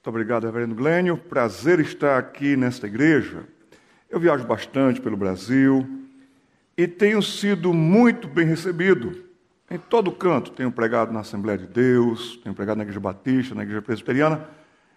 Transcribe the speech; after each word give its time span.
Muito 0.00 0.08
obrigado, 0.08 0.46
Reverendo 0.46 0.74
Glênio. 0.74 1.14
Prazer 1.14 1.78
estar 1.78 2.18
aqui 2.18 2.56
nesta 2.56 2.86
igreja. 2.86 3.44
Eu 4.08 4.18
viajo 4.18 4.46
bastante 4.46 4.98
pelo 4.98 5.14
Brasil 5.14 5.86
e 6.74 6.88
tenho 6.88 7.20
sido 7.20 7.74
muito 7.74 8.26
bem 8.26 8.46
recebido. 8.46 9.26
Em 9.70 9.76
todo 9.76 10.10
canto, 10.10 10.52
tenho 10.52 10.72
pregado 10.72 11.12
na 11.12 11.20
Assembleia 11.20 11.58
de 11.58 11.66
Deus, 11.66 12.40
tenho 12.42 12.54
pregado 12.54 12.78
na 12.78 12.84
Igreja 12.84 12.98
Batista, 12.98 13.54
na 13.54 13.62
Igreja 13.62 13.82
Presbiteriana. 13.82 14.48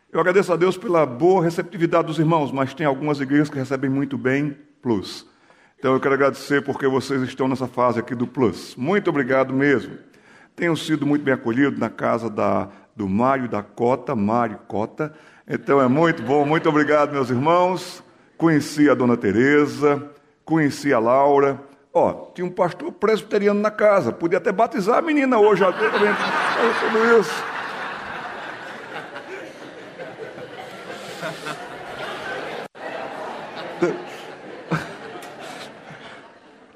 Eu 0.09 0.21
agradeço 0.21 0.53
a 0.53 0.55
Deus 0.55 0.77
pela 0.77 1.05
boa 1.05 1.43
receptividade 1.43 2.07
dos 2.07 2.17
irmãos, 2.17 2.49
mas 2.49 2.73
tem 2.73 2.87
algumas 2.87 3.19
igrejas 3.19 3.49
que 3.49 3.57
recebem 3.57 3.89
muito 3.89 4.17
bem 4.17 4.57
plus. 4.81 5.27
Então 5.77 5.91
eu 5.91 5.99
quero 5.99 6.13
agradecer 6.13 6.63
porque 6.63 6.87
vocês 6.87 7.21
estão 7.23 7.49
nessa 7.49 7.67
fase 7.67 7.99
aqui 7.99 8.15
do 8.15 8.25
plus. 8.25 8.73
Muito 8.77 9.09
obrigado 9.09 9.53
mesmo. 9.53 9.97
Tenho 10.55 10.77
sido 10.77 11.05
muito 11.05 11.23
bem 11.23 11.33
acolhido 11.33 11.77
na 11.77 11.89
casa 11.89 12.29
da, 12.29 12.69
do 12.95 13.07
Mário 13.07 13.47
da 13.47 13.63
Cota, 13.63 14.15
Mário 14.15 14.59
Cota. 14.67 15.13
Então 15.47 15.81
é 15.81 15.87
muito 15.87 16.23
bom, 16.23 16.45
muito 16.45 16.69
obrigado, 16.69 17.11
meus 17.11 17.29
irmãos. 17.29 18.03
Conheci 18.37 18.89
a 18.89 18.93
dona 18.93 19.17
Tereza, 19.17 20.09
conheci 20.45 20.93
a 20.93 20.99
Laura. 20.99 21.59
Ó, 21.93 22.31
tinha 22.33 22.45
um 22.45 22.51
pastor 22.51 22.91
presbiteriano 22.91 23.59
na 23.59 23.69
casa, 23.69 24.11
podia 24.11 24.39
até 24.39 24.51
batizar 24.51 24.97
a 24.97 25.01
menina 25.01 25.37
hoje, 25.37 25.63
tudo 25.63 27.19
isso. 27.19 27.53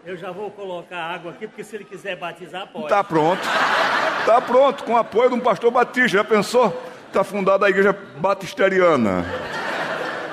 Eu 0.07 0.15
já 0.15 0.31
vou 0.31 0.49
colocar 0.49 0.99
água 0.99 1.31
aqui, 1.31 1.45
porque 1.45 1.65
se 1.65 1.75
ele 1.75 1.83
quiser 1.83 2.15
batizar, 2.15 2.65
pode. 2.67 2.87
Tá 2.87 3.03
pronto. 3.03 3.41
Tá 4.25 4.39
pronto, 4.39 4.85
com 4.85 4.93
o 4.93 4.97
apoio 4.97 5.27
de 5.27 5.35
um 5.35 5.39
pastor 5.41 5.69
batista. 5.69 6.07
Já 6.07 6.23
pensou? 6.23 6.81
Está 7.07 7.25
fundada 7.25 7.65
a 7.65 7.69
igreja 7.69 7.91
batisteriana. 8.17 9.25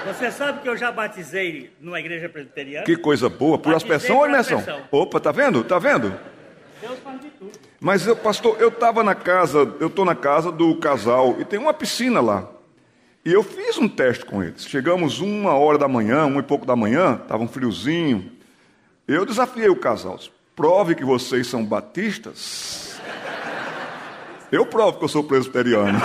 Você 0.06 0.30
sabe 0.30 0.60
que 0.60 0.69
eu 0.69 0.77
já 0.77 0.92
batizei 0.92 1.72
numa 1.81 1.98
igreja 1.98 2.28
presbiteriana? 2.28 2.86
Que 2.86 2.97
coisa 2.97 3.28
boa. 3.28 3.58
Por 3.58 3.72
Batizei 3.72 3.97
aspersão 3.97 4.19
ou 4.19 4.28
imersão? 4.28 4.62
Opa, 4.92 5.19
tá 5.19 5.33
vendo? 5.33 5.64
Tá 5.64 5.77
vendo? 5.77 6.14
Deus 6.81 6.97
faz 7.00 7.20
de 7.20 7.31
tudo. 7.31 7.50
Mas, 7.81 8.06
eu, 8.06 8.14
pastor, 8.14 8.56
eu 8.61 8.69
estava 8.69 9.03
na 9.03 9.16
casa, 9.16 9.59
eu 9.81 9.88
estou 9.88 10.05
na 10.05 10.14
casa 10.14 10.53
do 10.53 10.77
casal 10.77 11.34
e 11.41 11.44
tem 11.44 11.59
uma 11.59 11.75
piscina 11.75 12.20
lá. 12.20 12.48
E 13.25 13.33
eu 13.33 13.42
fiz 13.42 13.77
um 13.77 13.88
teste 13.88 14.25
com 14.25 14.41
eles. 14.41 14.69
Chegamos 14.69 15.19
uma 15.19 15.55
hora 15.55 15.78
da 15.78 15.88
manhã, 15.88 16.27
uma 16.27 16.38
e 16.38 16.44
pouco 16.44 16.64
da 16.64 16.77
manhã, 16.77 17.19
estava 17.20 17.42
um 17.42 17.48
friozinho. 17.48 18.34
Eu 19.06 19.27
desafiei 19.27 19.69
o 19.69 19.77
casal. 19.77 20.19
Prove 20.56 20.94
que 20.94 21.05
vocês 21.05 21.47
são 21.47 21.64
batistas. 21.64 22.98
Eu 24.50 24.64
provo 24.64 24.98
que 24.98 25.05
eu 25.05 25.08
sou 25.08 25.24
presbiteriano. 25.24 26.00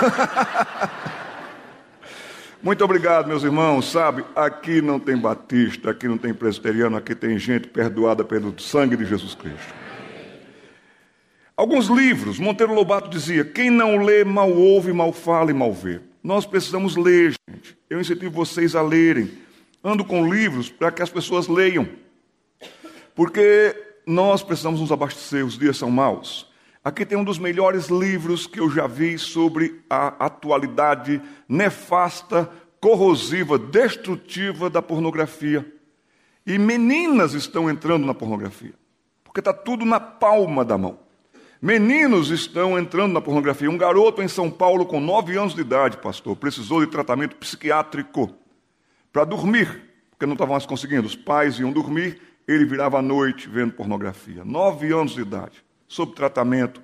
Muito 2.62 2.84
obrigado, 2.84 3.28
meus 3.28 3.44
irmãos. 3.44 3.90
Sabe, 3.90 4.26
aqui 4.36 4.82
não 4.82 5.00
tem 5.00 5.16
batista, 5.16 5.92
aqui 5.92 6.08
não 6.08 6.18
tem 6.18 6.34
presbiteriano, 6.34 6.98
aqui 6.98 7.16
tem 7.16 7.38
gente 7.38 7.68
perdoada 7.68 8.24
pelo 8.24 8.60
sangue 8.60 8.98
de 8.98 9.06
Jesus 9.06 9.34
Cristo. 9.34 9.74
Alguns 11.56 11.88
livros, 11.88 12.40
Monteiro 12.40 12.74
Lobato 12.74 13.10
dizia: 13.10 13.46
quem 13.46 13.70
não 13.70 14.04
lê, 14.04 14.26
mal 14.26 14.52
ouve, 14.52 14.92
mal 14.92 15.14
fala 15.14 15.52
e 15.52 15.54
mal 15.54 15.72
vê. 15.72 16.02
Nós 16.22 16.46
precisamos 16.46 16.98
ler, 16.98 17.34
gente. 17.50 17.78
Eu 17.90 18.02
incentivo 18.02 18.32
vocês 18.32 18.76
a 18.76 18.82
lerem. 18.82 19.32
Ando 19.82 20.04
com 20.04 20.30
livros 20.30 20.70
para 20.70 20.92
que 20.92 21.02
as 21.02 21.10
pessoas 21.10 21.48
leiam. 21.48 21.88
Porque 23.16 23.76
nós 24.06 24.42
precisamos 24.42 24.80
nos 24.80 24.92
abastecer, 24.92 25.46
os 25.46 25.58
dias 25.58 25.78
são 25.78 25.92
maus. 25.92 26.50
Aqui 26.84 27.06
tem 27.06 27.18
um 27.18 27.24
dos 27.24 27.38
melhores 27.38 27.88
livros 27.88 28.48
que 28.48 28.60
eu 28.60 28.70
já 28.70 28.88
vi 28.88 29.18
sobre 29.18 29.82
a 29.90 30.26
atualidade 30.26 31.22
nefasta, 31.48 32.50
corrosiva, 32.80 33.60
destrutiva 33.60 34.70
da 34.70 34.82
pornografia. 34.82 35.66
E 36.46 36.58
meninas 36.58 37.34
estão 37.34 37.70
entrando 37.70 38.06
na 38.06 38.14
pornografia, 38.14 38.74
porque 39.24 39.42
está 39.42 39.54
tudo 39.54 39.86
na 39.86 40.00
palma 40.00 40.64
da 40.64 40.78
mão. 40.78 40.98
Meninos 41.62 42.30
estão 42.30 42.80
entrando 42.80 43.12
na 43.12 43.20
pornografia. 43.20 43.70
Um 43.70 43.78
garoto 43.78 44.22
em 44.22 44.30
São 44.30 44.50
Paulo 44.50 44.86
com 44.86 45.02
nove 45.02 45.38
anos 45.38 45.54
de 45.54 45.60
idade, 45.60 45.98
pastor, 45.98 46.38
precisou 46.38 46.80
de 46.80 46.88
tratamento 46.90 47.36
psiquiátrico 47.36 48.34
para 49.12 49.26
dormir, 49.26 49.84
porque 50.10 50.26
não 50.26 50.34
estavam 50.34 50.54
mais 50.54 50.66
conseguindo. 50.66 51.06
Os 51.06 51.18
pais 51.18 51.60
iam 51.60 51.72
dormir, 51.72 52.22
ele 52.50 52.66
virava 52.66 52.98
à 52.98 53.02
noite 53.02 53.48
vendo 53.48 53.74
pornografia. 53.74 54.44
Nove 54.44 54.92
anos 54.92 55.14
de 55.14 55.22
idade, 55.22 55.64
sob 55.88 56.14
tratamento 56.16 56.82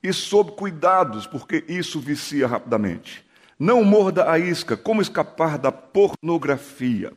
e 0.00 0.12
sob 0.12 0.52
cuidados, 0.52 1.26
porque 1.26 1.64
isso 1.66 1.98
vicia 1.98 2.46
rapidamente. 2.46 3.24
Não 3.58 3.82
morda 3.82 4.30
a 4.30 4.38
isca, 4.38 4.76
como 4.76 5.02
escapar 5.02 5.58
da 5.58 5.72
pornografia. 5.72 7.12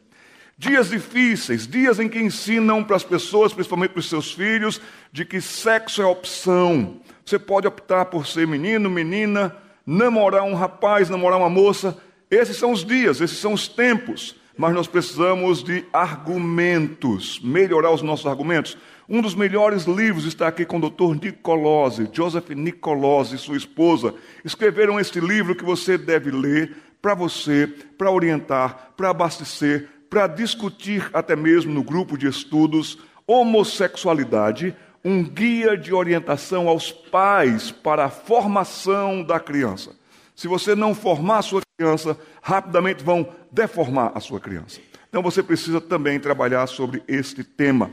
Dias 0.57 0.90
difíceis, 0.90 1.68
dias 1.68 2.00
em 2.00 2.09
que 2.09 2.19
ensinam 2.19 2.84
para 2.84 2.95
as 2.95 3.03
pessoas, 3.03 3.53
principalmente 3.53 3.91
para 3.91 4.00
os 4.00 4.09
seus 4.09 4.34
filhos, 4.34 4.81
de 5.12 5.24
que 5.24 5.40
sexo 5.40 6.01
é 6.01 6.06
opção. 6.06 7.00
Você 7.24 7.38
pode 7.38 7.68
optar 7.68 8.06
por 8.06 8.25
ser 8.25 8.47
menino, 8.47 8.90
menina, 8.90 9.56
namorar 9.85 10.44
um 10.44 10.56
rapaz, 10.56 11.09
namorar 11.09 11.38
uma 11.38 11.50
moça. 11.50 11.97
Esses 12.31 12.57
são 12.57 12.72
os 12.72 12.84
dias, 12.84 13.22
esses 13.22 13.38
são 13.38 13.53
os 13.53 13.68
tempos. 13.68 14.35
Mas 14.58 14.74
nós 14.74 14.88
precisamos 14.88 15.62
de 15.64 15.86
argumentos, 15.92 17.40
melhorar 17.44 17.92
os 17.92 18.02
nossos 18.02 18.26
argumentos. 18.26 18.78
Um 19.08 19.22
dos 19.22 19.36
melhores 19.36 19.84
livros 19.84 20.26
está 20.26 20.48
aqui 20.48 20.66
com 20.66 20.78
o 20.78 20.90
Dr. 20.90 21.24
Nicolosi, 21.24 22.10
Joseph 22.12 22.50
Nicolosi 22.52 23.36
e 23.36 23.40
sua 23.40 23.58
esposa. 23.58 24.14
Escreveram 24.44 25.00
este 25.00 25.20
livro 25.20 25.56
que 25.56 25.64
você 25.64 25.98
deve 25.98 26.32
ler 26.32 26.76
para 27.02 27.14
você, 27.14 27.68
para 27.98 28.10
orientar, 28.10 28.94
para 28.96 29.10
abastecer, 29.10 29.90
para 30.10 30.28
discutir 30.28 31.10
até 31.14 31.36
mesmo 31.36 31.74
no 31.74 31.84
grupo 31.84 32.18
de 32.18 32.28
estudos 32.28 32.98
homossexualidade, 33.28 34.76
um 35.04 35.24
guia 35.24 35.78
de 35.78 35.94
orientação 35.94 36.68
aos 36.68 36.92
pais 36.92 37.72
para 37.72 38.06
a 38.06 38.10
formação 38.10 39.24
da 39.24 39.40
criança. 39.40 39.92
Se 40.36 40.48
você 40.48 40.76
não 40.76 40.94
formar 40.94 41.40
a 41.40 41.42
sua 41.42 41.62
criança, 41.78 42.18
rapidamente 42.42 43.04
vão 43.04 43.28
deformar 43.56 44.12
a 44.14 44.20
sua 44.20 44.40
criança. 44.40 44.82
Então 45.08 45.24
você 45.24 45.42
precisa 45.42 45.80
também 45.80 46.20
trabalhar 46.20 46.68
sobre 46.68 47.02
este 47.08 47.42
tema. 47.42 47.90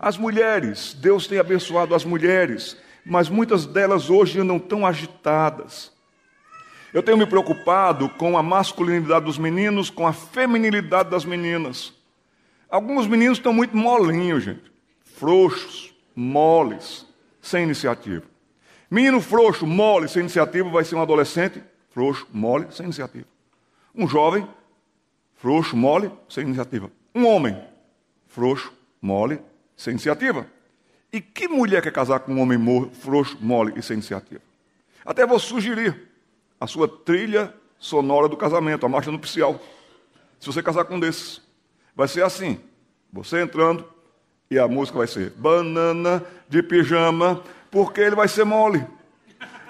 As 0.00 0.16
mulheres, 0.16 0.94
Deus 0.94 1.26
tem 1.26 1.38
abençoado 1.38 1.94
as 1.94 2.04
mulheres, 2.04 2.76
mas 3.04 3.28
muitas 3.28 3.66
delas 3.66 4.08
hoje 4.08 4.40
andam 4.40 4.58
tão 4.58 4.86
agitadas. 4.86 5.92
Eu 6.94 7.02
tenho 7.02 7.18
me 7.18 7.26
preocupado 7.26 8.08
com 8.08 8.38
a 8.38 8.42
masculinidade 8.42 9.26
dos 9.26 9.36
meninos, 9.36 9.90
com 9.90 10.06
a 10.06 10.14
feminilidade 10.14 11.10
das 11.10 11.26
meninas. 11.26 11.92
Alguns 12.70 13.06
meninos 13.06 13.36
estão 13.36 13.52
muito 13.52 13.76
molinhos, 13.76 14.44
gente. 14.44 14.72
Frouxos, 15.04 15.94
moles, 16.14 17.06
sem 17.42 17.64
iniciativa. 17.64 18.24
Menino 18.90 19.20
frouxo, 19.20 19.66
mole, 19.66 20.08
sem 20.08 20.20
iniciativa, 20.20 20.70
vai 20.70 20.84
ser 20.84 20.94
um 20.94 21.02
adolescente 21.02 21.62
frouxo, 21.90 22.26
mole, 22.32 22.66
sem 22.70 22.84
iniciativa. 22.84 23.26
Um 23.94 24.08
jovem 24.08 24.46
frouxo, 25.36 25.76
mole, 25.76 26.10
sem 26.28 26.44
iniciativa. 26.44 26.90
Um 27.14 27.26
homem 27.26 27.56
frouxo, 28.26 28.72
mole, 29.00 29.40
sem 29.76 29.92
iniciativa. 29.92 30.46
E 31.12 31.20
que 31.20 31.48
mulher 31.48 31.82
quer 31.82 31.92
casar 31.92 32.20
com 32.20 32.34
um 32.34 32.40
homem 32.40 32.58
frouxo, 32.92 33.38
mole 33.40 33.72
e 33.76 33.82
sem 33.82 33.94
iniciativa? 33.94 34.40
Até 35.04 35.24
vou 35.24 35.38
sugerir 35.38 36.08
a 36.60 36.66
sua 36.66 36.88
trilha 36.88 37.54
sonora 37.78 38.28
do 38.28 38.36
casamento, 38.36 38.84
a 38.84 38.88
marcha 38.88 39.10
nupcial. 39.10 39.60
Se 40.40 40.46
você 40.46 40.62
casar 40.62 40.84
com 40.84 40.96
um 40.96 41.00
desses, 41.00 41.40
vai 41.94 42.08
ser 42.08 42.24
assim: 42.24 42.60
você 43.12 43.40
entrando 43.40 43.88
e 44.50 44.58
a 44.58 44.66
música 44.66 44.98
vai 44.98 45.06
ser 45.06 45.30
banana 45.30 46.24
de 46.48 46.62
pijama, 46.62 47.42
porque 47.70 48.00
ele 48.00 48.16
vai 48.16 48.28
ser 48.28 48.44
mole. 48.44 48.84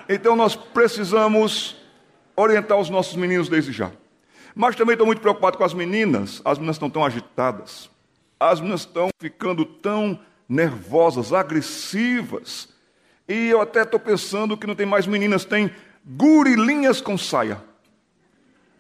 Então 0.09 0.37
nós 0.37 0.55
precisamos 0.55 1.77
orientar 2.35 2.79
os 2.79 2.91
nossos 2.91 3.17
meninos 3.17 3.49
desde 3.49 3.73
já. 3.73 3.91
Mas 4.59 4.75
também 4.75 4.95
estou 4.95 5.07
muito 5.07 5.21
preocupado 5.21 5.59
com 5.59 5.65
as 5.65 5.75
meninas. 5.75 6.41
As 6.43 6.57
meninas 6.57 6.77
estão 6.77 6.89
tão 6.89 7.05
agitadas. 7.05 7.91
As 8.41 8.59
meninas 8.59 8.81
estão 8.81 9.11
ficando 9.19 9.67
tão 9.67 10.19
nervosas, 10.49 11.31
agressivas. 11.31 12.67
E 13.29 13.49
eu 13.49 13.61
até 13.61 13.83
estou 13.83 14.01
pensando 14.01 14.57
que 14.57 14.67
não 14.67 14.75
tem 14.75 14.87
mais 14.87 15.07
meninas, 15.07 15.45
tem 15.45 15.71
gurilinhas 16.07 17.03
com 17.03 17.19
saia. 17.19 17.63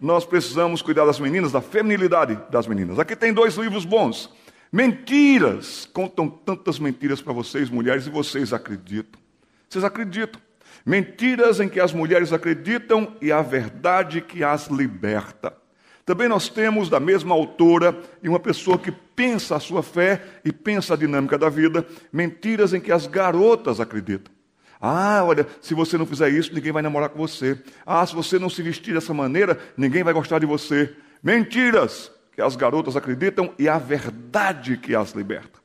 Nós 0.00 0.25
precisamos 0.25 0.81
cuidar 0.81 1.05
das 1.05 1.20
meninas, 1.20 1.52
da 1.52 1.61
feminilidade 1.61 2.38
das 2.50 2.67
meninas. 2.67 2.99
Aqui 2.99 3.14
tem 3.14 3.31
dois 3.31 3.56
livros 3.56 3.84
bons. 3.84 4.31
Mentiras. 4.73 5.87
Contam 5.93 6.26
tantas 6.26 6.78
mentiras 6.78 7.20
para 7.20 7.34
vocês, 7.34 7.69
mulheres, 7.69 8.06
e 8.06 8.11
vocês 8.11 8.55
acreditam. 8.55 9.20
Vocês 9.69 9.84
acreditam. 9.84 10.40
Mentiras 10.87 11.61
em 11.61 11.69
que 11.69 11.81
as 11.81 11.93
mulheres 11.93 12.32
acreditam 12.32 13.14
e 13.20 13.31
a 13.31 13.43
verdade 13.43 14.23
que 14.23 14.43
as 14.43 14.69
liberta. 14.69 15.65
Também 16.06 16.28
nós 16.28 16.48
temos 16.48 16.88
da 16.88 17.00
mesma 17.00 17.34
autora 17.34 18.00
e 18.22 18.28
uma 18.28 18.38
pessoa 18.38 18.78
que 18.78 18.92
pensa 18.92 19.56
a 19.56 19.60
sua 19.60 19.82
fé 19.82 20.22
e 20.44 20.52
pensa 20.52 20.94
a 20.94 20.96
dinâmica 20.96 21.36
da 21.36 21.48
vida, 21.48 21.84
mentiras 22.12 22.72
em 22.72 22.78
que 22.78 22.92
as 22.92 23.08
garotas 23.08 23.80
acreditam. 23.80 24.32
Ah, 24.80 25.24
olha, 25.24 25.48
se 25.60 25.74
você 25.74 25.98
não 25.98 26.06
fizer 26.06 26.28
isso, 26.28 26.54
ninguém 26.54 26.70
vai 26.70 26.80
namorar 26.80 27.08
com 27.08 27.18
você. 27.18 27.60
Ah, 27.84 28.06
se 28.06 28.14
você 28.14 28.38
não 28.38 28.48
se 28.48 28.62
vestir 28.62 28.94
dessa 28.94 29.12
maneira, 29.12 29.58
ninguém 29.76 30.04
vai 30.04 30.14
gostar 30.14 30.38
de 30.38 30.46
você. 30.46 30.94
Mentiras 31.20 32.12
que 32.32 32.40
as 32.40 32.54
garotas 32.54 32.94
acreditam 32.94 33.52
e 33.58 33.68
a 33.68 33.76
verdade 33.76 34.76
que 34.76 34.94
as 34.94 35.10
liberta. 35.10 35.58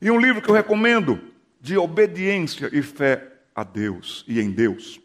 E 0.00 0.10
um 0.10 0.18
livro 0.18 0.40
que 0.40 0.48
eu 0.48 0.54
recomendo, 0.54 1.20
de 1.60 1.76
obediência 1.76 2.70
e 2.72 2.80
fé 2.80 3.28
a 3.54 3.62
Deus 3.62 4.24
e 4.26 4.40
em 4.40 4.50
Deus. 4.50 5.00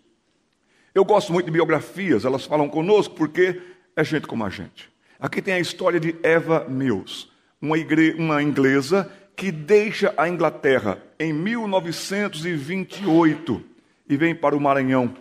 Eu 0.96 1.04
gosto 1.04 1.34
muito 1.34 1.46
de 1.48 1.52
biografias, 1.52 2.24
elas 2.24 2.46
falam 2.46 2.70
conosco 2.70 3.16
porque 3.16 3.62
é 3.98 4.04
gente 4.04 4.28
como 4.28 4.46
a 4.46 4.50
gente. 4.50 4.90
Aqui 5.20 5.42
tem 5.42 5.56
a 5.56 5.60
história 5.60 6.00
de 6.00 6.16
Eva 6.22 6.68
Mills, 6.70 7.28
uma, 7.60 7.76
igre... 7.78 8.14
uma 8.14 8.44
inglesa 8.44 9.12
que 9.36 9.52
deixa 9.52 10.14
a 10.16 10.30
Inglaterra 10.30 11.00
em 11.20 11.34
1928 11.34 13.64
e 14.08 14.16
vem 14.16 14.36
para 14.36 14.56
o 14.56 14.62
Maranhão. 14.62 15.16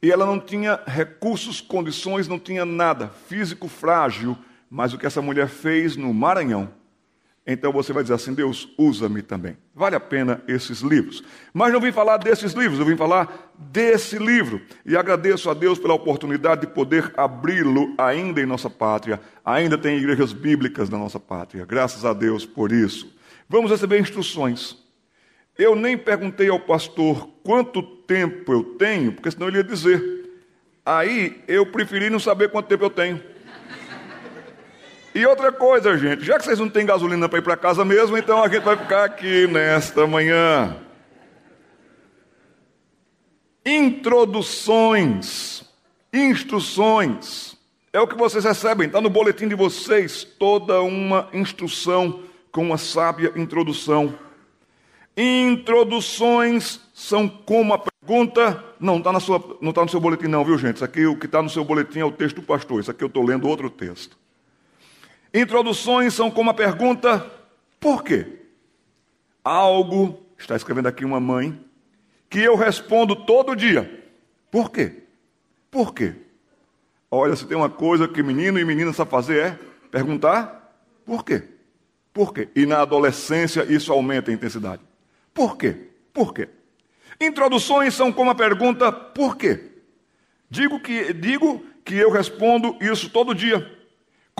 E 0.00 0.08
ela 0.10 0.24
não 0.24 0.38
tinha 0.38 0.80
recursos, 0.86 1.60
condições, 1.60 2.28
não 2.28 2.38
tinha 2.38 2.64
nada, 2.64 3.08
físico 3.28 3.66
frágil, 3.66 4.38
mas 4.70 4.94
o 4.94 4.98
que 4.98 5.06
essa 5.06 5.20
mulher 5.20 5.48
fez 5.48 5.96
no 5.96 6.14
Maranhão 6.14 6.70
então 7.46 7.72
você 7.72 7.92
vai 7.92 8.02
dizer 8.02 8.14
assim: 8.14 8.34
Deus, 8.34 8.68
usa-me 8.76 9.22
também. 9.22 9.56
Vale 9.74 9.96
a 9.96 10.00
pena 10.00 10.42
esses 10.46 10.80
livros. 10.80 11.22
Mas 11.52 11.72
não 11.72 11.80
vim 11.80 11.92
falar 11.92 12.18
desses 12.18 12.52
livros, 12.52 12.78
eu 12.78 12.86
vim 12.86 12.96
falar 12.96 13.52
desse 13.58 14.18
livro. 14.18 14.60
E 14.84 14.96
agradeço 14.96 15.48
a 15.50 15.54
Deus 15.54 15.78
pela 15.78 15.94
oportunidade 15.94 16.62
de 16.62 16.66
poder 16.68 17.12
abri-lo 17.16 17.94
ainda 17.98 18.40
em 18.40 18.46
nossa 18.46 18.68
pátria. 18.68 19.20
Ainda 19.44 19.78
tem 19.78 19.98
igrejas 19.98 20.32
bíblicas 20.32 20.90
na 20.90 20.98
nossa 20.98 21.18
pátria. 21.18 21.64
Graças 21.64 22.04
a 22.04 22.12
Deus 22.12 22.44
por 22.44 22.72
isso. 22.72 23.12
Vamos 23.48 23.70
receber 23.70 23.98
instruções. 23.98 24.76
Eu 25.58 25.74
nem 25.74 25.96
perguntei 25.98 26.48
ao 26.48 26.60
pastor 26.60 27.28
quanto 27.42 27.82
tempo 27.82 28.52
eu 28.52 28.62
tenho, 28.62 29.12
porque 29.12 29.30
senão 29.30 29.48
ele 29.48 29.58
ia 29.58 29.64
dizer. 29.64 30.02
Aí 30.86 31.42
eu 31.46 31.66
preferi 31.66 32.08
não 32.08 32.18
saber 32.18 32.50
quanto 32.50 32.68
tempo 32.68 32.84
eu 32.84 32.90
tenho. 32.90 33.20
E 35.14 35.26
outra 35.26 35.50
coisa, 35.50 35.98
gente, 35.98 36.24
já 36.24 36.38
que 36.38 36.44
vocês 36.44 36.58
não 36.58 36.68
têm 36.68 36.86
gasolina 36.86 37.28
para 37.28 37.40
ir 37.40 37.42
para 37.42 37.56
casa 37.56 37.84
mesmo, 37.84 38.16
então 38.16 38.42
a 38.42 38.48
gente 38.48 38.62
vai 38.62 38.76
ficar 38.76 39.04
aqui 39.04 39.46
nesta 39.48 40.06
manhã. 40.06 40.76
Introduções, 43.66 45.64
instruções, 46.12 47.56
é 47.92 48.00
o 48.00 48.06
que 48.06 48.16
vocês 48.16 48.44
recebem, 48.44 48.86
está 48.86 49.00
no 49.00 49.10
boletim 49.10 49.48
de 49.48 49.56
vocês, 49.56 50.22
toda 50.22 50.80
uma 50.80 51.28
instrução 51.32 52.22
com 52.52 52.62
uma 52.62 52.78
sábia 52.78 53.32
introdução. 53.34 54.14
Introduções 55.16 56.80
são 56.94 57.28
como 57.28 57.74
a 57.74 57.78
pergunta. 57.78 58.64
Não 58.78 58.98
está 58.98 59.12
tá 59.12 59.18
no 59.82 59.88
seu 59.88 60.00
boletim, 60.00 60.28
não, 60.28 60.44
viu, 60.44 60.56
gente? 60.56 60.76
Isso 60.76 60.84
aqui, 60.84 61.04
o 61.04 61.16
que 61.16 61.26
está 61.26 61.42
no 61.42 61.50
seu 61.50 61.64
boletim 61.64 61.98
é 61.98 62.04
o 62.04 62.12
texto 62.12 62.36
do 62.36 62.42
pastor. 62.42 62.80
Isso 62.80 62.90
aqui 62.90 63.02
eu 63.02 63.08
estou 63.08 63.24
lendo 63.24 63.48
outro 63.48 63.68
texto. 63.68 64.19
Introduções 65.32 66.14
são 66.14 66.30
como 66.30 66.50
a 66.50 66.54
pergunta: 66.54 67.24
por 67.78 68.02
quê? 68.02 68.26
Algo, 69.42 70.20
está 70.38 70.56
escrevendo 70.56 70.88
aqui 70.88 71.04
uma 71.04 71.20
mãe, 71.20 71.58
que 72.28 72.40
eu 72.40 72.56
respondo 72.56 73.14
todo 73.14 73.56
dia: 73.56 74.04
por 74.50 74.70
quê? 74.70 75.04
Por 75.70 75.94
quê? 75.94 76.14
Olha, 77.10 77.34
se 77.34 77.46
tem 77.46 77.56
uma 77.56 77.70
coisa 77.70 78.06
que 78.06 78.22
menino 78.22 78.58
e 78.58 78.64
menina 78.64 78.92
sabem 78.92 79.10
fazer 79.10 79.42
é 79.42 79.58
perguntar: 79.90 80.74
por 81.04 81.24
quê? 81.24 81.42
Por 82.12 82.34
quê? 82.34 82.48
E 82.54 82.66
na 82.66 82.80
adolescência 82.80 83.64
isso 83.64 83.92
aumenta 83.92 84.30
a 84.30 84.34
intensidade. 84.34 84.82
Por 85.32 85.56
quê? 85.56 85.76
Por 86.12 86.34
quê? 86.34 86.48
Introduções 87.20 87.94
são 87.94 88.12
como 88.12 88.30
a 88.30 88.34
pergunta: 88.34 88.90
por 88.90 89.36
quê? 89.36 89.70
Digo 90.48 90.80
que, 90.80 91.12
digo 91.12 91.64
que 91.84 91.94
eu 91.94 92.10
respondo 92.10 92.76
isso 92.80 93.08
todo 93.10 93.34
dia. 93.34 93.79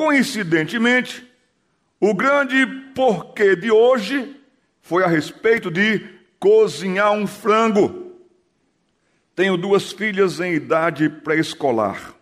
Coincidentemente, 0.01 1.31
o 2.01 2.15
grande 2.15 2.65
porquê 2.95 3.55
de 3.55 3.71
hoje 3.71 4.35
foi 4.81 5.05
a 5.05 5.07
respeito 5.07 5.71
de 5.71 6.09
cozinhar 6.39 7.13
um 7.13 7.27
frango. 7.27 8.17
Tenho 9.37 9.59
duas 9.59 9.93
filhas 9.93 10.41
em 10.41 10.55
idade 10.55 11.11
pré-escolar. 11.11 12.15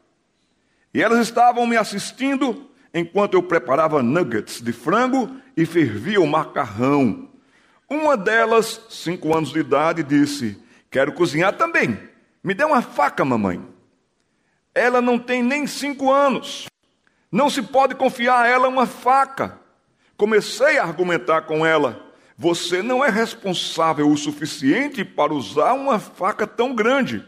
E 0.92 1.00
elas 1.00 1.20
estavam 1.20 1.68
me 1.68 1.76
assistindo 1.76 2.68
enquanto 2.92 3.34
eu 3.34 3.44
preparava 3.44 4.02
nuggets 4.02 4.60
de 4.60 4.72
frango 4.72 5.36
e 5.56 5.64
fervia 5.64 6.20
o 6.20 6.26
macarrão. 6.26 7.30
Uma 7.88 8.16
delas, 8.16 8.86
cinco 8.90 9.36
anos 9.36 9.52
de 9.52 9.60
idade, 9.60 10.02
disse: 10.02 10.60
Quero 10.90 11.12
cozinhar 11.12 11.56
também. 11.56 11.96
Me 12.42 12.54
dê 12.54 12.64
uma 12.64 12.82
faca, 12.82 13.24
mamãe. 13.24 13.64
Ela 14.74 15.00
não 15.00 15.16
tem 15.16 15.44
nem 15.44 15.64
cinco 15.64 16.10
anos. 16.10 16.66
Não 17.30 17.50
se 17.50 17.62
pode 17.62 17.94
confiar 17.94 18.44
a 18.44 18.48
ela 18.48 18.68
uma 18.68 18.86
faca. 18.86 19.58
Comecei 20.16 20.78
a 20.78 20.84
argumentar 20.84 21.42
com 21.42 21.64
ela. 21.64 22.06
Você 22.36 22.82
não 22.82 23.04
é 23.04 23.10
responsável 23.10 24.10
o 24.10 24.16
suficiente 24.16 25.04
para 25.04 25.34
usar 25.34 25.72
uma 25.74 25.98
faca 25.98 26.46
tão 26.46 26.74
grande. 26.74 27.26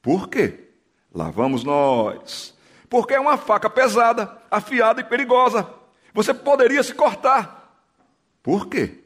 Por 0.00 0.28
quê? 0.28 0.68
Lá 1.12 1.30
vamos 1.30 1.64
nós. 1.64 2.56
Porque 2.88 3.14
é 3.14 3.20
uma 3.20 3.36
faca 3.36 3.68
pesada, 3.68 4.30
afiada 4.50 5.00
e 5.00 5.04
perigosa. 5.04 5.68
Você 6.14 6.32
poderia 6.32 6.82
se 6.82 6.94
cortar. 6.94 7.84
Por 8.42 8.66
quê? 8.68 9.04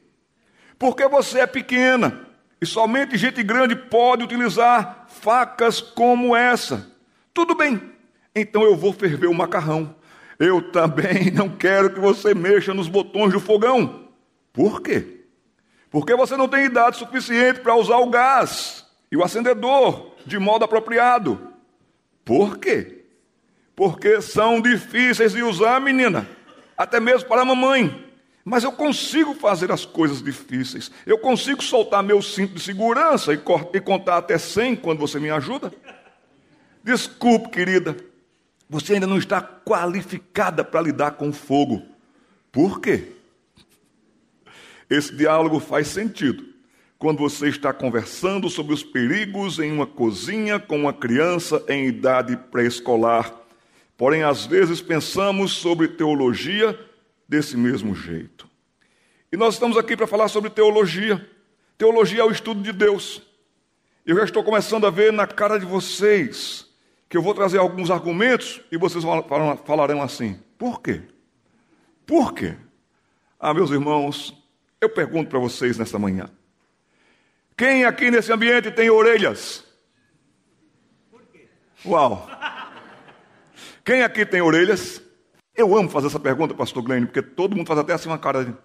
Porque 0.79 1.07
você 1.07 1.41
é 1.41 1.47
pequena 1.47 2.27
e 2.61 2.65
somente 2.65 3.17
gente 3.17 3.43
grande 3.43 3.75
pode 3.75 4.23
utilizar 4.23 5.05
facas 5.09 5.81
como 5.81 6.35
essa. 6.35 6.91
Tudo 7.33 7.55
bem, 7.55 7.81
então 8.33 8.63
eu 8.63 8.75
vou 8.75 8.93
ferver 8.93 9.27
o 9.27 9.33
macarrão. 9.33 9.95
Eu 10.39 10.71
também 10.71 11.29
não 11.33 11.49
quero 11.49 11.93
que 11.93 11.99
você 11.99 12.33
mexa 12.33 12.73
nos 12.73 12.87
botões 12.87 13.33
do 13.33 13.39
fogão. 13.39 14.07
Por 14.51 14.81
quê? 14.81 15.21
Porque 15.89 16.15
você 16.15 16.35
não 16.35 16.47
tem 16.47 16.65
idade 16.65 16.97
suficiente 16.97 17.59
para 17.59 17.75
usar 17.75 17.97
o 17.97 18.09
gás 18.09 18.85
e 19.11 19.17
o 19.17 19.23
acendedor 19.23 20.15
de 20.25 20.39
modo 20.39 20.65
apropriado. 20.65 21.53
Por 22.25 22.57
quê? 22.57 23.05
Porque 23.75 24.21
são 24.21 24.61
difíceis 24.61 25.33
de 25.33 25.43
usar, 25.43 25.79
menina, 25.81 26.27
até 26.77 26.99
mesmo 26.99 27.27
para 27.27 27.41
a 27.41 27.45
mamãe. 27.45 28.11
Mas 28.45 28.63
eu 28.63 28.71
consigo 28.71 29.33
fazer 29.33 29.71
as 29.71 29.85
coisas 29.85 30.21
difíceis. 30.21 30.91
Eu 31.05 31.17
consigo 31.17 31.63
soltar 31.63 32.03
meu 32.03 32.21
cinto 32.21 32.55
de 32.55 32.59
segurança 32.59 33.33
e, 33.33 33.79
contar 33.81 34.17
até 34.17 34.37
100 34.37 34.75
quando 34.77 34.99
você 34.99 35.19
me 35.19 35.29
ajuda. 35.29 35.71
Desculpe, 36.83 37.49
querida, 37.49 37.95
você 38.73 38.95
ainda 38.95 39.05
não 39.05 39.19
está 39.19 39.39
qualificada 39.39 40.63
para 40.63 40.81
lidar 40.81 41.11
com 41.11 41.31
fogo. 41.31 41.83
Por 42.51 42.81
quê? 42.81 43.11
Esse 44.89 45.15
diálogo 45.15 45.59
faz 45.59 45.87
sentido 45.87 46.43
quando 46.97 47.19
você 47.19 47.49
está 47.49 47.71
conversando 47.71 48.49
sobre 48.49 48.73
os 48.73 48.83
perigos 48.83 49.59
em 49.59 49.71
uma 49.71 49.85
cozinha 49.85 50.59
com 50.59 50.75
uma 50.77 50.93
criança 50.93 51.63
em 51.67 51.85
idade 51.85 52.35
pré-escolar. 52.35 53.31
Porém, 53.95 54.23
às 54.23 54.45
vezes 54.45 54.81
pensamos 54.81 55.51
sobre 55.51 55.89
teologia 55.89 56.79
desse 57.29 57.55
mesmo 57.55 57.93
jeito. 57.93 58.49
E 59.31 59.37
nós 59.37 59.53
estamos 59.53 59.77
aqui 59.77 59.95
para 59.95 60.07
falar 60.07 60.29
sobre 60.29 60.49
teologia. 60.49 61.29
Teologia 61.77 62.21
é 62.21 62.25
o 62.25 62.31
estudo 62.31 62.63
de 62.63 62.71
Deus. 62.71 63.21
Eu 64.03 64.15
já 64.15 64.23
estou 64.23 64.43
começando 64.43 64.87
a 64.87 64.89
ver 64.89 65.13
na 65.13 65.27
cara 65.27 65.59
de 65.59 65.65
vocês 65.65 66.72
que 67.13 67.17
eu 67.17 67.21
vou 67.21 67.35
trazer 67.35 67.59
alguns 67.59 67.91
argumentos 67.91 68.59
e 68.71 68.75
vocês 68.75 69.03
falarão 69.67 70.01
assim: 70.01 70.39
por 70.57 70.81
quê? 70.81 71.03
Por 72.07 72.33
quê? 72.33 72.55
Ah, 73.39 73.53
meus 73.53 73.69
irmãos, 73.69 74.35
eu 74.81 74.89
pergunto 74.89 75.29
para 75.29 75.37
vocês 75.37 75.77
nesta 75.77 75.99
manhã: 75.99 76.27
quem 77.55 77.85
aqui 77.85 78.09
nesse 78.09 78.33
ambiente 78.33 78.71
tem 78.71 78.89
orelhas? 78.89 79.63
Uau! 81.85 82.27
Quem 83.85 84.01
aqui 84.01 84.25
tem 84.25 84.41
orelhas? 84.41 84.99
Eu 85.55 85.77
amo 85.77 85.91
fazer 85.91 86.07
essa 86.07 86.19
pergunta, 86.19 86.55
pastor 86.55 86.81
Glenn, 86.81 87.05
porque 87.05 87.21
todo 87.21 87.55
mundo 87.55 87.67
faz 87.67 87.77
até 87.79 87.93
assim 87.93 88.09
uma 88.09 88.17
cara 88.17 88.43
de. 88.43 88.55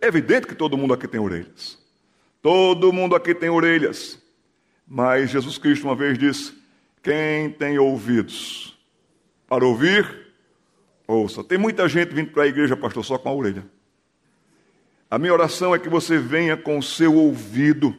É 0.00 0.06
evidente 0.06 0.46
que 0.46 0.54
todo 0.54 0.78
mundo 0.78 0.94
aqui 0.94 1.06
tem 1.06 1.20
orelhas. 1.20 1.78
Todo 2.40 2.90
mundo 2.90 3.14
aqui 3.14 3.34
tem 3.34 3.50
orelhas. 3.50 4.18
Mas 4.86 5.28
Jesus 5.28 5.58
Cristo 5.58 5.84
uma 5.84 5.94
vez 5.94 6.16
disse: 6.16 6.57
quem 7.08 7.48
tem 7.48 7.78
ouvidos 7.78 8.78
para 9.48 9.64
ouvir, 9.64 10.26
ouça. 11.06 11.42
Tem 11.42 11.56
muita 11.56 11.88
gente 11.88 12.14
vindo 12.14 12.32
para 12.32 12.42
a 12.42 12.46
igreja, 12.46 12.76
pastor, 12.76 13.02
só 13.02 13.16
com 13.16 13.30
a 13.30 13.32
orelha. 13.32 13.64
A 15.10 15.18
minha 15.18 15.32
oração 15.32 15.74
é 15.74 15.78
que 15.78 15.88
você 15.88 16.18
venha 16.18 16.54
com 16.54 16.76
o 16.76 16.82
seu 16.82 17.14
ouvido. 17.14 17.96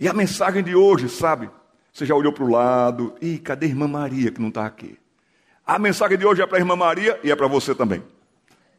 E 0.00 0.08
a 0.08 0.14
mensagem 0.14 0.62
de 0.62 0.74
hoje, 0.74 1.06
sabe? 1.10 1.50
Você 1.92 2.06
já 2.06 2.14
olhou 2.14 2.32
para 2.32 2.44
o 2.44 2.50
lado. 2.50 3.14
Ih, 3.20 3.36
cadê 3.36 3.66
a 3.66 3.68
irmã 3.68 3.86
Maria 3.86 4.30
que 4.30 4.40
não 4.40 4.48
está 4.48 4.64
aqui? 4.64 4.98
A 5.66 5.78
mensagem 5.78 6.16
de 6.16 6.24
hoje 6.24 6.40
é 6.40 6.46
para 6.46 6.56
a 6.56 6.60
irmã 6.60 6.74
Maria 6.74 7.20
e 7.22 7.30
é 7.30 7.36
para 7.36 7.46
você 7.46 7.74
também. 7.74 8.02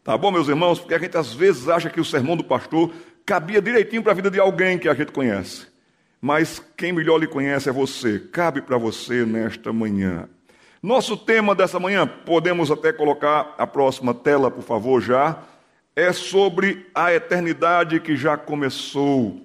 Tá 0.03 0.17
bom, 0.17 0.31
meus 0.31 0.47
irmãos? 0.47 0.79
Porque 0.79 0.95
a 0.95 0.99
gente 0.99 1.15
às 1.15 1.31
vezes 1.31 1.69
acha 1.69 1.87
que 1.87 2.01
o 2.01 2.05
sermão 2.05 2.35
do 2.35 2.43
pastor 2.43 2.91
cabia 3.23 3.61
direitinho 3.61 4.01
para 4.01 4.11
a 4.11 4.15
vida 4.15 4.31
de 4.31 4.39
alguém 4.39 4.79
que 4.79 4.89
a 4.89 4.95
gente 4.95 5.11
conhece. 5.11 5.67
Mas 6.21 6.63
quem 6.77 6.91
melhor 6.91 7.17
lhe 7.17 7.27
conhece 7.27 7.69
é 7.69 7.71
você. 7.71 8.19
Cabe 8.19 8.61
para 8.61 8.77
você 8.77 9.25
nesta 9.25 9.71
manhã. 9.71 10.27
Nosso 10.81 11.17
tema 11.17 11.55
dessa 11.55 11.79
manhã, 11.79 12.05
podemos 12.05 12.69
até 12.69 12.93
colocar 12.93 13.55
a 13.57 13.65
próxima 13.65 14.13
tela, 14.13 14.51
por 14.51 14.63
favor, 14.63 15.01
já, 15.01 15.39
é 15.95 16.11
sobre 16.11 16.85
a 16.93 17.13
eternidade 17.13 17.99
que 17.99 18.15
já 18.15 18.37
começou. 18.37 19.41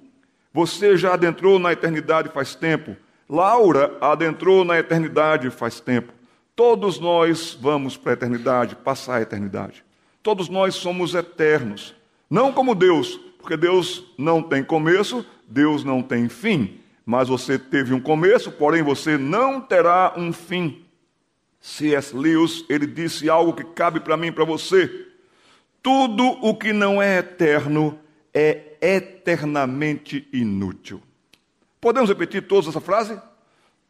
Você 0.53 0.97
já 0.97 1.13
adentrou 1.13 1.57
na 1.57 1.71
eternidade 1.71 2.29
faz 2.29 2.53
tempo. 2.53 2.95
Laura 3.27 3.97
adentrou 4.01 4.65
na 4.65 4.77
eternidade 4.77 5.49
faz 5.49 5.79
tempo. 5.79 6.13
Todos 6.55 6.99
nós 6.99 7.57
vamos 7.59 7.95
para 7.95 8.11
a 8.11 8.13
eternidade, 8.13 8.75
passar 8.75 9.15
a 9.15 9.21
eternidade. 9.21 9.83
Todos 10.21 10.49
nós 10.49 10.75
somos 10.75 11.15
eternos. 11.15 11.95
Não 12.29 12.51
como 12.51 12.75
Deus, 12.75 13.19
porque 13.39 13.57
Deus 13.57 14.03
não 14.17 14.43
tem 14.43 14.63
começo, 14.63 15.25
Deus 15.51 15.83
não 15.83 16.01
tem 16.01 16.29
fim. 16.29 16.79
Mas 17.05 17.27
você 17.27 17.59
teve 17.59 17.93
um 17.93 17.99
começo, 17.99 18.51
porém 18.51 18.81
você 18.81 19.17
não 19.17 19.59
terá 19.59 20.13
um 20.15 20.31
fim. 20.31 20.85
C.S. 21.59 22.15
Lewis, 22.15 22.65
ele 22.69 22.87
disse 22.87 23.29
algo 23.29 23.53
que 23.53 23.63
cabe 23.63 23.99
para 23.99 24.17
mim 24.17 24.27
e 24.27 24.31
para 24.31 24.45
você. 24.45 25.07
Tudo 25.83 26.23
o 26.41 26.55
que 26.55 26.71
não 26.71 27.01
é 27.01 27.19
eterno 27.19 27.99
é 28.33 28.75
eternamente 28.81 30.27
inútil. 30.31 31.01
Podemos 31.79 32.09
repetir 32.09 32.43
toda 32.47 32.69
essa 32.69 32.79
frase? 32.79 33.19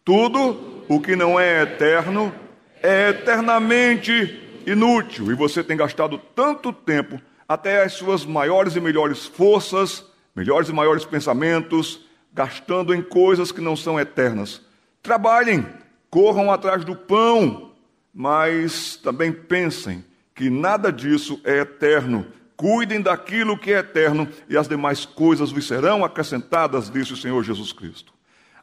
Tudo 0.03 0.83
o 0.87 0.99
que 0.99 1.15
não 1.15 1.39
é 1.39 1.61
eterno 1.61 2.33
é 2.81 3.09
eternamente 3.09 4.41
inútil. 4.65 5.31
E 5.31 5.35
você 5.35 5.63
tem 5.63 5.77
gastado 5.77 6.19
tanto 6.33 6.73
tempo, 6.73 7.21
até 7.47 7.83
as 7.83 7.93
suas 7.93 8.25
maiores 8.25 8.75
e 8.75 8.79
melhores 8.79 9.25
forças, 9.25 10.10
melhores 10.35 10.69
e 10.69 10.73
maiores 10.73 11.05
pensamentos, 11.05 12.05
gastando 12.33 12.93
em 12.93 13.01
coisas 13.01 13.51
que 13.51 13.61
não 13.61 13.75
são 13.75 13.99
eternas. 13.99 14.61
Trabalhem, 15.03 15.65
corram 16.09 16.51
atrás 16.51 16.85
do 16.85 16.95
pão, 16.95 17.71
mas 18.13 18.95
também 18.97 19.31
pensem 19.31 20.03
que 20.33 20.49
nada 20.49 20.91
disso 20.91 21.39
é 21.43 21.59
eterno. 21.59 22.25
Cuidem 22.55 23.01
daquilo 23.01 23.57
que 23.57 23.73
é 23.73 23.79
eterno 23.79 24.27
e 24.47 24.55
as 24.55 24.67
demais 24.67 25.05
coisas 25.05 25.51
vos 25.51 25.67
serão 25.67 26.05
acrescentadas, 26.05 26.89
disse 26.89 27.13
o 27.13 27.17
Senhor 27.17 27.43
Jesus 27.43 27.73
Cristo. 27.73 28.13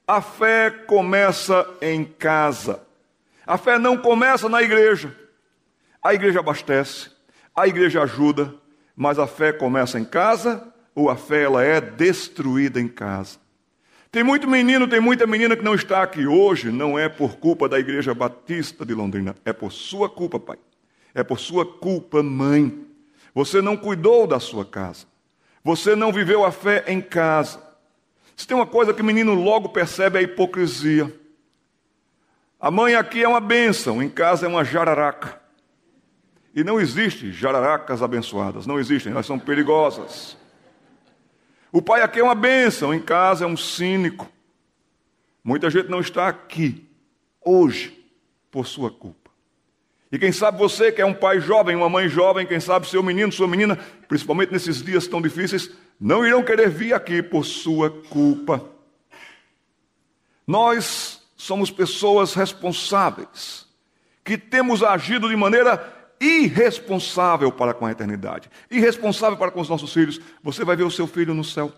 A 0.06 0.22
fé 0.22 0.70
começa 0.70 1.68
em 1.82 2.04
casa. 2.04 2.80
A 3.46 3.58
fé 3.58 3.78
não 3.78 3.96
começa 3.96 4.48
na 4.48 4.62
igreja. 4.62 5.14
A 6.02 6.14
igreja 6.14 6.38
abastece, 6.38 7.10
a 7.54 7.66
igreja 7.66 8.02
ajuda, 8.02 8.54
mas 8.94 9.18
a 9.18 9.26
fé 9.26 9.52
começa 9.52 9.98
em 9.98 10.04
casa 10.04 10.72
ou 10.98 11.08
a 11.08 11.14
fé 11.14 11.44
ela 11.44 11.62
é 11.62 11.80
destruída 11.80 12.80
em 12.80 12.88
casa. 12.88 13.38
Tem 14.10 14.24
muito 14.24 14.48
menino, 14.48 14.88
tem 14.88 14.98
muita 14.98 15.28
menina 15.28 15.56
que 15.56 15.62
não 15.62 15.76
está 15.76 16.02
aqui 16.02 16.26
hoje, 16.26 16.72
não 16.72 16.98
é 16.98 17.08
por 17.08 17.36
culpa 17.36 17.68
da 17.68 17.78
Igreja 17.78 18.12
Batista 18.12 18.84
de 18.84 18.94
Londrina, 18.94 19.36
é 19.44 19.52
por 19.52 19.70
sua 19.70 20.08
culpa, 20.08 20.40
pai. 20.40 20.58
É 21.14 21.22
por 21.22 21.38
sua 21.38 21.64
culpa, 21.64 22.20
mãe. 22.20 22.84
Você 23.32 23.62
não 23.62 23.76
cuidou 23.76 24.26
da 24.26 24.40
sua 24.40 24.64
casa. 24.64 25.06
Você 25.62 25.94
não 25.94 26.12
viveu 26.12 26.44
a 26.44 26.50
fé 26.50 26.82
em 26.88 27.00
casa. 27.00 27.62
Se 28.34 28.44
tem 28.44 28.56
uma 28.56 28.66
coisa 28.66 28.92
que 28.92 29.02
o 29.02 29.04
menino 29.04 29.34
logo 29.34 29.68
percebe 29.68 30.18
é 30.18 30.20
a 30.20 30.24
hipocrisia. 30.24 31.14
A 32.58 32.72
mãe 32.72 32.96
aqui 32.96 33.22
é 33.22 33.28
uma 33.28 33.40
bênção, 33.40 34.02
em 34.02 34.08
casa 34.08 34.46
é 34.46 34.48
uma 34.48 34.64
jararaca. 34.64 35.40
E 36.52 36.64
não 36.64 36.80
existe 36.80 37.30
jararacas 37.30 38.02
abençoadas, 38.02 38.66
não 38.66 38.80
existem, 38.80 39.12
elas 39.12 39.26
são 39.26 39.38
perigosas. 39.38 40.36
O 41.78 41.80
pai 41.80 42.02
aqui 42.02 42.18
é 42.18 42.24
uma 42.24 42.34
bênção, 42.34 42.92
em 42.92 42.98
casa 42.98 43.44
é 43.44 43.46
um 43.46 43.56
cínico. 43.56 44.28
Muita 45.44 45.70
gente 45.70 45.88
não 45.88 46.00
está 46.00 46.26
aqui 46.26 46.84
hoje 47.40 47.96
por 48.50 48.66
sua 48.66 48.90
culpa. 48.90 49.30
E 50.10 50.18
quem 50.18 50.32
sabe 50.32 50.58
você 50.58 50.90
que 50.90 51.00
é 51.00 51.06
um 51.06 51.14
pai 51.14 51.38
jovem, 51.38 51.76
uma 51.76 51.88
mãe 51.88 52.08
jovem, 52.08 52.44
quem 52.44 52.58
sabe 52.58 52.88
seu 52.88 53.00
menino, 53.00 53.30
sua 53.30 53.46
menina, 53.46 53.78
principalmente 54.08 54.50
nesses 54.50 54.82
dias 54.82 55.06
tão 55.06 55.22
difíceis, 55.22 55.70
não 56.00 56.26
irão 56.26 56.42
querer 56.42 56.68
vir 56.68 56.94
aqui 56.94 57.22
por 57.22 57.44
sua 57.44 57.88
culpa. 57.88 58.68
Nós 60.44 61.22
somos 61.36 61.70
pessoas 61.70 62.34
responsáveis, 62.34 63.68
que 64.24 64.36
temos 64.36 64.82
agido 64.82 65.28
de 65.28 65.36
maneira 65.36 65.76
irresponsável 66.20 67.50
para 67.52 67.74
com 67.74 67.86
a 67.86 67.92
eternidade, 67.92 68.50
irresponsável 68.70 69.36
para 69.36 69.50
com 69.50 69.60
os 69.60 69.68
nossos 69.68 69.92
filhos. 69.92 70.20
Você 70.42 70.64
vai 70.64 70.76
ver 70.76 70.84
o 70.84 70.90
seu 70.90 71.06
filho 71.06 71.34
no 71.34 71.44
céu, 71.44 71.72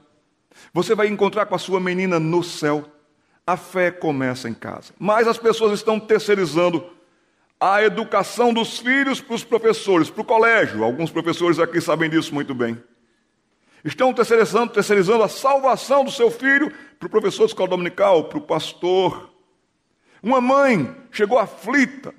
você 0.73 0.95
vai 0.95 1.09
encontrar 1.09 1.47
com 1.47 1.55
a 1.55 1.59
sua 1.59 1.81
menina 1.81 2.19
no 2.19 2.43
céu. 2.43 2.85
A 3.47 3.57
fé 3.57 3.91
começa 3.91 4.49
em 4.49 4.55
casa, 4.55 4.93
mas 4.99 5.27
as 5.27 5.39
pessoas 5.39 5.73
estão 5.73 5.99
terceirizando 5.99 6.89
a 7.59 7.83
educação 7.83 8.55
dos 8.55 8.79
filhos 8.79 9.21
para 9.21 9.35
os 9.35 9.43
professores, 9.43 10.09
para 10.09 10.23
o 10.23 10.25
colégio. 10.25 10.85
Alguns 10.85 11.11
professores 11.11 11.59
aqui 11.59 11.81
sabem 11.81 12.09
disso 12.09 12.33
muito 12.33 12.55
bem. 12.55 12.81
Estão 13.85 14.13
terceirizando, 14.13 14.73
terceirizando 14.73 15.23
a 15.25 15.29
salvação 15.29 16.05
do 16.05 16.11
seu 16.11 16.31
filho 16.31 16.73
para 16.99 17.07
o 17.07 17.11
professor 17.11 17.47
de 17.47 17.53
escola 17.53 17.71
dominical, 17.71 18.25
para 18.25 18.39
o 18.39 18.43
pastor, 18.43 19.31
uma 20.23 20.41
mãe 20.41 20.95
chegou 21.11 21.39
aflita, 21.39 22.15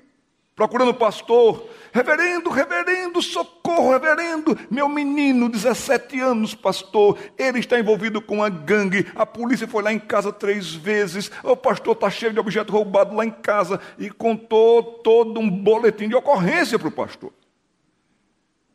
procurando 0.54 0.94
pastor. 0.94 1.68
Reverendo, 1.92 2.48
reverendo, 2.50 3.20
socorro, 3.20 3.90
reverendo. 3.90 4.58
Meu 4.70 4.88
menino, 4.88 5.48
17 5.48 6.18
anos, 6.20 6.54
pastor, 6.54 7.18
ele 7.36 7.58
está 7.58 7.78
envolvido 7.78 8.20
com 8.22 8.42
a 8.42 8.48
gangue. 8.48 9.06
A 9.14 9.26
polícia 9.26 9.68
foi 9.68 9.82
lá 9.82 9.92
em 9.92 9.98
casa 9.98 10.32
três 10.32 10.74
vezes. 10.74 11.30
O 11.42 11.56
pastor 11.56 11.94
está 11.94 12.08
cheio 12.08 12.32
de 12.32 12.40
objeto 12.40 12.72
roubado 12.72 13.14
lá 13.14 13.26
em 13.26 13.30
casa 13.30 13.80
e 13.98 14.10
contou 14.10 14.82
todo 14.82 15.38
um 15.38 15.50
boletim 15.50 16.08
de 16.08 16.14
ocorrência 16.14 16.78
para 16.78 16.88
o 16.88 16.92
pastor. 16.92 17.32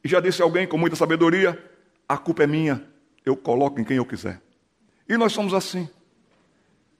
E 0.03 0.07
já 0.07 0.19
disse 0.19 0.41
alguém 0.41 0.67
com 0.67 0.77
muita 0.77 0.95
sabedoria: 0.95 1.61
a 2.07 2.17
culpa 2.17 2.43
é 2.43 2.47
minha, 2.47 2.83
eu 3.25 3.35
coloco 3.35 3.81
em 3.81 3.83
quem 3.83 3.97
eu 3.97 4.05
quiser. 4.05 4.39
E 5.09 5.17
nós 5.17 5.33
somos 5.33 5.53
assim, 5.53 5.89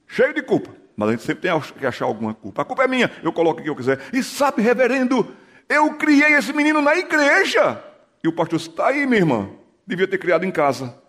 cheio 0.07 0.33
de 0.33 0.41
culpa. 0.41 0.86
Mas 0.97 1.09
a 1.09 1.11
gente 1.11 1.23
sempre 1.23 1.47
tem 1.47 1.61
que 1.61 1.85
achar 1.85 2.05
alguma 2.05 2.33
culpa. 2.33 2.63
A 2.63 2.65
culpa 2.65 2.83
é 2.83 2.87
minha, 2.87 3.11
eu 3.21 3.31
coloco 3.31 3.61
o 3.61 3.63
que 3.63 3.69
eu 3.69 3.75
quiser. 3.75 4.01
E 4.11 4.23
sabe, 4.23 4.63
reverendo, 4.63 5.31
eu 5.69 5.93
criei 5.93 6.33
esse 6.33 6.51
menino 6.51 6.81
na 6.81 6.95
igreja. 6.97 7.83
E 8.23 8.27
o 8.27 8.33
pastor 8.33 8.59
está 8.59 8.87
aí, 8.87 9.05
minha 9.05 9.19
irmã. 9.19 9.47
Devia 9.85 10.07
ter 10.07 10.17
criado 10.17 10.43
em 10.43 10.49
casa. 10.49 10.99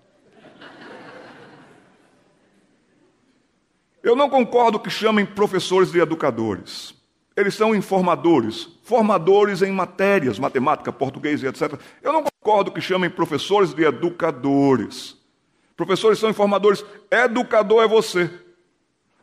Eu 4.03 4.15
não 4.15 4.29
concordo 4.29 4.79
que 4.79 4.91
chamem 4.91 5.25
professores 5.25 5.91
de 5.91 5.99
educadores. 5.99 6.95
Eles 7.35 7.55
são 7.55 7.75
informadores, 7.75 8.69
formadores 8.83 9.63
em 9.63 9.73
matérias, 9.73 10.39
matemática, 10.39 10.93
português 10.93 11.43
e 11.43 11.47
etc. 11.47 11.81
Eu 12.03 12.13
não 12.13 12.23
concordo 12.23 12.73
que 12.73 12.81
chamem 12.81 13.09
professores 13.09 13.73
de 13.73 13.85
educadores. 13.85 15.17
Professores 15.77 16.19
são 16.19 16.29
informadores, 16.29 16.85
educador 17.11 17.83
é 17.83 17.89
você 17.89 18.31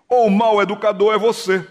ou 0.10 0.28
o 0.28 0.32
mau 0.32 0.62
educador 0.62 1.14
é 1.14 1.18
você. 1.18 1.66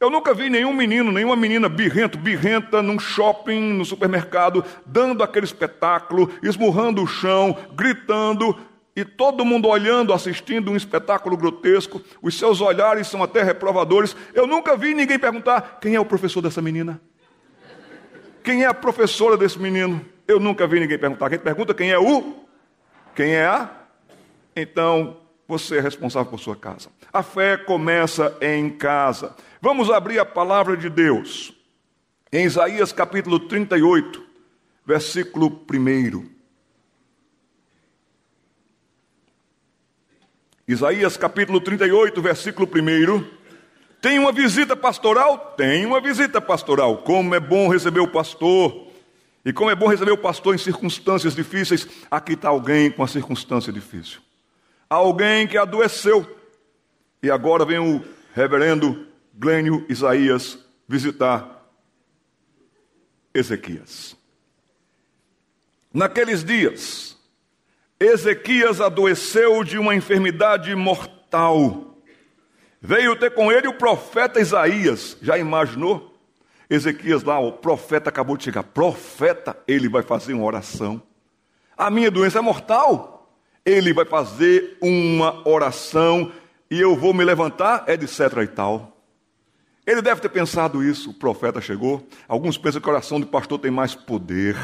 Eu 0.00 0.10
nunca 0.10 0.34
vi 0.34 0.50
nenhum 0.50 0.72
menino, 0.72 1.12
nenhuma 1.12 1.36
menina 1.36 1.68
birrento, 1.68 2.18
birrenta 2.18 2.82
num 2.82 2.98
shopping, 2.98 3.72
no 3.72 3.84
supermercado, 3.84 4.64
dando 4.84 5.22
aquele 5.22 5.46
espetáculo, 5.46 6.30
esmurrando 6.42 7.02
o 7.02 7.06
chão, 7.06 7.56
gritando, 7.74 8.56
e 8.96 9.04
todo 9.04 9.44
mundo 9.44 9.66
olhando, 9.66 10.12
assistindo 10.12 10.70
um 10.70 10.76
espetáculo 10.76 11.36
grotesco, 11.36 12.00
os 12.22 12.38
seus 12.38 12.60
olhares 12.60 13.08
são 13.08 13.22
até 13.22 13.42
reprovadores. 13.42 14.16
Eu 14.32 14.46
nunca 14.46 14.76
vi 14.76 14.94
ninguém 14.94 15.18
perguntar: 15.18 15.78
quem 15.80 15.94
é 15.94 16.00
o 16.00 16.04
professor 16.04 16.40
dessa 16.40 16.62
menina? 16.62 17.00
Quem 18.42 18.62
é 18.62 18.66
a 18.66 18.74
professora 18.74 19.36
desse 19.36 19.58
menino? 19.58 20.04
Eu 20.28 20.38
nunca 20.38 20.66
vi 20.66 20.78
ninguém 20.78 20.98
perguntar. 20.98 21.28
Quem 21.28 21.38
pergunta 21.38 21.74
quem 21.74 21.90
é 21.90 21.98
o? 21.98 22.44
Quem 23.16 23.34
é 23.34 23.46
a? 23.46 23.70
Então, 24.54 25.16
você 25.46 25.76
é 25.76 25.80
responsável 25.80 26.30
por 26.30 26.40
sua 26.40 26.56
casa. 26.56 26.88
A 27.12 27.22
fé 27.22 27.56
começa 27.56 28.36
em 28.40 28.70
casa. 28.70 29.34
Vamos 29.60 29.90
abrir 29.90 30.18
a 30.18 30.24
palavra 30.24 30.76
de 30.76 30.88
Deus. 30.88 31.52
Em 32.32 32.44
Isaías 32.44 32.92
capítulo 32.92 33.38
38, 33.38 34.24
versículo 34.84 35.64
1. 35.70 36.34
Isaías 40.66 41.16
capítulo 41.16 41.60
38, 41.60 42.22
versículo 42.22 42.66
1. 42.66 43.24
Tem 44.00 44.18
uma 44.18 44.32
visita 44.32 44.74
pastoral? 44.74 45.54
Tem 45.56 45.84
uma 45.84 46.00
visita 46.00 46.40
pastoral. 46.40 46.98
Como 46.98 47.34
é 47.34 47.40
bom 47.40 47.68
receber 47.68 48.00
o 48.00 48.08
pastor. 48.08 48.88
E 49.44 49.52
como 49.52 49.70
é 49.70 49.74
bom 49.74 49.88
receber 49.88 50.12
o 50.12 50.18
pastor 50.18 50.54
em 50.54 50.58
circunstâncias 50.58 51.34
difíceis. 51.34 51.86
Aqui 52.10 52.32
está 52.32 52.48
alguém 52.48 52.90
com 52.90 53.02
a 53.02 53.08
circunstância 53.08 53.70
difícil 53.70 54.20
alguém 54.94 55.46
que 55.46 55.56
adoeceu. 55.56 56.26
E 57.22 57.30
agora 57.30 57.64
vem 57.64 57.78
o 57.78 58.04
reverendo 58.34 59.06
Glênio 59.34 59.84
Isaías 59.88 60.58
visitar 60.88 61.66
Ezequias. 63.32 64.16
Naqueles 65.92 66.44
dias, 66.44 67.16
Ezequias 67.98 68.80
adoeceu 68.80 69.62
de 69.64 69.78
uma 69.78 69.94
enfermidade 69.94 70.74
mortal. 70.74 71.98
Veio 72.80 73.16
ter 73.16 73.30
com 73.32 73.50
ele 73.50 73.68
o 73.68 73.78
profeta 73.78 74.40
Isaías. 74.40 75.16
Já 75.22 75.38
imaginou? 75.38 76.14
Ezequias 76.68 77.22
lá, 77.22 77.38
o 77.38 77.52
profeta 77.52 78.10
acabou 78.10 78.36
de 78.36 78.44
chegar. 78.44 78.62
Profeta, 78.62 79.56
ele 79.66 79.88
vai 79.88 80.02
fazer 80.02 80.34
uma 80.34 80.44
oração. 80.44 81.00
A 81.76 81.90
minha 81.90 82.10
doença 82.10 82.38
é 82.38 82.42
mortal. 82.42 83.13
Ele 83.64 83.92
vai 83.92 84.04
fazer 84.04 84.76
uma 84.80 85.46
oração 85.48 86.30
e 86.70 86.80
eu 86.80 86.96
vou 86.96 87.14
me 87.14 87.24
levantar, 87.24 87.84
etc 87.88 88.42
e 88.42 88.46
tal. 88.46 88.94
Ele 89.86 90.00
deve 90.00 90.20
ter 90.20 90.28
pensado 90.28 90.82
isso. 90.82 91.10
O 91.10 91.14
profeta 91.14 91.60
chegou. 91.60 92.06
Alguns 92.26 92.56
pensam 92.56 92.80
que 92.80 92.88
a 92.88 92.92
oração 92.92 93.20
do 93.20 93.26
pastor 93.26 93.58
tem 93.58 93.70
mais 93.70 93.94
poder. 93.94 94.56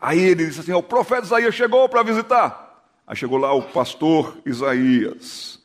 Aí 0.00 0.20
ele 0.20 0.46
disse 0.46 0.60
assim: 0.60 0.72
O 0.72 0.82
profeta 0.82 1.26
Isaías 1.26 1.54
chegou 1.54 1.88
para 1.88 2.02
visitar. 2.02 2.84
Aí 3.06 3.16
chegou 3.16 3.38
lá 3.38 3.52
o 3.52 3.62
pastor 3.62 4.36
Isaías. 4.44 5.58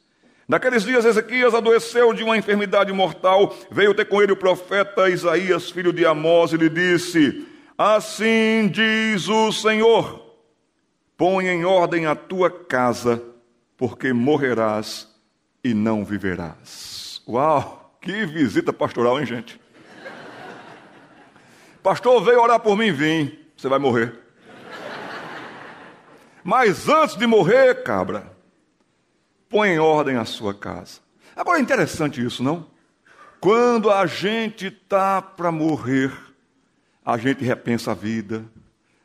Naqueles 0.48 0.84
dias, 0.84 1.06
Ezequias 1.06 1.54
adoeceu 1.54 2.14
de 2.14 2.24
uma 2.24 2.38
enfermidade 2.38 2.92
mortal. 2.92 3.56
Veio 3.70 3.94
ter 3.94 4.06
com 4.06 4.22
ele 4.22 4.34
o 4.34 4.38
profeta 4.38 5.10
Isaías, 5.10 5.70
filho 5.70 5.94
de 5.94 6.06
Amós, 6.06 6.54
e 6.54 6.58
lhe 6.58 6.70
disse: 6.70 7.46
Assim 7.78 8.70
diz 8.70 9.28
o 9.28 9.52
Senhor: 9.52 10.31
Põe 11.22 11.50
em 11.50 11.64
ordem 11.64 12.08
a 12.08 12.16
tua 12.16 12.50
casa, 12.50 13.22
porque 13.78 14.12
morrerás 14.12 15.08
e 15.64 15.72
não 15.72 16.04
viverás. 16.04 17.22
Uau, 17.28 17.96
que 18.02 18.26
visita 18.26 18.74
pastoral, 18.74 19.20
hein, 19.20 19.28
gente? 19.28 19.62
Pastor 21.84 22.24
veio 22.24 22.42
orar 22.42 22.60
por 22.60 22.76
mim, 22.76 22.92
vim. 22.92 23.38
Você 23.56 23.68
vai 23.70 23.78
morrer. 23.78 24.18
Mas 26.44 26.90
antes 26.90 27.16
de 27.16 27.28
morrer, 27.28 27.84
cabra, 27.84 28.36
põe 29.48 29.70
em 29.70 29.80
ordem 29.80 30.18
a 30.18 30.26
sua 30.26 30.56
casa. 30.56 31.02
Agora 31.36 31.60
é 31.60 31.62
interessante 31.62 32.26
isso, 32.26 32.42
não? 32.42 32.66
Quando 33.40 33.92
a 33.92 34.08
gente 34.08 34.70
está 34.70 35.22
para 35.22 35.52
morrer, 35.52 36.12
a 37.06 37.16
gente 37.16 37.44
repensa 37.44 37.92
a 37.92 37.94
vida, 37.94 38.44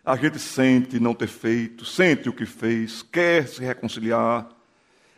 a 0.07 0.15
gente 0.15 0.39
sente 0.39 1.01
não 1.01 1.13
ter 1.13 1.27
feito, 1.27 1.85
sente 1.85 2.29
o 2.29 2.33
que 2.33 2.47
fez, 2.47 3.03
quer 3.03 3.49
se 3.49 3.61
reconciliar. 3.61 4.49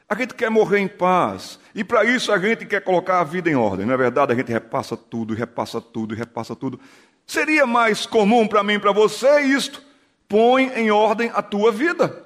A 0.08 0.14
gente 0.14 0.32
quer 0.32 0.50
morrer 0.50 0.78
em 0.78 0.88
paz. 0.88 1.60
E 1.74 1.84
para 1.84 2.06
isso 2.06 2.32
a 2.32 2.38
gente 2.38 2.64
quer 2.64 2.80
colocar 2.80 3.20
a 3.20 3.24
vida 3.24 3.50
em 3.50 3.54
ordem. 3.54 3.84
Não 3.84 3.92
é 3.92 3.96
verdade? 3.98 4.32
A 4.32 4.34
gente 4.34 4.50
repassa 4.50 4.96
tudo, 4.96 5.34
repassa 5.34 5.78
tudo, 5.78 6.14
repassa 6.14 6.56
tudo. 6.56 6.80
Seria 7.26 7.66
mais 7.66 8.06
comum 8.06 8.48
para 8.48 8.62
mim 8.62 8.74
e 8.74 8.78
para 8.78 8.90
você 8.90 9.42
isto 9.42 9.82
põe 10.26 10.68
em 10.68 10.90
ordem 10.90 11.30
a 11.34 11.42
tua 11.42 11.70
vida, 11.70 12.24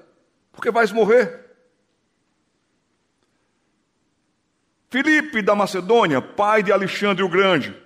porque 0.52 0.71
vais 0.71 0.92
morrer. 0.92 1.40
Filipe 4.88 5.42
da 5.42 5.57
Macedônia, 5.57 6.23
pai 6.23 6.62
de 6.62 6.71
Alexandre 6.71 7.25
o 7.25 7.28
Grande, 7.28 7.76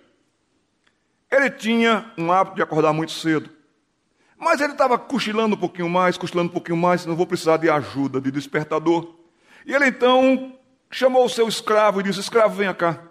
ele 1.31 1.49
tinha 1.49 2.13
um 2.19 2.31
hábito 2.31 2.57
de 2.57 2.63
acordar 2.63 2.93
muito 2.93 3.13
cedo. 3.13 3.56
Mas 4.39 4.61
ele 4.61 4.73
estava 4.73 4.99
cochilando 4.99 5.57
um 5.57 5.59
pouquinho 5.59 5.89
mais, 5.89 6.19
cochilando 6.19 6.51
um 6.51 6.53
pouquinho 6.53 6.77
mais, 6.77 7.07
não 7.07 7.17
vou 7.17 7.27
precisar 7.27 7.57
de 7.57 7.71
ajuda, 7.71 8.21
de 8.21 8.31
despertador. 8.31 9.15
E 9.65 9.75
ele 9.75 9.87
então 9.87 10.55
chamou 10.91 11.25
o 11.25 11.29
seu 11.29 11.49
escravo 11.49 12.01
e 12.01 12.03
disse: 12.03 12.21
Escravo, 12.21 12.55
venha 12.55 12.75
cá. 12.75 13.03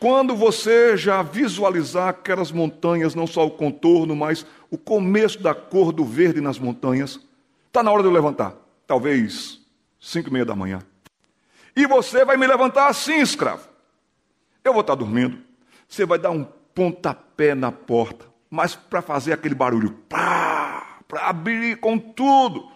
Quando 0.00 0.36
você 0.36 0.96
já 0.96 1.22
visualizar 1.22 2.08
aquelas 2.08 2.52
montanhas, 2.52 3.14
não 3.14 3.26
só 3.26 3.46
o 3.46 3.50
contorno, 3.50 4.14
mas 4.14 4.44
o 4.70 4.76
começo 4.76 5.40
da 5.40 5.54
cor 5.54 5.92
do 5.92 6.04
verde 6.04 6.40
nas 6.40 6.58
montanhas, 6.58 7.20
está 7.68 7.82
na 7.82 7.90
hora 7.90 8.02
de 8.02 8.08
eu 8.08 8.12
levantar. 8.12 8.54
Talvez 8.86 9.60
cinco 10.00 10.28
e 10.28 10.32
meia 10.32 10.44
da 10.44 10.54
manhã. 10.54 10.80
E 11.74 11.86
você 11.86 12.24
vai 12.24 12.36
me 12.36 12.46
levantar 12.46 12.88
assim, 12.88 13.20
escravo. 13.20 13.66
Eu 14.62 14.72
vou 14.72 14.82
estar 14.82 14.94
dormindo. 14.94 15.38
Você 15.88 16.04
vai 16.04 16.18
dar 16.18 16.30
um 16.30 16.44
pontapé 16.74 17.54
na 17.54 17.72
porta, 17.72 18.26
mas 18.54 18.76
para 18.76 19.02
fazer 19.02 19.32
aquele 19.32 19.54
barulho, 19.54 19.98
para 20.08 21.28
abrir 21.28 21.76
com 21.80 21.98
tudo. 21.98 22.70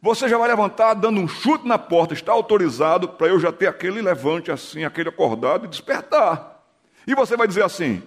Você 0.00 0.28
já 0.28 0.38
vai 0.38 0.48
levantar 0.48 0.94
dando 0.94 1.20
um 1.20 1.26
chute 1.26 1.66
na 1.66 1.76
porta, 1.76 2.14
está 2.14 2.30
autorizado 2.30 3.08
para 3.08 3.26
eu 3.26 3.40
já 3.40 3.50
ter 3.50 3.66
aquele 3.66 4.00
levante 4.00 4.52
assim, 4.52 4.84
aquele 4.84 5.08
acordado 5.08 5.64
e 5.64 5.68
despertar. 5.68 6.64
E 7.08 7.14
você 7.14 7.36
vai 7.36 7.48
dizer 7.48 7.64
assim: 7.64 8.00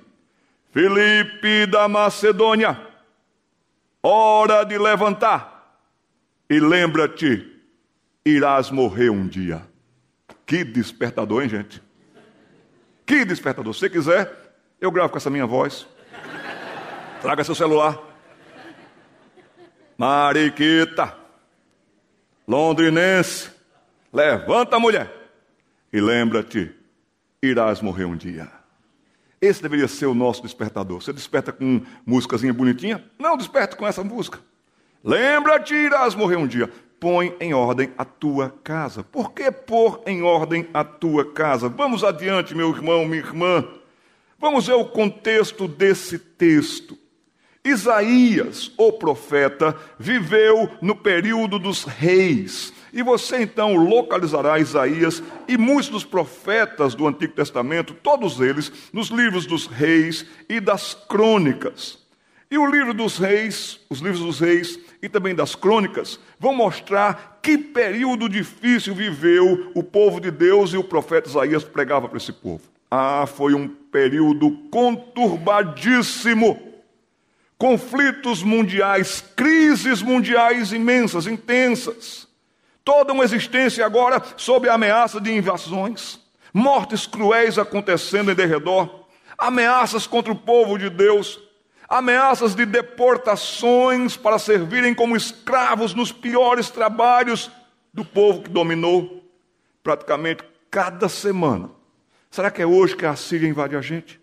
Felipe 0.72 1.66
da 1.66 1.90
Macedônia, 1.90 2.80
hora 4.02 4.64
de 4.64 4.78
levantar. 4.78 5.78
E 6.50 6.58
lembra-te, 6.58 7.46
irás 8.26 8.72
morrer 8.72 9.10
um 9.10 9.28
dia. 9.28 9.62
Que 10.46 10.64
despertador, 10.64 11.44
hein, 11.44 11.50
gente? 11.50 11.84
Que 13.06 13.26
despertador. 13.26 13.74
Se 13.74 13.90
quiser, 13.90 14.56
eu 14.80 14.90
gravo 14.90 15.10
com 15.10 15.18
essa 15.18 15.30
minha 15.30 15.46
voz. 15.46 15.86
Traga 17.24 17.44
seu 17.44 17.56
celular. 17.56 18.00
Mariquita 19.98 21.24
londrinense, 22.48 23.50
levanta, 24.12 24.78
mulher, 24.78 25.10
e 25.92 26.02
lembra-te, 26.02 26.72
irás 27.42 27.82
morrer 27.82 28.06
um 28.06 28.16
dia. 28.16 28.52
Esse 29.42 29.62
deveria 29.62 29.88
ser 29.88 30.06
o 30.06 30.14
nosso 30.14 30.42
despertador. 30.42 31.02
Você 31.02 31.12
desperta 31.12 31.52
com 31.52 31.82
músicazinha 32.06 32.54
bonitinha? 32.54 33.04
Não, 33.20 33.38
desperta 33.38 33.76
com 33.76 33.88
essa 33.88 34.04
música. 34.04 34.40
Lembra-te, 35.04 35.74
irás 35.74 36.16
morrer 36.16 36.38
um 36.38 36.48
dia. 36.48 36.70
Põe 37.00 37.36
em 37.42 37.54
ordem 37.54 37.92
a 37.98 38.06
tua 38.06 38.54
casa. 38.64 39.04
Por 39.04 39.32
que 39.32 39.52
pôr 39.52 40.02
em 40.06 40.24
ordem 40.24 40.68
a 40.74 40.84
tua 40.84 41.34
casa? 41.34 41.68
Vamos 41.68 42.04
adiante, 42.04 42.56
meu 42.56 42.70
irmão, 42.70 43.06
minha 43.06 43.22
irmã. 43.22 43.66
Vamos 44.40 44.68
ver 44.68 44.74
o 44.74 44.86
contexto 44.86 45.68
desse 45.68 46.18
texto. 46.18 46.98
Isaías, 47.66 48.72
o 48.78 48.92
profeta, 48.92 49.74
viveu 49.98 50.70
no 50.82 50.96
período 50.96 51.58
dos 51.58 51.86
reis. 51.86 52.74
E 52.92 53.02
você 53.02 53.42
então 53.42 53.76
localizará 53.76 54.60
Isaías 54.60 55.24
e 55.48 55.58
muitos 55.58 55.88
dos 55.88 56.04
profetas 56.04 56.94
do 56.94 57.08
Antigo 57.08 57.34
Testamento, 57.34 57.94
todos 57.94 58.42
eles, 58.42 58.70
nos 58.92 59.08
livros 59.08 59.46
dos 59.46 59.66
reis 59.66 60.26
e 60.50 60.60
das 60.60 60.94
crônicas. 60.94 62.00
E 62.52 62.58
o 62.58 62.70
livro 62.70 62.94
dos 62.94 63.18
reis, 63.18 63.80
os 63.90 64.00
livros 64.00 64.20
dos 64.20 64.42
reis 64.42 64.78
e 65.02 65.08
também 65.08 65.34
das 65.34 65.56
crônicas, 65.56 66.20
vão 66.38 66.54
mostrar 66.54 67.40
que 67.42 67.58
período 67.58 68.28
difícil 68.28 68.94
viveu 68.94 69.72
o 69.74 69.82
povo 69.82 70.20
de 70.20 70.30
Deus 70.30 70.74
e 70.74 70.78
o 70.78 70.84
profeta 70.84 71.30
Isaías 71.30 71.64
pregava 71.64 72.10
para 72.10 72.18
esse 72.18 72.34
povo. 72.34 72.62
Ah, 72.92 73.26
foi 73.26 73.54
um 73.54 73.70
período 73.70 74.52
conturbadíssimo 74.70 76.73
conflitos 77.64 78.44
mundiais, 78.44 79.24
crises 79.38 80.02
mundiais 80.02 80.74
imensas, 80.74 81.28
intensas. 81.28 82.28
Toda 82.84 83.14
uma 83.14 83.24
existência 83.24 83.86
agora 83.86 84.22
sob 84.36 84.68
a 84.68 84.74
ameaça 84.74 85.22
de 85.22 85.32
invasões, 85.32 86.20
mortes 86.54 87.08
cruéis 87.08 87.58
acontecendo 87.58 88.30
em 88.30 88.36
derredor, 88.36 89.06
ameaças 89.38 90.06
contra 90.06 90.34
o 90.34 90.36
povo 90.36 90.78
de 90.78 90.90
Deus, 90.90 91.40
ameaças 91.88 92.54
de 92.54 92.66
deportações 92.66 94.18
para 94.18 94.38
servirem 94.38 94.94
como 94.94 95.16
escravos 95.16 95.94
nos 95.94 96.12
piores 96.12 96.70
trabalhos 96.70 97.50
do 97.94 98.04
povo 98.04 98.42
que 98.42 98.50
dominou 98.50 99.24
praticamente 99.82 100.44
cada 100.70 101.08
semana. 101.08 101.70
Será 102.30 102.52
que 102.52 102.62
é 102.62 102.66
hoje 102.66 102.98
que 102.98 103.06
a 103.06 103.16
Síria 103.16 103.48
invade 103.48 103.78
a 103.78 103.82
gente? 103.82 104.20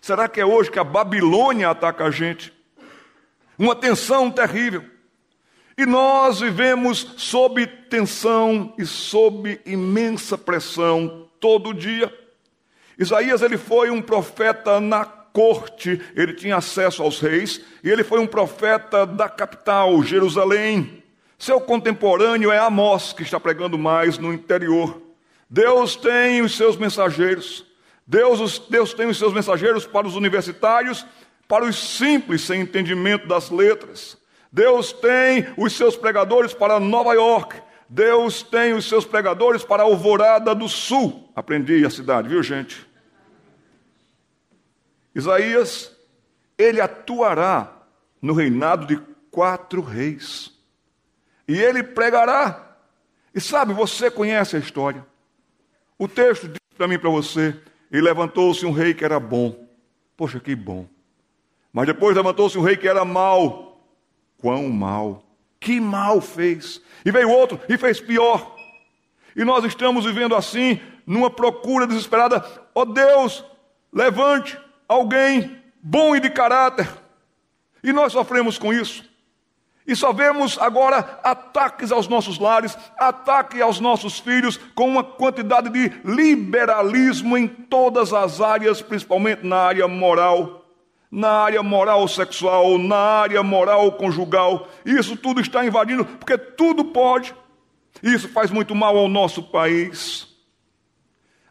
Será 0.00 0.26
que 0.26 0.40
é 0.40 0.46
hoje 0.46 0.70
que 0.70 0.78
a 0.78 0.84
Babilônia 0.84 1.68
ataca 1.68 2.04
a 2.04 2.10
gente? 2.10 2.58
Uma 3.60 3.76
tensão 3.76 4.30
terrível. 4.30 4.82
E 5.76 5.84
nós 5.84 6.40
vivemos 6.40 7.14
sob 7.18 7.66
tensão 7.66 8.72
e 8.78 8.86
sob 8.86 9.60
imensa 9.66 10.38
pressão 10.38 11.28
todo 11.38 11.74
dia. 11.74 12.12
Isaías 12.98 13.42
ele 13.42 13.58
foi 13.58 13.90
um 13.90 14.00
profeta 14.00 14.80
na 14.80 15.04
corte, 15.04 16.00
ele 16.16 16.32
tinha 16.32 16.56
acesso 16.56 17.02
aos 17.02 17.20
reis, 17.20 17.60
e 17.84 17.90
ele 17.90 18.02
foi 18.02 18.18
um 18.18 18.26
profeta 18.26 19.04
da 19.04 19.28
capital, 19.28 20.02
Jerusalém. 20.02 21.02
Seu 21.38 21.60
contemporâneo 21.60 22.50
é 22.50 22.58
Amós, 22.58 23.12
que 23.12 23.22
está 23.22 23.38
pregando 23.38 23.78
mais 23.78 24.16
no 24.16 24.32
interior. 24.32 25.02
Deus 25.50 25.96
tem 25.96 26.40
os 26.40 26.56
seus 26.56 26.78
mensageiros. 26.78 27.66
Deus, 28.06 28.58
Deus 28.70 28.94
tem 28.94 29.06
os 29.06 29.18
seus 29.18 29.34
mensageiros 29.34 29.86
para 29.86 30.06
os 30.06 30.16
universitários 30.16 31.04
para 31.50 31.64
os 31.64 31.96
simples 31.96 32.42
sem 32.42 32.60
entendimento 32.60 33.26
das 33.26 33.50
letras. 33.50 34.16
Deus 34.52 34.92
tem 34.92 35.52
os 35.56 35.72
seus 35.72 35.96
pregadores 35.96 36.54
para 36.54 36.78
Nova 36.78 37.12
York. 37.12 37.60
Deus 37.88 38.40
tem 38.40 38.72
os 38.72 38.88
seus 38.88 39.04
pregadores 39.04 39.64
para 39.64 39.82
Alvorada 39.82 40.54
do 40.54 40.68
Sul. 40.68 41.28
Aprendi 41.34 41.84
a 41.84 41.90
cidade, 41.90 42.28
viu, 42.28 42.40
gente? 42.40 42.88
Isaías, 45.12 45.90
ele 46.56 46.80
atuará 46.80 47.82
no 48.22 48.32
reinado 48.32 48.86
de 48.86 48.96
quatro 49.28 49.82
reis. 49.82 50.52
E 51.48 51.60
ele 51.60 51.82
pregará. 51.82 52.76
E 53.34 53.40
sabe, 53.40 53.74
você 53.74 54.08
conhece 54.08 54.54
a 54.54 54.60
história. 54.60 55.04
O 55.98 56.06
texto 56.06 56.46
diz 56.46 56.60
para 56.76 56.86
mim 56.86 56.96
para 56.96 57.10
você: 57.10 57.60
e 57.90 58.00
levantou-se 58.00 58.64
um 58.64 58.70
rei 58.70 58.94
que 58.94 59.04
era 59.04 59.18
bom. 59.18 59.68
Poxa, 60.16 60.38
que 60.38 60.54
bom. 60.54 60.86
Mas 61.72 61.86
depois 61.86 62.16
levantou-se 62.16 62.58
um 62.58 62.62
rei 62.62 62.76
que 62.76 62.88
era 62.88 63.04
mau. 63.04 63.80
Quão 64.38 64.68
mal. 64.68 65.22
Que 65.58 65.80
mal 65.80 66.20
fez. 66.20 66.80
E 67.04 67.10
veio 67.10 67.30
outro 67.30 67.60
e 67.68 67.76
fez 67.76 68.00
pior. 68.00 68.56
E 69.36 69.44
nós 69.44 69.64
estamos 69.64 70.04
vivendo 70.04 70.34
assim, 70.34 70.80
numa 71.06 71.30
procura 71.30 71.86
desesperada. 71.86 72.44
Ó 72.74 72.82
oh 72.82 72.84
Deus, 72.84 73.44
levante 73.92 74.58
alguém 74.88 75.58
bom 75.82 76.16
e 76.16 76.20
de 76.20 76.30
caráter. 76.30 76.88
E 77.82 77.92
nós 77.92 78.12
sofremos 78.12 78.58
com 78.58 78.72
isso. 78.72 79.08
E 79.86 79.96
só 79.96 80.12
vemos 80.12 80.58
agora 80.58 81.18
ataques 81.24 81.90
aos 81.90 82.06
nossos 82.06 82.38
lares, 82.38 82.76
ataque 82.98 83.60
aos 83.60 83.80
nossos 83.80 84.20
filhos, 84.20 84.56
com 84.74 84.88
uma 84.88 85.02
quantidade 85.02 85.68
de 85.70 85.90
liberalismo 86.04 87.36
em 87.36 87.48
todas 87.48 88.12
as 88.12 88.40
áreas, 88.40 88.82
principalmente 88.82 89.44
na 89.44 89.56
área 89.56 89.88
moral, 89.88 90.59
na 91.10 91.30
área 91.30 91.62
moral 91.62 92.06
sexual, 92.06 92.78
na 92.78 92.96
área 92.96 93.42
moral 93.42 93.92
conjugal. 93.92 94.68
Isso 94.84 95.16
tudo 95.16 95.40
está 95.40 95.64
invadindo, 95.64 96.04
porque 96.04 96.38
tudo 96.38 96.84
pode. 96.84 97.34
Isso 98.02 98.28
faz 98.28 98.50
muito 98.50 98.74
mal 98.74 98.96
ao 98.96 99.08
nosso 99.08 99.42
país. 99.42 100.28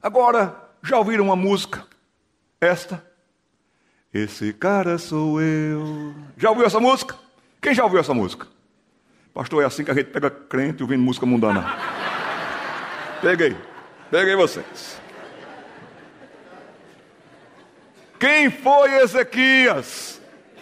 Agora, 0.02 0.56
já 0.82 0.98
ouviram 0.98 1.26
uma 1.26 1.36
música? 1.36 1.86
Esta? 2.62 3.06
Esse 4.14 4.54
cara 4.54 4.98
sou 4.98 5.42
eu. 5.42 6.16
Já 6.38 6.50
ouviu 6.50 6.66
essa 6.66 6.80
música? 6.80 7.16
Quem 7.62 7.74
já 7.74 7.84
ouviu 7.84 8.00
essa 8.00 8.14
música? 8.14 8.48
Pastor, 9.34 9.62
é 9.62 9.66
assim 9.66 9.84
que 9.84 9.92
a 9.92 9.94
gente 9.94 10.08
pega 10.08 10.30
crente 10.30 10.82
ouvindo 10.82 11.04
música 11.04 11.26
mundana. 11.26 11.78
Peguei. 13.22 13.56
Peguei 14.10 14.36
vocês. 14.36 15.00
Quem 18.20 18.52
foi 18.52 19.02
Ezequias? 19.02 20.22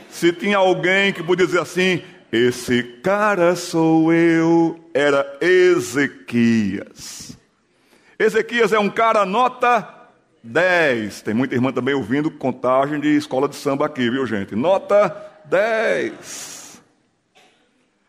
Se 0.09 0.31
tinha 0.31 0.57
alguém 0.57 1.11
que 1.11 1.23
podia 1.23 1.45
dizer 1.45 1.59
assim: 1.59 2.03
esse 2.31 2.83
cara 3.01 3.55
sou 3.55 4.13
eu, 4.13 4.79
era 4.93 5.37
Ezequias. 5.41 7.35
Ezequias 8.19 8.73
é 8.73 8.79
um 8.79 8.89
cara 8.89 9.25
nota 9.25 9.97
10. 10.43 11.21
Tem 11.21 11.33
muita 11.33 11.55
irmã 11.55 11.71
também 11.71 11.95
ouvindo 11.95 12.29
contagem 12.29 12.99
de 12.99 13.15
escola 13.15 13.49
de 13.49 13.55
samba 13.55 13.85
aqui, 13.85 14.09
viu, 14.09 14.25
gente? 14.27 14.55
Nota 14.55 15.15
10. 15.45 16.81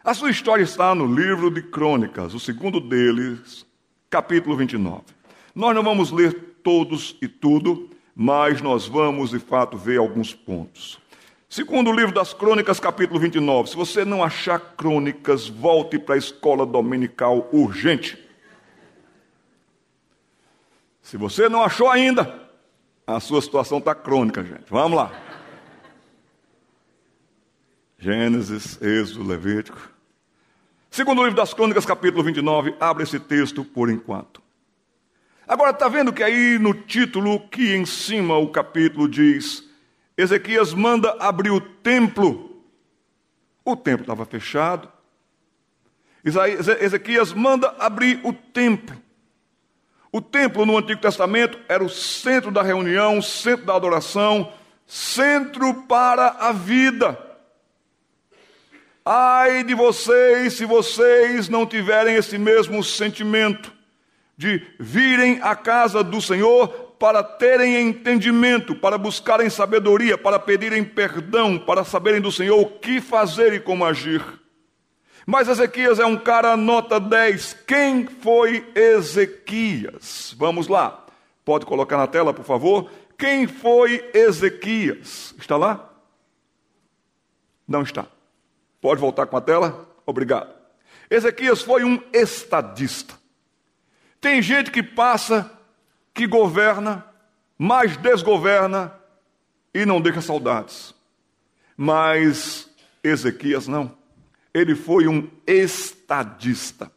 A 0.05 0.15
sua 0.15 0.31
história 0.31 0.63
está 0.63 0.95
no 0.95 1.07
livro 1.07 1.51
de 1.51 1.63
Crônicas, 1.63 2.35
o 2.35 2.41
segundo 2.41 2.81
deles, 2.81 3.67
capítulo 4.09 4.57
29. 4.57 5.03
Nós 5.55 5.75
não 5.75 5.83
vamos 5.83 6.11
ler 6.11 6.33
todos 6.63 7.17
e 7.21 7.29
tudo, 7.29 7.91
mas 8.21 8.61
nós 8.61 8.85
vamos 8.85 9.31
de 9.31 9.39
fato 9.39 9.79
ver 9.79 9.99
alguns 9.99 10.35
pontos. 10.35 10.99
Segundo 11.49 11.89
o 11.89 11.93
livro 11.93 12.13
das 12.13 12.35
Crônicas, 12.35 12.81
capítulo 12.81 13.21
29. 13.21 13.71
Se 13.71 13.77
você 13.77 14.05
não 14.05 14.25
achar 14.25 14.59
crônicas, 14.59 15.47
volte 15.47 16.01
para 16.01 16.17
a 16.17 16.19
escola 16.19 16.67
dominical 16.67 17.49
urgente. 17.53 18.19
Se 21.01 21.17
você 21.17 21.49
não 21.49 21.63
achou 21.63 21.89
ainda, 21.89 22.43
a 23.07 23.21
sua 23.21 23.41
situação 23.41 23.79
está 23.79 23.95
crônica, 23.95 24.43
gente. 24.43 24.65
Vamos 24.69 24.99
lá. 24.99 25.13
Gênesis, 28.01 28.83
Êxodo, 28.83 29.29
Levítico. 29.29 29.79
Segundo 30.91 31.21
o 31.21 31.23
livro 31.23 31.37
das 31.37 31.55
Crônicas, 31.55 31.87
capítulo 31.87 32.25
29, 32.25 32.75
abre 32.81 33.05
esse 33.05 33.21
texto 33.21 33.65
por 33.65 33.89
enquanto. 33.89 34.43
Agora, 35.49 35.71
está 35.71 35.89
vendo 35.89 36.13
que 36.13 36.23
aí 36.23 36.59
no 36.59 36.75
título 36.75 37.41
que 37.49 37.75
em 37.75 37.87
cima 37.87 38.37
o 38.37 38.51
capítulo 38.51 39.09
diz: 39.09 39.65
Ezequias 40.15 40.75
manda 40.75 41.17
abrir 41.19 41.51
o 41.51 41.59
templo. 41.59 42.63
O 43.65 43.75
templo 43.75 44.03
estava 44.03 44.27
fechado. 44.27 44.93
Ezequias 46.81 47.33
manda 47.33 47.75
abrir 47.79 48.21
o 48.25 48.33
templo. 48.35 48.95
O 50.13 50.21
templo 50.21 50.67
no 50.67 50.77
Antigo 50.77 51.01
Testamento 51.01 51.59
era 51.67 51.83
o 51.83 51.89
centro 51.89 52.51
da 52.51 52.63
reunião, 52.63 53.23
centro 53.23 53.65
da 53.65 53.75
adoração, 53.75 54.53
centro 54.87 55.83
para 55.85 56.29
a 56.29 56.53
vida. 56.53 57.19
Ai 59.03 59.65
de 59.65 59.75
vocês 59.75 60.55
se 60.55 60.67
vocês 60.67 61.49
não 61.49 61.65
tiverem 61.65 62.17
esse 62.17 62.37
mesmo 62.37 62.85
sentimento 62.85 63.78
de 64.39 64.65
virem 64.79 65.41
à 65.43 65.57
casa 65.57 66.05
do 66.05 66.23
Senhor 66.23 66.69
para 66.97 67.25
terem 67.25 67.89
entendimento, 67.89 68.75
para 68.75 68.97
buscarem 68.97 69.51
sabedoria, 69.51 70.17
para 70.17 70.39
pedirem 70.39 70.85
perdão, 70.85 71.59
para 71.59 71.83
saberem 71.83 72.21
do 72.21 72.31
Senhor 72.31 72.57
o 72.61 72.67
que 72.67 73.01
fazer 73.01 73.53
e 73.53 73.61
como 73.61 73.85
agir. 73.85 74.23
Mas 75.27 75.49
Ezequias 75.49 75.99
é 75.99 76.07
um 76.07 76.17
cara 76.17 76.57
nota 76.57 77.01
10. 77.01 77.65
Quem 77.67 78.07
foi 78.07 78.65
Ezequias? 78.75 80.35
Vamos 80.39 80.69
lá. 80.69 81.05
Pode 81.45 81.67
colocar 81.67 81.97
na 81.97 82.07
tela, 82.07 82.33
por 82.33 82.45
favor. 82.45 82.91
Quem 83.19 83.49
foi 83.49 84.09
Ezequias? 84.15 85.35
Está 85.37 85.57
lá? 85.57 85.93
Não 87.67 87.83
está. 87.83 88.07
Pode 88.81 89.01
voltar 89.01 89.27
com 89.27 89.37
a 89.37 89.41
tela? 89.41 89.87
Obrigado. 90.07 90.55
Ezequias 91.11 91.61
foi 91.61 91.83
um 91.83 92.01
estadista. 92.13 93.18
Tem 94.21 94.43
gente 94.43 94.71
que 94.71 94.83
passa, 94.83 95.51
que 96.13 96.27
governa, 96.27 97.05
mas 97.57 97.97
desgoverna 97.97 98.93
e 99.73 99.85
não 99.87 100.01
deixa 100.01 100.21
saudades. 100.21 100.95
Mas 101.77 102.69
Ezequias 103.03 103.69
não 103.69 103.99
ele 104.59 104.75
foi 104.75 105.07
um 105.07 105.29
estadista. 105.47 106.91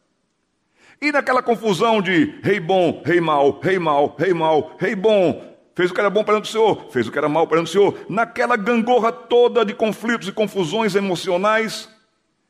E 1.00 1.10
naquela 1.10 1.42
confusão 1.42 2.00
de 2.00 2.38
rei 2.42 2.60
bom, 2.60 3.02
rei 3.04 3.20
mau, 3.20 3.60
rei 3.60 3.78
mau, 3.78 4.16
rei 4.18 4.32
mau, 4.32 4.76
rei 4.78 4.94
bom, 4.94 5.56
fez 5.74 5.90
o 5.90 5.94
que 5.94 6.00
era 6.00 6.10
bom 6.10 6.22
perante 6.22 6.48
o 6.48 6.52
Senhor, 6.52 6.90
fez 6.90 7.08
o 7.08 7.12
que 7.12 7.18
era 7.18 7.28
mal 7.28 7.46
perante 7.46 7.68
o 7.68 7.72
Senhor, 7.72 8.06
naquela 8.08 8.56
gangorra 8.56 9.10
toda 9.10 9.64
de 9.64 9.74
conflitos 9.74 10.28
e 10.28 10.32
confusões 10.32 10.94
emocionais, 10.94 11.88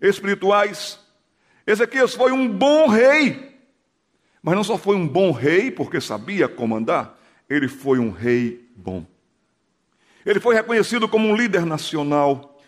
espirituais, 0.00 0.98
Ezequias 1.66 2.14
foi 2.14 2.32
um 2.32 2.48
bom 2.48 2.88
rei. 2.88 3.51
Mas 4.42 4.57
não 4.57 4.64
só 4.64 4.76
foi 4.76 4.96
um 4.96 5.07
bom 5.07 5.31
rei 5.31 5.70
porque 5.70 6.00
sabia 6.00 6.48
comandar, 6.48 7.16
ele 7.48 7.68
foi 7.68 7.98
um 7.98 8.11
rei 8.11 8.68
bom. 8.74 9.07
Ele 10.26 10.40
foi 10.40 10.55
reconhecido 10.55 11.09
como 11.09 11.28
um 11.28 11.37
líder 11.37 11.66
nacional 11.66 12.61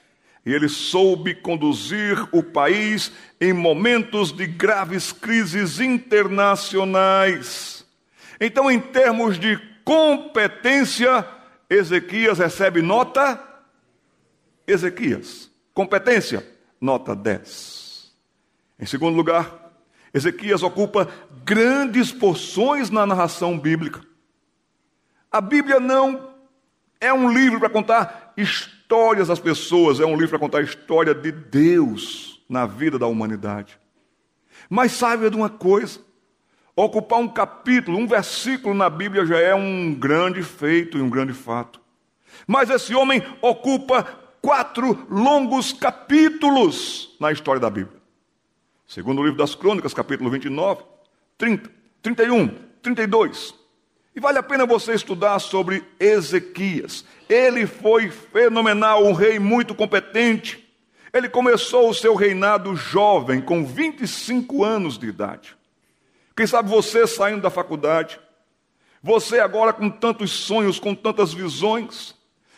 e 0.46 0.52
ele 0.52 0.68
soube 0.68 1.34
conduzir 1.34 2.28
o 2.32 2.42
país 2.42 3.10
em 3.40 3.52
momentos 3.52 4.30
de 4.30 4.46
graves 4.46 5.10
crises 5.10 5.80
internacionais. 5.80 7.84
Então, 8.40 8.70
em 8.70 8.78
termos 8.78 9.38
de 9.38 9.56
competência, 9.84 11.26
Ezequias 11.68 12.38
recebe 12.38 12.82
nota 12.82 13.40
Ezequias. 14.66 15.50
Competência, 15.72 16.46
nota 16.80 17.16
10. 17.16 18.12
Em 18.78 18.86
segundo 18.86 19.16
lugar, 19.16 19.63
Ezequias 20.14 20.62
ocupa 20.62 21.08
grandes 21.44 22.12
porções 22.12 22.88
na 22.88 23.04
narração 23.04 23.58
bíblica. 23.58 24.00
A 25.30 25.40
Bíblia 25.40 25.80
não 25.80 26.30
é 27.00 27.12
um 27.12 27.32
livro 27.32 27.58
para 27.58 27.68
contar 27.68 28.32
histórias 28.36 29.26
das 29.26 29.40
pessoas, 29.40 29.98
é 29.98 30.06
um 30.06 30.12
livro 30.12 30.30
para 30.30 30.38
contar 30.38 30.58
a 30.58 30.62
história 30.62 31.12
de 31.12 31.32
Deus 31.32 32.40
na 32.48 32.64
vida 32.64 32.96
da 32.96 33.08
humanidade. 33.08 33.76
Mas 34.70 34.92
saiba 34.92 35.28
de 35.28 35.36
uma 35.36 35.50
coisa: 35.50 35.98
ocupar 36.76 37.18
um 37.18 37.28
capítulo, 37.28 37.98
um 37.98 38.06
versículo 38.06 38.72
na 38.72 38.88
Bíblia 38.88 39.26
já 39.26 39.40
é 39.40 39.52
um 39.52 39.92
grande 39.92 40.44
feito 40.44 40.96
e 40.96 41.02
um 41.02 41.10
grande 41.10 41.32
fato. 41.32 41.80
Mas 42.46 42.70
esse 42.70 42.94
homem 42.94 43.20
ocupa 43.42 44.04
quatro 44.40 45.06
longos 45.10 45.72
capítulos 45.72 47.16
na 47.18 47.32
história 47.32 47.60
da 47.60 47.68
Bíblia. 47.68 48.03
Segundo 48.86 49.20
o 49.20 49.24
livro 49.24 49.38
das 49.38 49.54
Crônicas, 49.54 49.94
capítulo 49.94 50.30
29, 50.30 50.82
30, 51.38 51.70
31, 52.02 52.48
32. 52.82 53.54
E 54.14 54.20
vale 54.20 54.38
a 54.38 54.42
pena 54.42 54.66
você 54.66 54.94
estudar 54.94 55.38
sobre 55.38 55.82
Ezequias. 55.98 57.04
Ele 57.28 57.66
foi 57.66 58.10
fenomenal, 58.10 59.04
um 59.04 59.12
rei 59.12 59.38
muito 59.38 59.74
competente. 59.74 60.64
Ele 61.12 61.28
começou 61.28 61.88
o 61.88 61.94
seu 61.94 62.14
reinado 62.14 62.76
jovem, 62.76 63.40
com 63.40 63.64
25 63.64 64.62
anos 64.62 64.98
de 64.98 65.06
idade. 65.06 65.56
Quem 66.36 66.46
sabe 66.46 66.68
você 66.68 67.06
saindo 67.06 67.40
da 67.40 67.50
faculdade, 67.50 68.20
você 69.02 69.38
agora 69.38 69.72
com 69.72 69.88
tantos 69.88 70.30
sonhos, 70.30 70.78
com 70.78 70.94
tantas 70.94 71.32
visões, 71.32 72.14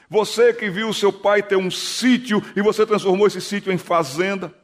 você 0.08 0.52
que 0.52 0.70
viu 0.70 0.92
seu 0.92 1.12
pai 1.12 1.42
ter 1.42 1.56
um 1.56 1.70
sítio 1.70 2.42
e 2.54 2.62
você 2.62 2.86
transformou 2.86 3.26
esse 3.26 3.40
sítio 3.40 3.72
em 3.72 3.78
fazenda. 3.78 4.54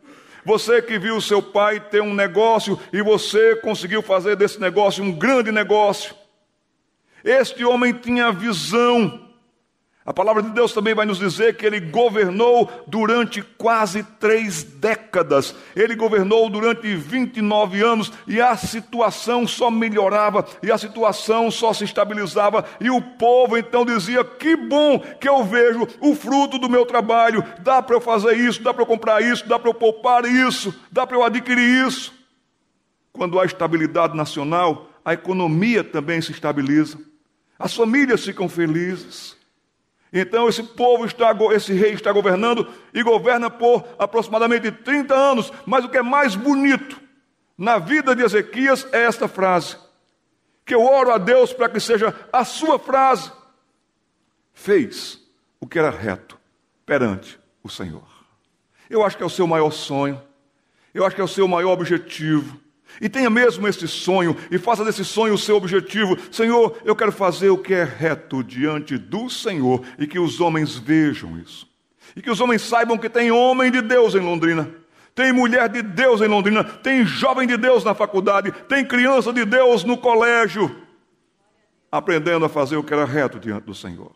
Você 0.44 0.83
que 0.83 0.98
viu 0.98 1.20
seu 1.20 1.40
pai 1.40 1.78
ter 1.78 2.02
um 2.02 2.14
negócio 2.14 2.78
e 2.92 3.00
você 3.00 3.57
conseguiu 3.57 4.02
fazer 4.02 4.37
desse 4.37 4.61
negócio 4.61 5.02
um 5.02 5.12
grande 5.12 5.52
negócio. 5.52 6.14
Este 7.24 7.64
homem 7.64 7.92
tinha 7.92 8.33
visão. 8.33 9.32
A 10.05 10.12
palavra 10.12 10.43
de 10.43 10.51
Deus 10.51 10.73
também 10.73 10.95
vai 10.95 11.07
nos 11.07 11.19
dizer 11.19 11.57
que 11.57 11.65
ele 11.65 11.79
governou 11.79 12.69
durante 12.88 13.41
quase 13.41 14.03
três 14.03 14.65
décadas. 14.65 15.55
Ele 15.77 15.95
governou 15.95 16.51
durante 16.51 16.97
29 16.97 17.81
anos 17.85 18.12
e 18.27 18.41
a 18.41 18.57
situação 18.57 19.47
só 19.47 19.71
melhorava 19.71 20.45
e 20.61 20.73
a 20.73 20.79
situação 20.79 21.53
só 21.53 21.73
se 21.73 21.85
estabilizava. 21.85 22.65
E 22.81 22.91
o 22.91 23.01
povo 23.01 23.57
então 23.57 23.85
dizia: 23.85 24.25
Que 24.25 24.57
bom 24.57 24.99
que 24.99 25.29
eu 25.29 25.45
vejo 25.45 25.87
o 26.01 26.17
fruto 26.17 26.59
do 26.59 26.69
meu 26.69 26.85
trabalho. 26.85 27.45
Dá 27.61 27.81
para 27.81 27.95
eu 27.95 28.01
fazer 28.01 28.35
isso, 28.35 28.61
dá 28.61 28.75
para 28.75 28.83
eu 28.83 28.87
comprar 28.87 29.23
isso, 29.23 29.49
dá 29.49 29.57
para 29.57 29.71
eu 29.71 29.75
poupar 29.75 30.25
isso, 30.25 30.75
dá 30.91 31.07
para 31.07 31.17
eu 31.17 31.23
adquirir 31.23 31.87
isso. 31.87 32.12
Quando 33.12 33.38
há 33.38 33.45
estabilidade 33.45 34.17
nacional, 34.17 34.88
a 35.05 35.12
economia 35.12 35.85
também 35.85 36.21
se 36.21 36.33
estabiliza. 36.33 36.99
As 37.57 37.73
famílias 37.73 38.25
ficam 38.25 38.49
felizes. 38.49 39.41
Então 40.12 40.48
esse 40.48 40.62
povo 40.62 41.07
está, 41.07 41.35
esse 41.55 41.72
rei 41.72 41.92
está 41.92 42.12
governando 42.12 42.68
e 42.92 43.03
governa 43.03 43.48
por 43.48 43.85
aproximadamente 43.98 44.70
30 44.70 45.14
anos. 45.14 45.53
Mas 45.64 45.85
o 45.85 45.88
que 45.88 45.96
é 45.96 46.03
mais 46.03 46.37
bonito 46.37 47.01
na 47.57 47.79
vida 47.79 48.14
de 48.14 48.22
Ezequias 48.22 48.87
é 48.92 49.05
esta 49.05 49.27
frase: 49.27 49.77
que 50.66 50.75
eu 50.75 50.85
oro 50.85 51.12
a 51.12 51.18
Deus 51.18 51.53
para 51.53 51.68
que 51.68 51.81
seja 51.81 52.14
a 52.31 52.44
sua 52.44 52.79
frase. 52.79 53.33
Fez 54.53 55.18
o 55.59 55.66
que 55.66 55.79
era 55.79 55.90
reto 55.90 56.38
perante 56.85 57.40
o 57.62 57.70
Senhor. 57.70 58.07
Eu 58.90 59.03
acho 59.03 59.16
que 59.16 59.22
é 59.22 59.27
o 59.27 59.31
seu 59.31 59.46
maior 59.46 59.70
sonho. 59.70 60.20
Eu 60.92 61.07
acho 61.07 61.16
que 61.16 61.22
é 61.22 61.25
o 61.25 61.29
seu 61.29 61.48
maior 61.48 61.72
objetivo. 61.72 62.61
E 63.00 63.09
tenha 63.09 63.31
mesmo 63.31 63.66
esse 63.66 63.88
sonho 63.88 64.37
e 64.50 64.59
faça 64.59 64.85
desse 64.85 65.05
sonho 65.05 65.35
o 65.35 65.38
seu 65.38 65.57
objetivo. 65.57 66.16
Senhor, 66.31 66.76
eu 66.85 66.94
quero 66.94 67.12
fazer 67.12 67.50
o 67.50 67.59
que 67.59 67.74
é 67.74 67.85
reto 67.85 68.42
diante 68.42 68.98
do 68.98 69.28
Senhor 69.28 69.83
e 69.98 70.07
que 70.07 70.18
os 70.18 70.40
homens 70.40 70.76
vejam 70.76 71.38
isso. 71.38 71.68
E 72.14 72.22
que 72.22 72.31
os 72.31 72.40
homens 72.40 72.62
saibam 72.62 72.98
que 72.98 73.09
tem 73.09 73.31
homem 73.31 73.70
de 73.70 73.81
Deus 73.81 74.14
em 74.14 74.20
Londrina. 74.20 74.70
Tem 75.14 75.33
mulher 75.33 75.68
de 75.68 75.83
Deus 75.83 76.20
em 76.22 76.26
Londrina, 76.26 76.64
tem 76.64 77.05
jovem 77.05 77.46
de 77.46 77.57
Deus 77.59 77.85
na 77.85 77.94
faculdade, 77.94 78.50
tem 78.66 78.83
criança 78.83 79.31
de 79.31 79.44
Deus 79.44 79.85
no 79.85 79.98
colégio, 79.98 80.74
aprendendo 81.90 82.46
a 82.46 82.48
fazer 82.48 82.76
o 82.76 82.83
que 82.83 82.94
era 82.94 83.05
reto 83.05 83.38
diante 83.38 83.64
do 83.64 83.74
Senhor. 83.74 84.12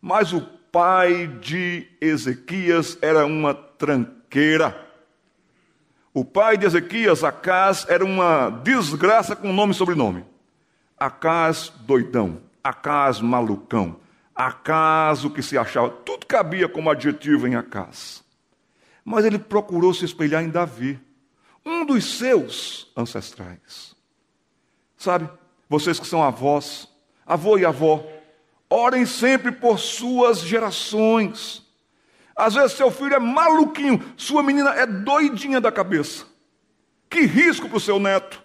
Mas 0.00 0.32
o 0.32 0.40
pai 0.40 1.26
de 1.40 1.86
Ezequias 2.00 2.96
era 3.02 3.26
uma 3.26 3.52
tranqueira. 3.54 4.74
O 6.14 6.24
pai 6.24 6.58
de 6.58 6.66
Ezequias, 6.66 7.24
Acás, 7.24 7.86
era 7.88 8.04
uma 8.04 8.50
desgraça 8.50 9.34
com 9.34 9.52
nome 9.52 9.72
e 9.72 9.76
sobrenome. 9.76 10.24
Acás 10.98 11.72
doidão, 11.80 12.42
Acás 12.62 13.20
malucão, 13.20 13.96
Acás 14.34 15.24
o 15.24 15.30
que 15.30 15.42
se 15.42 15.56
achava, 15.56 15.88
tudo 15.90 16.26
cabia 16.26 16.68
como 16.68 16.90
adjetivo 16.90 17.46
em 17.46 17.54
Acás. 17.54 18.22
Mas 19.04 19.24
ele 19.24 19.38
procurou 19.38 19.92
se 19.94 20.04
espelhar 20.04 20.42
em 20.44 20.50
Davi, 20.50 21.00
um 21.64 21.84
dos 21.84 22.18
seus 22.18 22.92
ancestrais. 22.96 23.96
Sabe, 24.96 25.28
vocês 25.68 25.98
que 25.98 26.06
são 26.06 26.22
avós, 26.22 26.88
avô 27.26 27.56
e 27.56 27.64
avó, 27.64 28.06
orem 28.68 29.06
sempre 29.06 29.50
por 29.50 29.78
suas 29.78 30.40
gerações. 30.40 31.61
Às 32.42 32.54
vezes 32.54 32.72
seu 32.72 32.90
filho 32.90 33.14
é 33.14 33.20
maluquinho, 33.20 34.02
sua 34.16 34.42
menina 34.42 34.70
é 34.70 34.84
doidinha 34.84 35.60
da 35.60 35.70
cabeça. 35.70 36.26
Que 37.08 37.20
risco 37.20 37.68
para 37.68 37.76
o 37.76 37.80
seu 37.80 38.00
neto. 38.00 38.42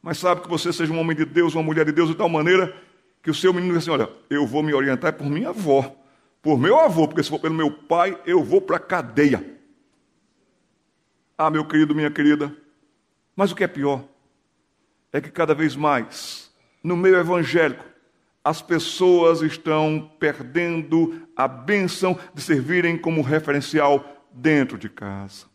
Mas 0.00 0.18
sabe 0.18 0.42
que 0.42 0.48
você 0.48 0.72
seja 0.72 0.92
um 0.92 1.00
homem 1.00 1.16
de 1.16 1.24
Deus, 1.24 1.56
uma 1.56 1.64
mulher 1.64 1.84
de 1.84 1.90
Deus, 1.90 2.08
de 2.08 2.14
tal 2.14 2.28
maneira 2.28 2.72
que 3.20 3.32
o 3.32 3.34
seu 3.34 3.52
menino 3.52 3.72
diz 3.72 3.82
assim: 3.82 3.90
olha, 3.90 4.08
eu 4.30 4.46
vou 4.46 4.62
me 4.62 4.72
orientar 4.72 5.14
por 5.14 5.26
minha 5.26 5.48
avó, 5.48 5.92
por 6.40 6.56
meu 6.56 6.78
avô, 6.78 7.08
porque 7.08 7.24
se 7.24 7.30
for 7.30 7.40
pelo 7.40 7.52
meu 7.56 7.68
pai, 7.68 8.16
eu 8.24 8.44
vou 8.44 8.60
para 8.60 8.76
a 8.76 8.80
cadeia. 8.80 9.58
Ah, 11.36 11.50
meu 11.50 11.66
querido, 11.66 11.96
minha 11.96 12.12
querida, 12.12 12.56
mas 13.34 13.50
o 13.50 13.56
que 13.56 13.64
é 13.64 13.68
pior 13.68 14.04
é 15.12 15.20
que 15.20 15.32
cada 15.32 15.52
vez 15.52 15.74
mais, 15.74 16.48
no 16.80 16.96
meio 16.96 17.16
evangélico, 17.16 17.84
as 18.46 18.62
pessoas 18.62 19.42
estão 19.42 20.08
perdendo 20.20 21.20
a 21.34 21.48
benção 21.48 22.16
de 22.32 22.40
servirem 22.40 22.96
como 22.96 23.20
referencial 23.20 24.24
dentro 24.32 24.78
de 24.78 24.88
casa. 24.88 25.46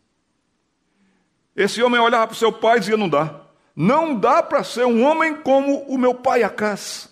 Esse 1.56 1.82
homem 1.82 1.98
olhava 1.98 2.26
para 2.26 2.34
o 2.34 2.38
seu 2.38 2.52
pai 2.52 2.76
e 2.76 2.80
dizia: 2.80 2.98
Não 2.98 3.08
dá. 3.08 3.46
Não 3.74 4.14
dá 4.14 4.42
para 4.42 4.62
ser 4.62 4.84
um 4.84 5.02
homem 5.04 5.36
como 5.36 5.78
o 5.84 5.96
meu 5.96 6.14
pai 6.14 6.42
Acas. 6.42 7.10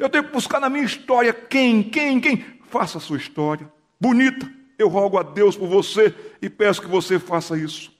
Eu 0.00 0.08
tenho 0.08 0.24
que 0.24 0.32
buscar 0.32 0.60
na 0.60 0.68
minha 0.68 0.84
história 0.84 1.32
quem, 1.32 1.80
quem, 1.80 2.20
quem. 2.20 2.44
Faça 2.68 2.98
a 2.98 3.00
sua 3.00 3.16
história. 3.16 3.70
Bonita. 4.00 4.50
Eu 4.76 4.88
rogo 4.88 5.16
a 5.16 5.22
Deus 5.22 5.56
por 5.56 5.68
você 5.68 6.12
e 6.42 6.50
peço 6.50 6.80
que 6.82 6.88
você 6.88 7.20
faça 7.20 7.56
isso. 7.56 7.92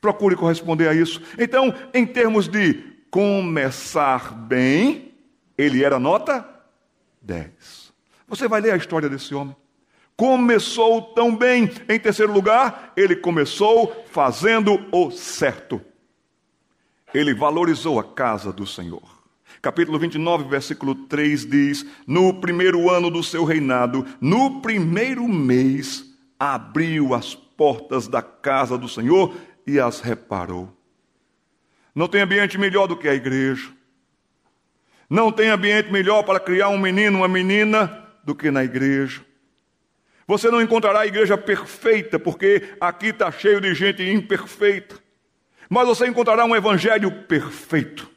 Procure 0.00 0.34
corresponder 0.34 0.88
a 0.88 0.94
isso. 0.94 1.22
Então, 1.38 1.72
em 1.94 2.04
termos 2.04 2.48
de 2.48 2.74
começar 3.08 4.34
bem, 4.34 5.09
ele 5.60 5.84
era 5.84 5.98
nota 5.98 6.48
10. 7.20 7.92
Você 8.26 8.48
vai 8.48 8.62
ler 8.62 8.72
a 8.72 8.76
história 8.76 9.10
desse 9.10 9.34
homem. 9.34 9.54
Começou 10.16 11.02
tão 11.14 11.36
bem. 11.36 11.70
Em 11.86 11.98
terceiro 11.98 12.32
lugar, 12.32 12.92
ele 12.96 13.14
começou 13.14 14.04
fazendo 14.10 14.86
o 14.90 15.10
certo. 15.10 15.80
Ele 17.12 17.34
valorizou 17.34 17.98
a 17.98 18.04
casa 18.04 18.50
do 18.50 18.66
Senhor. 18.66 19.02
Capítulo 19.60 19.98
29, 19.98 20.44
versículo 20.48 20.94
3 20.94 21.44
diz: 21.44 21.84
No 22.06 22.40
primeiro 22.40 22.88
ano 22.88 23.10
do 23.10 23.22
seu 23.22 23.44
reinado, 23.44 24.06
no 24.18 24.62
primeiro 24.62 25.28
mês, 25.28 26.04
abriu 26.38 27.12
as 27.14 27.34
portas 27.34 28.08
da 28.08 28.22
casa 28.22 28.78
do 28.78 28.88
Senhor 28.88 29.34
e 29.66 29.78
as 29.78 30.00
reparou. 30.00 30.74
Não 31.94 32.08
tem 32.08 32.22
ambiente 32.22 32.56
melhor 32.56 32.86
do 32.86 32.96
que 32.96 33.08
a 33.08 33.14
igreja. 33.14 33.79
Não 35.10 35.32
tem 35.32 35.48
ambiente 35.48 35.90
melhor 35.90 36.22
para 36.22 36.38
criar 36.38 36.68
um 36.68 36.78
menino, 36.78 37.18
uma 37.18 37.26
menina, 37.26 38.06
do 38.22 38.32
que 38.32 38.48
na 38.48 38.62
igreja. 38.62 39.20
Você 40.24 40.48
não 40.48 40.62
encontrará 40.62 41.00
a 41.00 41.06
igreja 41.06 41.36
perfeita, 41.36 42.16
porque 42.16 42.76
aqui 42.80 43.06
está 43.06 43.32
cheio 43.32 43.60
de 43.60 43.74
gente 43.74 44.08
imperfeita. 44.08 44.94
Mas 45.68 45.88
você 45.88 46.06
encontrará 46.06 46.44
um 46.44 46.54
evangelho 46.54 47.10
perfeito, 47.24 48.08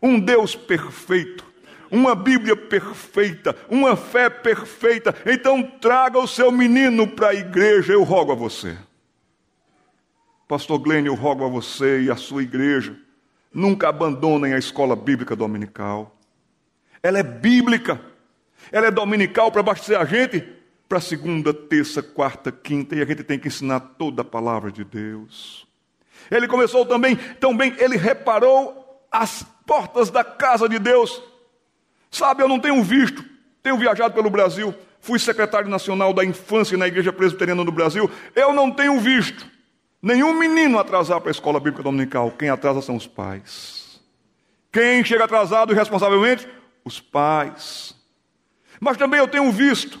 um 0.00 0.20
Deus 0.20 0.54
perfeito, 0.54 1.44
uma 1.90 2.14
Bíblia 2.14 2.54
perfeita, 2.54 3.56
uma 3.68 3.96
fé 3.96 4.30
perfeita. 4.30 5.12
Então 5.26 5.60
traga 5.60 6.20
o 6.20 6.28
seu 6.28 6.52
menino 6.52 7.08
para 7.08 7.30
a 7.30 7.34
igreja, 7.34 7.92
eu 7.92 8.04
rogo 8.04 8.30
a 8.30 8.36
você. 8.36 8.76
Pastor 10.46 10.78
Glenn, 10.78 11.06
eu 11.06 11.14
rogo 11.14 11.44
a 11.44 11.48
você 11.48 12.02
e 12.02 12.10
a 12.10 12.16
sua 12.16 12.44
igreja 12.44 12.96
Nunca 13.52 13.88
abandonem 13.88 14.54
a 14.54 14.58
escola 14.58 14.96
bíblica 14.96 15.36
dominical. 15.36 16.16
Ela 17.02 17.18
é 17.18 17.22
bíblica. 17.22 18.00
Ela 18.70 18.86
é 18.86 18.90
dominical 18.90 19.50
para 19.50 19.60
abastecer 19.60 20.00
a 20.00 20.04
gente 20.04 20.46
para 20.88 21.00
segunda, 21.00 21.54
terça, 21.54 22.02
quarta, 22.02 22.52
quinta, 22.52 22.94
e 22.94 23.00
a 23.00 23.06
gente 23.06 23.24
tem 23.24 23.38
que 23.38 23.48
ensinar 23.48 23.80
toda 23.80 24.20
a 24.20 24.24
palavra 24.24 24.70
de 24.70 24.84
Deus. 24.84 25.66
Ele 26.30 26.46
começou 26.46 26.84
também, 26.84 27.16
também 27.16 27.74
ele 27.78 27.96
reparou 27.96 29.02
as 29.10 29.42
portas 29.66 30.10
da 30.10 30.22
casa 30.22 30.68
de 30.68 30.78
Deus. 30.78 31.22
Sabe, 32.10 32.42
eu 32.42 32.48
não 32.48 32.60
tenho 32.60 32.82
visto, 32.82 33.24
tenho 33.62 33.78
viajado 33.78 34.12
pelo 34.12 34.28
Brasil, 34.28 34.74
fui 35.00 35.18
secretário 35.18 35.68
nacional 35.68 36.12
da 36.12 36.24
infância 36.24 36.76
na 36.76 36.86
Igreja 36.86 37.10
Presbiteriana 37.10 37.64
do 37.64 37.72
Brasil, 37.72 38.10
eu 38.34 38.52
não 38.52 38.70
tenho 38.70 39.00
visto 39.00 39.50
Nenhum 40.02 40.36
menino 40.36 40.80
atrasar 40.80 41.20
para 41.20 41.30
a 41.30 41.32
escola 41.32 41.60
bíblica 41.60 41.84
dominical. 41.84 42.32
Quem 42.32 42.48
atrasa 42.48 42.82
são 42.82 42.96
os 42.96 43.06
pais. 43.06 44.00
Quem 44.72 45.04
chega 45.04 45.24
atrasado 45.24 45.72
irresponsavelmente? 45.72 46.48
Os 46.84 47.00
pais. 47.00 47.94
Mas 48.80 48.96
também 48.96 49.20
eu 49.20 49.28
tenho 49.28 49.52
visto 49.52 50.00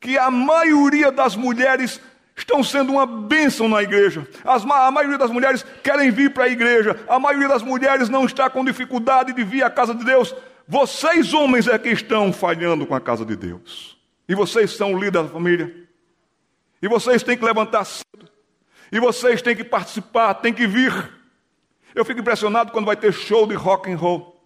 que 0.00 0.16
a 0.16 0.30
maioria 0.30 1.12
das 1.12 1.36
mulheres 1.36 2.00
estão 2.34 2.64
sendo 2.64 2.92
uma 2.92 3.04
bênção 3.04 3.68
na 3.68 3.82
igreja. 3.82 4.26
As, 4.42 4.64
a 4.64 4.90
maioria 4.90 5.18
das 5.18 5.30
mulheres 5.30 5.66
querem 5.82 6.10
vir 6.10 6.32
para 6.32 6.44
a 6.44 6.48
igreja. 6.48 6.98
A 7.06 7.18
maioria 7.18 7.48
das 7.48 7.62
mulheres 7.62 8.08
não 8.08 8.24
está 8.24 8.48
com 8.48 8.64
dificuldade 8.64 9.34
de 9.34 9.44
vir 9.44 9.62
à 9.62 9.68
casa 9.68 9.94
de 9.94 10.02
Deus. 10.02 10.34
Vocês, 10.66 11.34
homens, 11.34 11.68
é 11.68 11.78
que 11.78 11.90
estão 11.90 12.32
falhando 12.32 12.86
com 12.86 12.94
a 12.94 13.00
casa 13.00 13.26
de 13.26 13.36
Deus. 13.36 13.98
E 14.26 14.34
vocês 14.34 14.70
são 14.70 14.94
o 14.94 14.98
líder 14.98 15.24
da 15.24 15.28
família. 15.28 15.74
E 16.80 16.88
vocês 16.88 17.22
têm 17.22 17.36
que 17.36 17.44
levantar 17.44 17.84
cedo. 17.84 18.29
E 18.92 18.98
vocês 18.98 19.40
têm 19.40 19.54
que 19.54 19.64
participar, 19.64 20.34
têm 20.34 20.52
que 20.52 20.66
vir. 20.66 20.92
Eu 21.94 22.04
fico 22.04 22.20
impressionado 22.20 22.72
quando 22.72 22.86
vai 22.86 22.96
ter 22.96 23.12
show 23.12 23.46
de 23.46 23.54
rock 23.54 23.90
and 23.90 23.96
roll. 23.96 24.40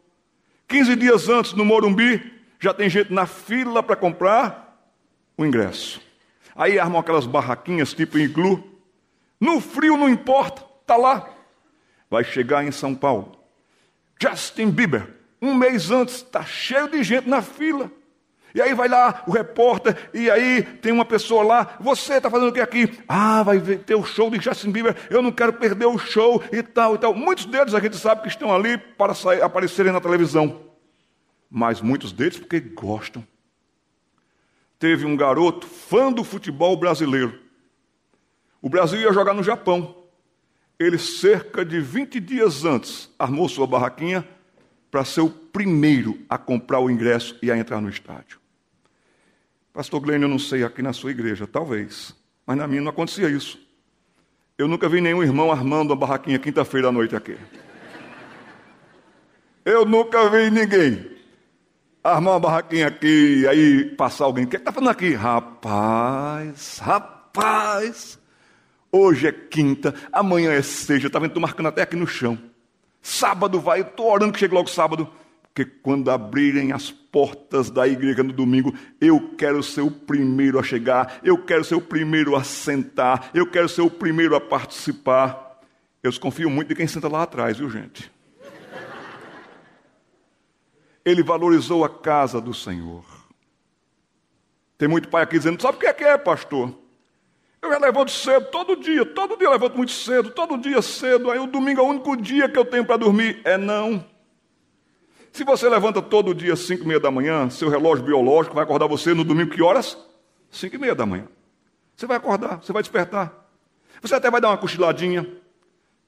15 0.68 0.96
dias 0.96 1.28
antes 1.28 1.52
no 1.52 1.64
Morumbi, 1.64 2.32
já 2.58 2.72
tem 2.72 2.88
gente 2.88 3.12
na 3.12 3.26
fila 3.26 3.82
para 3.82 3.96
comprar 3.96 4.88
o 5.36 5.44
ingresso. 5.44 6.00
Aí 6.56 6.78
armam 6.78 7.00
aquelas 7.00 7.26
barraquinhas 7.26 7.92
tipo 7.92 8.18
iglu. 8.18 8.62
No 9.40 9.60
frio 9.60 9.96
não 9.96 10.08
importa, 10.08 10.62
tá 10.86 10.96
lá. 10.96 11.28
Vai 12.08 12.24
chegar 12.24 12.64
em 12.64 12.70
São 12.70 12.94
Paulo. 12.94 13.36
Justin 14.20 14.70
Bieber, 14.70 15.08
Um 15.42 15.54
mês 15.54 15.90
antes, 15.90 16.16
está 16.16 16.42
cheio 16.44 16.88
de 16.88 17.02
gente 17.02 17.28
na 17.28 17.42
fila. 17.42 17.90
E 18.54 18.62
aí 18.62 18.72
vai 18.72 18.86
lá 18.88 19.24
o 19.26 19.32
repórter, 19.32 20.10
e 20.14 20.30
aí 20.30 20.62
tem 20.62 20.92
uma 20.92 21.04
pessoa 21.04 21.42
lá, 21.42 21.76
você 21.80 22.14
está 22.14 22.30
fazendo 22.30 22.50
o 22.50 22.52
que 22.52 22.60
aqui? 22.60 22.88
Ah, 23.08 23.42
vai 23.42 23.60
ter 23.60 23.96
o 23.96 24.04
show 24.04 24.30
de 24.30 24.40
Justin 24.40 24.70
Bieber, 24.70 24.94
eu 25.10 25.20
não 25.20 25.32
quero 25.32 25.54
perder 25.54 25.86
o 25.86 25.98
show 25.98 26.40
e 26.52 26.62
tal 26.62 26.94
e 26.94 26.98
tal. 26.98 27.12
Muitos 27.12 27.46
deles 27.46 27.74
a 27.74 27.80
gente 27.80 27.96
sabe 27.96 28.22
que 28.22 28.28
estão 28.28 28.54
ali 28.54 28.78
para 28.78 29.12
sair, 29.12 29.42
aparecerem 29.42 29.92
na 29.92 30.00
televisão. 30.00 30.60
Mas 31.50 31.80
muitos 31.80 32.12
deles 32.12 32.38
porque 32.38 32.60
gostam. 32.60 33.26
Teve 34.78 35.04
um 35.04 35.16
garoto 35.16 35.66
fã 35.66 36.12
do 36.12 36.22
futebol 36.22 36.76
brasileiro. 36.76 37.40
O 38.62 38.68
Brasil 38.68 39.00
ia 39.00 39.12
jogar 39.12 39.34
no 39.34 39.42
Japão. 39.42 39.96
Ele, 40.78 40.98
cerca 40.98 41.64
de 41.64 41.80
20 41.80 42.20
dias 42.20 42.64
antes, 42.64 43.10
armou 43.18 43.48
sua 43.48 43.66
barraquinha 43.66 44.26
para 44.92 45.04
ser 45.04 45.22
o 45.22 45.30
primeiro 45.30 46.20
a 46.28 46.38
comprar 46.38 46.78
o 46.78 46.88
ingresso 46.88 47.36
e 47.42 47.50
a 47.50 47.56
entrar 47.56 47.80
no 47.80 47.88
estádio. 47.88 48.43
Pastor 49.74 50.00
Glenn, 50.00 50.22
eu 50.22 50.28
não 50.28 50.38
sei 50.38 50.62
aqui 50.62 50.80
na 50.80 50.92
sua 50.92 51.10
igreja, 51.10 51.48
talvez, 51.48 52.14
mas 52.46 52.56
na 52.56 52.64
minha 52.64 52.80
não 52.80 52.90
acontecia 52.90 53.28
isso. 53.28 53.58
Eu 54.56 54.68
nunca 54.68 54.88
vi 54.88 55.00
nenhum 55.00 55.20
irmão 55.20 55.50
armando 55.50 55.90
uma 55.90 55.96
barraquinha 55.96 56.38
quinta-feira 56.38 56.90
à 56.90 56.92
noite 56.92 57.16
aqui. 57.16 57.36
Eu 59.64 59.84
nunca 59.84 60.30
vi 60.30 60.48
ninguém 60.48 61.10
armar 62.04 62.34
uma 62.34 62.40
barraquinha 62.40 62.86
aqui, 62.86 63.48
aí 63.48 63.86
passar 63.96 64.26
alguém. 64.26 64.44
O 64.44 64.46
que 64.46 64.54
é 64.54 64.58
está 64.60 64.70
fazendo 64.70 64.90
aqui? 64.90 65.12
Rapaz, 65.12 66.78
rapaz, 66.78 68.16
hoje 68.92 69.26
é 69.26 69.32
quinta, 69.32 69.92
amanhã 70.12 70.52
é 70.52 70.62
sexta? 70.62 71.08
Estou 71.18 71.42
marcando 71.42 71.66
até 71.66 71.82
aqui 71.82 71.96
no 71.96 72.06
chão. 72.06 72.38
Sábado 73.02 73.58
vai, 73.58 73.80
estou 73.80 74.08
orando 74.08 74.32
que 74.32 74.38
chegue 74.38 74.54
logo 74.54 74.70
sábado. 74.70 75.10
Porque 75.54 75.70
quando 75.84 76.10
abrirem 76.10 76.72
as 76.72 76.90
portas 76.90 77.70
da 77.70 77.86
igreja 77.86 78.24
no 78.24 78.32
domingo, 78.32 78.74
eu 79.00 79.36
quero 79.38 79.62
ser 79.62 79.82
o 79.82 79.90
primeiro 79.90 80.58
a 80.58 80.64
chegar, 80.64 81.20
eu 81.22 81.38
quero 81.38 81.62
ser 81.62 81.76
o 81.76 81.80
primeiro 81.80 82.34
a 82.34 82.42
sentar, 82.42 83.30
eu 83.32 83.48
quero 83.48 83.68
ser 83.68 83.82
o 83.82 83.88
primeiro 83.88 84.34
a 84.34 84.40
participar. 84.40 85.60
Eu 86.02 86.10
desconfio 86.10 86.50
muito 86.50 86.68
de 86.68 86.74
quem 86.74 86.88
senta 86.88 87.06
lá 87.06 87.22
atrás, 87.22 87.56
viu, 87.56 87.70
gente? 87.70 88.10
Ele 91.04 91.22
valorizou 91.22 91.84
a 91.84 91.88
casa 91.88 92.40
do 92.40 92.52
Senhor. 92.52 93.04
Tem 94.76 94.88
muito 94.88 95.08
pai 95.08 95.22
aqui 95.22 95.38
dizendo: 95.38 95.62
sabe 95.62 95.76
o 95.76 95.80
que 95.80 95.86
é 95.86 95.92
que 95.92 96.02
é, 96.02 96.18
pastor? 96.18 96.74
Eu 97.62 97.70
já 97.70 97.78
levanto 97.78 98.10
cedo, 98.10 98.46
todo 98.50 98.74
dia, 98.74 99.06
todo 99.06 99.36
dia 99.36 99.46
eu 99.46 99.52
levanto 99.52 99.76
muito 99.76 99.92
cedo, 99.92 100.30
todo 100.30 100.58
dia 100.58 100.82
cedo, 100.82 101.30
aí 101.30 101.38
o 101.38 101.46
domingo 101.46 101.80
é 101.80 101.84
o 101.84 101.88
único 101.88 102.16
dia 102.16 102.48
que 102.48 102.58
eu 102.58 102.64
tenho 102.64 102.84
para 102.84 102.96
dormir. 102.96 103.40
É 103.44 103.56
não. 103.56 104.04
Se 105.34 105.42
você 105.42 105.68
levanta 105.68 106.00
todo 106.00 106.32
dia 106.32 106.52
às 106.52 106.60
5 106.60 106.84
e 106.84 106.86
meia 106.86 107.00
da 107.00 107.10
manhã, 107.10 107.50
seu 107.50 107.68
relógio 107.68 108.04
biológico 108.04 108.54
vai 108.54 108.62
acordar 108.62 108.86
você 108.86 109.12
no 109.12 109.24
domingo 109.24 109.50
que 109.50 109.60
horas? 109.60 109.98
5 110.48 110.76
e 110.76 110.78
meia 110.78 110.94
da 110.94 111.04
manhã. 111.04 111.26
Você 111.96 112.06
vai 112.06 112.18
acordar, 112.18 112.62
você 112.62 112.72
vai 112.72 112.84
despertar. 112.84 113.34
Você 114.00 114.14
até 114.14 114.30
vai 114.30 114.40
dar 114.40 114.50
uma 114.50 114.56
cochiladinha. 114.56 115.28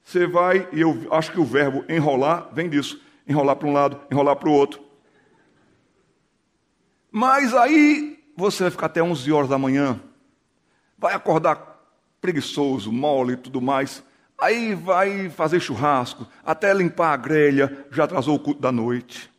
Você 0.01 0.25
vai, 0.25 0.69
e 0.71 0.79
eu 0.79 1.09
acho 1.11 1.33
que 1.33 1.41
o 1.41 1.43
verbo 1.43 1.83
enrolar 1.89 2.47
vem 2.53 2.69
disso. 2.69 3.01
Enrolar 3.27 3.57
para 3.57 3.67
um 3.67 3.73
lado, 3.73 3.99
enrolar 4.09 4.37
para 4.37 4.47
o 4.47 4.53
outro. 4.53 4.81
Mas 7.11 7.53
aí 7.53 8.23
você 8.33 8.63
vai 8.63 8.71
ficar 8.71 8.85
até 8.85 9.03
11 9.03 9.29
horas 9.29 9.49
da 9.49 9.57
manhã. 9.57 9.99
Vai 10.97 11.13
acordar 11.13 11.85
preguiçoso, 12.21 12.93
mole 12.93 13.33
e 13.33 13.37
tudo 13.37 13.61
mais. 13.61 14.01
Aí 14.39 14.75
vai 14.75 15.29
fazer 15.29 15.59
churrasco, 15.59 16.27
até 16.45 16.71
limpar 16.73 17.13
a 17.13 17.17
grelha, 17.17 17.87
já 17.91 18.03
atrasou 18.03 18.35
o 18.35 18.39
culto 18.39 18.61
da 18.61 18.71
noite. 18.71 19.31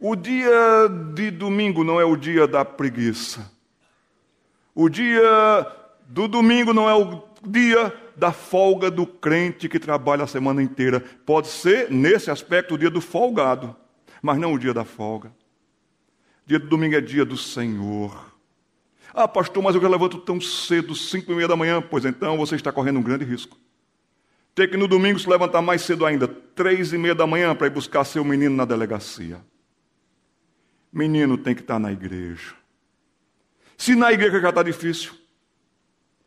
O 0.00 0.16
dia 0.16 0.88
de 1.14 1.30
domingo 1.30 1.84
não 1.84 2.00
é 2.00 2.04
o 2.04 2.16
dia 2.16 2.48
da 2.48 2.64
preguiça. 2.64 3.50
O 4.74 4.88
dia 4.88 5.66
do 6.08 6.26
domingo 6.26 6.74
não 6.74 6.90
é 6.90 6.94
o 6.94 7.22
dia 7.46 7.94
da 8.16 8.32
folga 8.32 8.90
do 8.90 9.06
crente 9.06 9.68
que 9.68 9.78
trabalha 9.78 10.24
a 10.24 10.26
semana 10.26 10.60
inteira. 10.60 11.00
Pode 11.00 11.46
ser, 11.46 11.90
nesse 11.90 12.30
aspecto, 12.30 12.74
o 12.74 12.78
dia 12.78 12.90
do 12.90 13.00
folgado, 13.00 13.74
mas 14.20 14.36
não 14.36 14.52
o 14.52 14.58
dia 14.58 14.74
da 14.74 14.84
folga. 14.84 15.32
Dia 16.44 16.58
do 16.58 16.66
domingo 16.66 16.96
é 16.96 17.00
dia 17.00 17.24
do 17.24 17.36
Senhor. 17.36 18.33
Ah, 19.14 19.28
pastor, 19.28 19.62
mas 19.62 19.76
eu 19.76 19.88
levanto 19.88 20.18
tão 20.18 20.40
cedo, 20.40 20.92
cinco 20.92 21.30
e 21.30 21.36
meia 21.36 21.46
da 21.46 21.54
manhã. 21.54 21.80
Pois 21.80 22.04
então 22.04 22.36
você 22.36 22.56
está 22.56 22.72
correndo 22.72 22.98
um 22.98 23.02
grande 23.02 23.24
risco. 23.24 23.56
Ter 24.56 24.68
que 24.68 24.76
no 24.76 24.88
domingo 24.88 25.18
se 25.18 25.28
levantar 25.28 25.62
mais 25.62 25.82
cedo 25.82 26.04
ainda, 26.04 26.26
três 26.26 26.92
e 26.92 26.98
meia 26.98 27.14
da 27.14 27.26
manhã, 27.26 27.54
para 27.54 27.68
ir 27.68 27.70
buscar 27.70 28.04
seu 28.04 28.24
menino 28.24 28.56
na 28.56 28.64
delegacia. 28.64 29.40
Menino 30.92 31.38
tem 31.38 31.54
que 31.54 31.60
estar 31.60 31.78
na 31.78 31.92
igreja. 31.92 32.54
Se 33.76 33.94
na 33.94 34.12
igreja 34.12 34.40
já 34.40 34.48
está 34.48 34.62
difícil, 34.62 35.12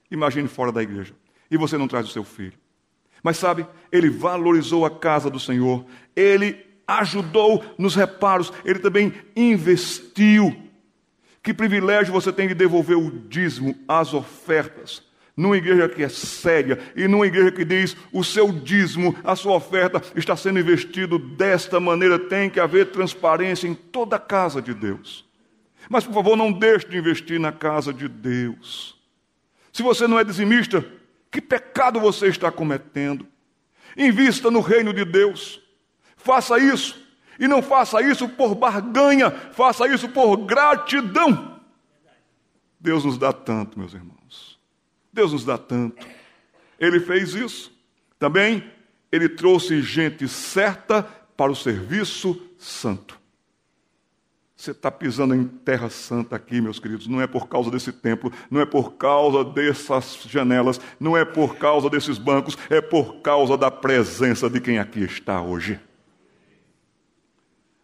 imagine 0.10 0.48
fora 0.48 0.72
da 0.72 0.82
igreja. 0.82 1.14
E 1.52 1.58
você 1.58 1.78
não 1.78 1.88
traz 1.88 2.08
o 2.08 2.12
seu 2.12 2.24
filho. 2.24 2.58
Mas 3.22 3.38
sabe, 3.38 3.68
ele 3.92 4.10
valorizou 4.10 4.86
a 4.86 4.90
casa 4.90 5.30
do 5.30 5.40
Senhor, 5.40 5.86
ele 6.16 6.66
ajudou 6.86 7.66
nos 7.78 7.96
reparos, 7.96 8.52
ele 8.64 8.80
também 8.80 9.14
investiu 9.36 10.67
que 11.48 11.54
privilégio 11.54 12.12
você 12.12 12.30
tem 12.30 12.46
de 12.46 12.54
devolver 12.54 12.98
o 12.98 13.10
dízimo, 13.10 13.74
as 13.88 14.14
ofertas, 14.14 15.02
numa 15.34 15.56
igreja 15.56 15.88
que 15.88 16.04
é 16.04 16.10
séria 16.10 16.78
e 16.94 17.08
numa 17.08 17.26
igreja 17.26 17.54
que 17.54 17.64
diz 17.64 17.96
o 18.12 18.22
seu 18.22 18.52
dízimo, 18.52 19.16
a 19.24 19.34
sua 19.34 19.56
oferta 19.56 20.02
está 20.14 20.36
sendo 20.36 20.60
investido 20.60 21.18
desta 21.18 21.80
maneira, 21.80 22.20
tem 22.20 22.50
que 22.50 22.60
haver 22.60 22.88
transparência 22.88 23.66
em 23.66 23.74
toda 23.74 24.18
a 24.18 24.20
casa 24.20 24.62
de 24.62 24.74
Deus. 24.74 25.26
Mas 25.90 26.04
por 26.04 26.16
favor, 26.16 26.36
não 26.36 26.52
deixe 26.52 26.86
de 26.86 26.98
investir 26.98 27.40
na 27.40 27.54
casa 27.54 27.94
de 27.94 28.10
Deus. 28.10 29.00
Se 29.72 29.82
você 29.82 30.06
não 30.06 30.20
é 30.20 30.26
dizimista, 30.26 30.86
que 31.32 31.40
pecado 31.40 31.98
você 31.98 32.28
está 32.28 32.52
cometendo? 32.52 33.26
Invista 33.96 34.52
no 34.52 34.60
reino 34.60 34.94
de 34.94 35.06
Deus. 35.06 35.62
Faça 36.18 36.60
isso 36.60 37.07
e 37.40 37.48
não 37.48 37.62
faça 37.62 38.02
isso 38.02 38.28
por 38.30 38.56
barganha, 38.56 39.32
faça 39.32 39.88
isso 39.88 40.10
por 40.10 40.38
gratidão. 40.38 41.60
Deus 42.80 43.06
nos 43.06 43.18
dá 43.18 43.34
tanto, 43.34 43.80
meus 43.80 43.94
irmãos. 43.94 44.60
Deus 45.12 45.34
nos 45.34 45.44
dá 45.44 45.58
tanto. 45.58 46.06
Ele 46.80 47.00
fez 47.00 47.34
isso. 47.34 47.72
Também 48.20 48.64
ele 49.12 49.30
trouxe 49.30 49.82
gente 49.82 50.28
certa 50.28 51.04
para 51.36 51.52
o 51.52 51.56
serviço 51.56 52.40
santo. 52.58 53.18
Você 54.56 54.72
está 54.72 54.90
pisando 54.90 55.36
em 55.36 55.46
terra 55.46 55.88
santa 55.88 56.36
aqui, 56.36 56.60
meus 56.60 56.80
queridos. 56.80 57.08
Não 57.08 57.22
é 57.22 57.28
por 57.28 57.48
causa 57.48 57.70
desse 57.70 57.92
templo, 57.92 58.34
não 58.50 58.60
é 58.60 58.66
por 58.66 58.94
causa 58.94 59.44
dessas 59.44 60.24
janelas, 60.28 60.82
não 61.00 61.16
é 61.16 61.24
por 61.24 61.58
causa 61.58 61.90
desses 61.92 62.18
bancos, 62.18 62.58
é 62.68 62.82
por 62.82 63.22
causa 63.22 63.56
da 63.56 63.70
presença 63.70 64.50
de 64.50 64.60
quem 64.60 64.80
aqui 64.80 65.02
está 65.02 65.40
hoje. 65.42 65.80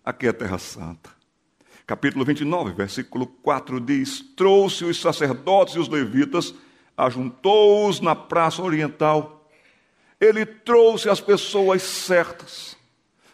Aqui 0.06 0.28
é 0.28 0.30
a 0.30 0.34
Terra 0.34 0.58
Santa. 0.58 1.10
Capítulo 1.88 2.26
29, 2.26 2.74
versículo 2.74 3.26
4 3.26 3.80
diz: 3.80 4.22
Trouxe 4.36 4.84
os 4.84 5.00
sacerdotes 5.00 5.76
e 5.76 5.80
os 5.80 5.88
levitas, 5.88 6.54
ajuntou-os 6.98 8.02
na 8.02 8.14
praça 8.14 8.62
oriental. 8.62 9.50
Ele 10.20 10.46
trouxe 10.46 11.10
as 11.10 11.22
pessoas 11.22 11.82
certas. 11.82 12.76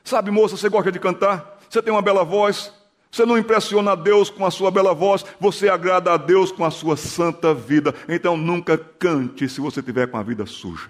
Sabe, 0.03 0.29
moça, 0.29 0.57
você 0.57 0.69
gosta 0.69 0.91
de 0.91 0.99
cantar? 0.99 1.59
Você 1.67 1.81
tem 1.81 1.91
uma 1.91 2.01
bela 2.01 2.23
voz? 2.23 2.71
Você 3.11 3.25
não 3.25 3.37
impressiona 3.37 3.93
a 3.93 3.95
Deus 3.95 4.29
com 4.29 4.45
a 4.45 4.51
sua 4.51 4.69
bela 4.69 4.93
voz, 4.93 5.25
você 5.39 5.67
agrada 5.69 6.13
a 6.13 6.17
Deus 6.17 6.51
com 6.51 6.63
a 6.63 6.69
sua 6.69 6.95
santa 6.95 7.53
vida. 7.53 7.95
Então 8.07 8.37
nunca 8.37 8.77
cante 8.77 9.49
se 9.49 9.59
você 9.59 9.79
estiver 9.79 10.07
com 10.07 10.17
a 10.17 10.23
vida 10.23 10.45
suja. 10.45 10.89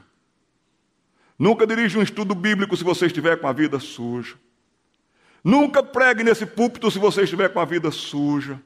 Nunca 1.38 1.66
dirija 1.66 1.98
um 1.98 2.04
estudo 2.04 2.36
bíblico 2.36 2.76
se 2.76 2.84
você 2.84 3.06
estiver 3.06 3.40
com 3.40 3.48
a 3.48 3.54
vida 3.54 3.80
suja. 3.80 4.36
Nunca 5.44 5.82
pregue 5.82 6.24
nesse 6.24 6.46
púlpito 6.46 6.92
se 6.92 7.00
você 7.00 7.24
estiver 7.24 7.50
com 7.50 7.60
a 7.60 7.66
vida 7.66 7.92
suja. 7.92 8.62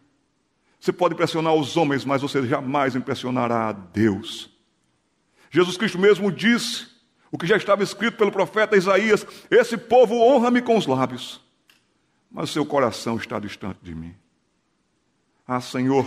Você 0.80 0.91
pode 0.91 1.13
impressionar 1.13 1.53
os 1.53 1.78
homens, 1.78 2.03
mas 2.03 2.21
você 2.21 2.45
jamais 2.45 2.95
impressionará 2.95 3.69
a 3.69 3.71
Deus. 3.71 4.49
Jesus 5.49 5.78
Cristo 5.78 5.99
mesmo 5.99 6.32
disse 6.32 6.88
o 7.32 7.38
que 7.38 7.47
já 7.47 7.55
estava 7.55 7.84
escrito 7.84 8.17
pelo 8.17 8.32
profeta 8.32 8.76
Isaías: 8.76 9.26
Esse 9.49 9.78
povo 9.78 10.15
honra-me 10.15 10.61
com 10.61 10.76
os 10.76 10.86
lábios, 10.86 11.39
mas 12.30 12.49
seu 12.49 12.65
coração 12.65 13.17
está 13.17 13.39
distante 13.39 13.80
de 13.82 13.95
mim. 13.95 14.15
Ah, 15.47 15.61
Senhor, 15.61 16.05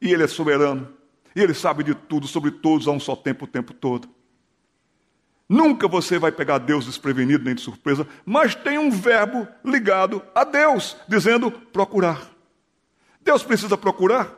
e 0.00 0.12
Ele 0.12 0.24
é 0.24 0.26
soberano, 0.26 0.92
e 1.36 1.40
Ele 1.40 1.54
sabe 1.54 1.84
de 1.84 1.94
tudo, 1.94 2.26
sobre 2.26 2.50
todos, 2.50 2.88
a 2.88 2.90
um 2.90 2.98
só 2.98 3.14
tempo, 3.14 3.44
o 3.44 3.48
tempo 3.48 3.72
todo. 3.72 4.08
Nunca 5.52 5.86
você 5.86 6.18
vai 6.18 6.32
pegar 6.32 6.56
Deus 6.56 6.86
desprevenido 6.86 7.44
nem 7.44 7.54
de 7.54 7.60
surpresa, 7.60 8.08
mas 8.24 8.54
tem 8.54 8.78
um 8.78 8.90
verbo 8.90 9.46
ligado 9.62 10.22
a 10.34 10.44
Deus, 10.44 10.96
dizendo 11.06 11.50
procurar. 11.50 12.22
Deus 13.20 13.42
precisa 13.42 13.76
procurar? 13.76 14.34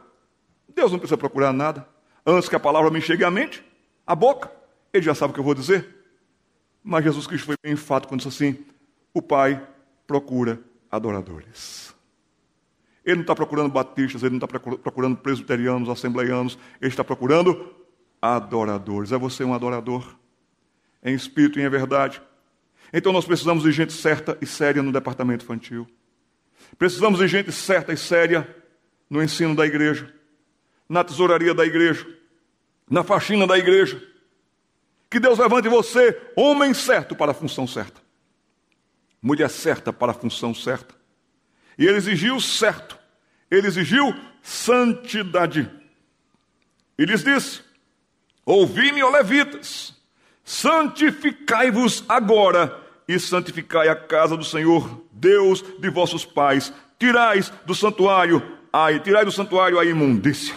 Deus 0.75 0.91
não 0.91 0.99
precisa 0.99 1.17
procurar 1.17 1.53
nada. 1.53 1.87
Antes 2.27 2.49
que 2.49 2.57
a 2.57 2.61
palavra 2.61 2.91
me 2.91 3.01
chegue 3.01 3.23
à 3.23 3.31
mente, 3.31 3.65
à 4.05 4.13
boca, 4.13 4.51
ele 4.93 5.05
já 5.05 5.15
sabe 5.15 5.31
o 5.31 5.35
que 5.35 5.39
eu 5.39 5.45
vou 5.45 5.55
dizer. 5.55 5.89
Mas 6.83 7.05
Jesus 7.05 7.29
Cristo 7.29 7.47
foi 7.47 7.57
bem 7.63 7.75
enfático 7.75 8.09
quando 8.09 8.21
disse 8.21 8.45
assim: 8.45 8.65
o 9.15 9.23
Pai 9.23 9.65
procura 10.09 10.61
adoradores. 10.91 11.95
Ele 13.05 13.15
não 13.15 13.23
está 13.23 13.37
procurando 13.37 13.71
batistas, 13.71 14.25
ele 14.25 14.37
não 14.37 14.45
está 14.45 14.49
procurando 14.59 15.17
presbiterianos, 15.19 15.89
assembleianos, 15.89 16.59
ele 16.81 16.91
está 16.91 17.05
procurando 17.05 17.73
adoradores. 18.21 19.13
É 19.13 19.17
você 19.17 19.45
um 19.45 19.55
adorador? 19.55 20.24
Em 21.05 21.15
espírito 21.15 21.59
e 21.59 21.63
em 21.63 21.69
verdade. 21.69 22.23
Então 22.93 23.13
nós 23.13 23.25
precisamos 23.25 23.65
de 23.65 23.73
gente 23.73 23.93
certa 23.93 24.39
e 24.41 24.47
séria 24.47 24.83
no 24.83 24.93
departamento 24.93 25.45
infantil. 25.45 25.87
Precisamos 26.79 27.19
de 27.19 27.29
gente 27.29 27.53
certa 27.53 27.93
e 27.93 27.97
séria 27.97 28.49
no 29.09 29.23
ensino 29.23 29.55
da 29.55 29.67
igreja, 29.67 30.13
na 30.89 31.05
tesouraria 31.05 31.55
da 31.55 31.65
igreja, 31.65 32.07
na 32.89 33.05
faxina 33.05 33.47
da 33.47 33.59
igreja. 33.59 34.03
Que 35.11 35.21
Deus 35.21 35.39
levante 35.39 35.69
você, 35.69 36.21
homem 36.37 36.75
certo, 36.75 37.15
para 37.15 37.33
a 37.33 37.35
função 37.35 37.67
certa, 37.67 38.01
mulher 39.23 39.49
certa 39.51 39.93
para 39.93 40.13
a 40.13 40.15
função 40.15 40.55
certa. 40.55 40.95
E 41.79 41.87
ele 41.87 41.97
exigiu 41.97 42.41
certo, 42.41 42.99
ele 43.51 43.67
exigiu 43.67 44.15
santidade. 44.43 45.71
E 46.99 47.05
lhes 47.05 47.23
disse: 47.23 47.63
Ouvi-me, 48.45 49.03
ó 49.03 49.11
levitas, 49.11 49.95
santificai-vos 50.45 52.05
agora 52.07 52.81
e 53.09 53.19
santificai 53.19 53.89
a 53.89 53.97
casa 53.97 54.37
do 54.37 54.45
Senhor, 54.45 55.03
Deus 55.11 55.65
de 55.79 55.89
vossos 55.89 56.25
pais. 56.25 56.73
Tirais 56.99 57.51
do 57.67 57.75
santuário, 57.75 58.43
ai, 58.73 59.01
tirai 59.01 59.25
do 59.25 59.33
santuário 59.33 59.79
a 59.79 59.85
imundícia. 59.85 60.55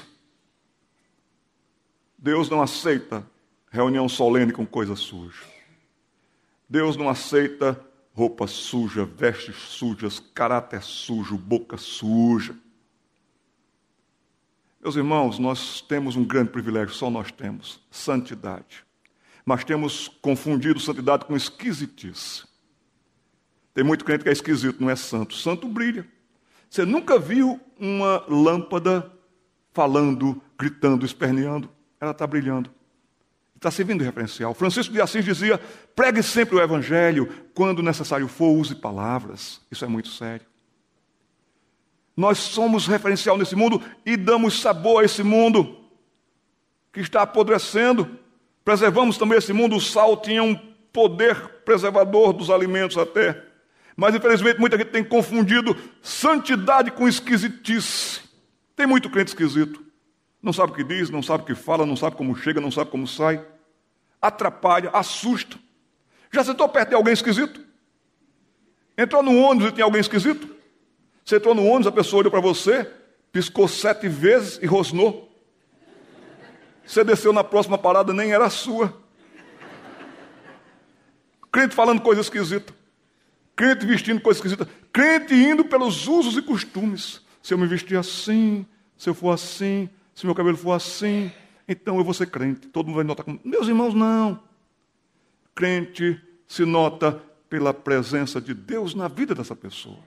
Deus 2.18 2.50
não 2.50 2.62
aceita 2.62 3.26
reunião 3.72 4.08
solene 4.10 4.52
com 4.52 4.66
coisa 4.66 4.96
suja. 4.96 5.44
Deus 6.70 6.98
não 6.98 7.08
aceita 7.08 7.80
roupa 8.14 8.48
suja, 8.48 9.06
vestes 9.06 9.56
sujas, 9.56 10.20
caráter 10.20 10.82
sujo, 10.84 11.38
boca 11.38 11.78
suja. 11.78 12.56
Meus 14.82 14.96
irmãos, 14.96 15.40
nós 15.40 15.82
temos 15.82 16.16
um 16.16 16.24
grande 16.24 16.50
privilégio, 16.50 16.94
só 16.94 17.10
nós 17.10 17.32
temos: 17.32 17.80
santidade 17.92 18.87
mas 19.48 19.64
temos 19.64 20.10
confundido 20.22 20.78
santidade 20.78 21.24
com 21.24 21.34
esquisitice. 21.34 22.44
Tem 23.74 23.82
muito 23.82 24.04
crente 24.04 24.22
que 24.26 24.30
é 24.30 24.34
esquisito, 24.34 24.82
não 24.82 24.90
é 24.90 24.96
santo. 24.98 25.36
Santo 25.36 25.70
brilha. 25.70 26.06
Você 26.70 26.84
nunca 26.84 27.18
viu 27.18 27.58
uma 27.80 28.26
lâmpada 28.28 29.10
falando, 29.72 30.42
gritando, 30.60 31.06
esperneando? 31.06 31.70
Ela 31.98 32.12
está 32.12 32.28
brilhando. 32.28 32.70
Está 33.56 33.72
servindo 33.72 34.00
de 34.00 34.06
referencial. 34.06 34.54
Francisco 34.54 34.92
de 34.94 35.00
Assis 35.00 35.24
dizia: 35.24 35.58
pregue 35.96 36.22
sempre 36.22 36.58
o 36.58 36.62
evangelho, 36.62 37.34
quando 37.54 37.82
necessário 37.82 38.28
for, 38.28 38.50
use 38.50 38.76
palavras. 38.76 39.62
Isso 39.72 39.86
é 39.86 39.88
muito 39.88 40.10
sério. 40.10 40.46
Nós 42.18 42.38
somos 42.38 42.86
referencial 42.86 43.38
nesse 43.38 43.56
mundo 43.56 43.82
e 44.06 44.18
damos 44.18 44.60
sabor 44.60 45.04
a 45.04 45.06
esse 45.06 45.24
mundo 45.24 45.88
que 46.92 47.00
está 47.00 47.22
apodrecendo. 47.22 48.27
Preservamos 48.68 49.18
também 49.18 49.38
esse 49.38 49.54
mundo, 49.54 49.78
o 49.78 49.80
sal 49.80 50.18
tinha 50.18 50.44
um 50.44 50.54
poder 50.92 51.38
preservador 51.64 52.34
dos 52.34 52.50
alimentos 52.50 52.98
até. 52.98 53.42
Mas 53.96 54.14
infelizmente 54.14 54.60
muita 54.60 54.78
gente 54.78 54.90
tem 54.90 55.06
confundido 55.06 55.74
santidade 56.02 56.92
com 56.92 57.08
esquisitice. 57.08 58.20
Tem 58.76 58.86
muito 58.86 59.10
crente 59.10 59.30
esquisito. 59.30 59.82
Não 60.44 60.52
sabe 60.52 60.74
o 60.74 60.76
que 60.76 60.84
diz, 60.84 61.10
não 61.10 61.24
sabe 61.24 61.44
o 61.44 61.46
que 61.46 61.56
fala, 61.56 61.86
não 61.86 61.96
sabe 61.96 62.18
como 62.18 62.36
chega, 62.36 62.60
não 62.60 62.70
sabe 62.70 62.92
como 62.92 63.08
sai. 63.08 63.42
Atrapalha, 64.22 64.90
assusta. 64.90 65.58
Já 66.30 66.44
sentou 66.44 66.68
perto 66.68 66.90
de 66.90 66.96
alguém 66.96 67.14
esquisito? 67.14 67.62
Entrou 68.98 69.24
no 69.24 69.34
ônibus 69.44 69.70
e 69.70 69.76
tem 69.76 69.84
alguém 69.86 70.02
esquisito? 70.02 70.54
Você 71.24 71.38
entrou 71.38 71.56
no 71.56 71.64
ônibus, 71.64 71.88
a 71.88 71.92
pessoa 71.94 72.20
olhou 72.20 72.32
para 72.32 72.42
você, 72.42 72.86
piscou 73.32 73.66
sete 73.66 74.10
vezes 74.10 74.60
e 74.62 74.66
rosnou. 74.66 75.27
Você 76.88 77.04
desceu 77.04 77.34
na 77.34 77.44
próxima 77.44 77.78
parada, 77.78 78.14
nem 78.14 78.32
era 78.32 78.50
sua. 78.50 78.98
Crente 81.52 81.76
falando 81.76 82.02
coisa 82.02 82.22
esquisita. 82.22 82.74
Crente 83.56 83.86
vestindo 83.86 84.22
coisa 84.22 84.38
esquisita. 84.40 84.68
Crente 84.92 85.34
indo 85.34 85.66
pelos 85.66 86.08
usos 86.08 86.38
e 86.38 86.42
costumes. 86.42 87.22
Se 87.44 87.54
eu 87.54 87.58
me 87.58 87.68
vestir 87.68 87.98
assim, 87.98 88.66
se 88.98 89.10
eu 89.10 89.14
for 89.14 89.32
assim, 89.32 89.90
se 90.16 90.26
meu 90.26 90.34
cabelo 90.34 90.56
for 90.56 90.72
assim, 90.72 91.32
então 91.68 91.98
eu 91.98 92.04
vou 92.04 92.14
ser 92.14 92.28
crente. 92.28 92.68
Todo 92.68 92.88
mundo 92.88 92.96
vai 92.96 93.04
notar 93.04 93.26
como. 93.26 93.40
Meus 93.44 93.68
irmãos, 93.68 93.94
não. 93.94 94.42
Crente 95.54 96.22
se 96.48 96.64
nota 96.64 97.22
pela 97.50 97.74
presença 97.74 98.40
de 98.40 98.54
Deus 98.54 98.94
na 98.94 99.10
vida 99.10 99.36
dessa 99.36 99.56
pessoa. 99.56 100.00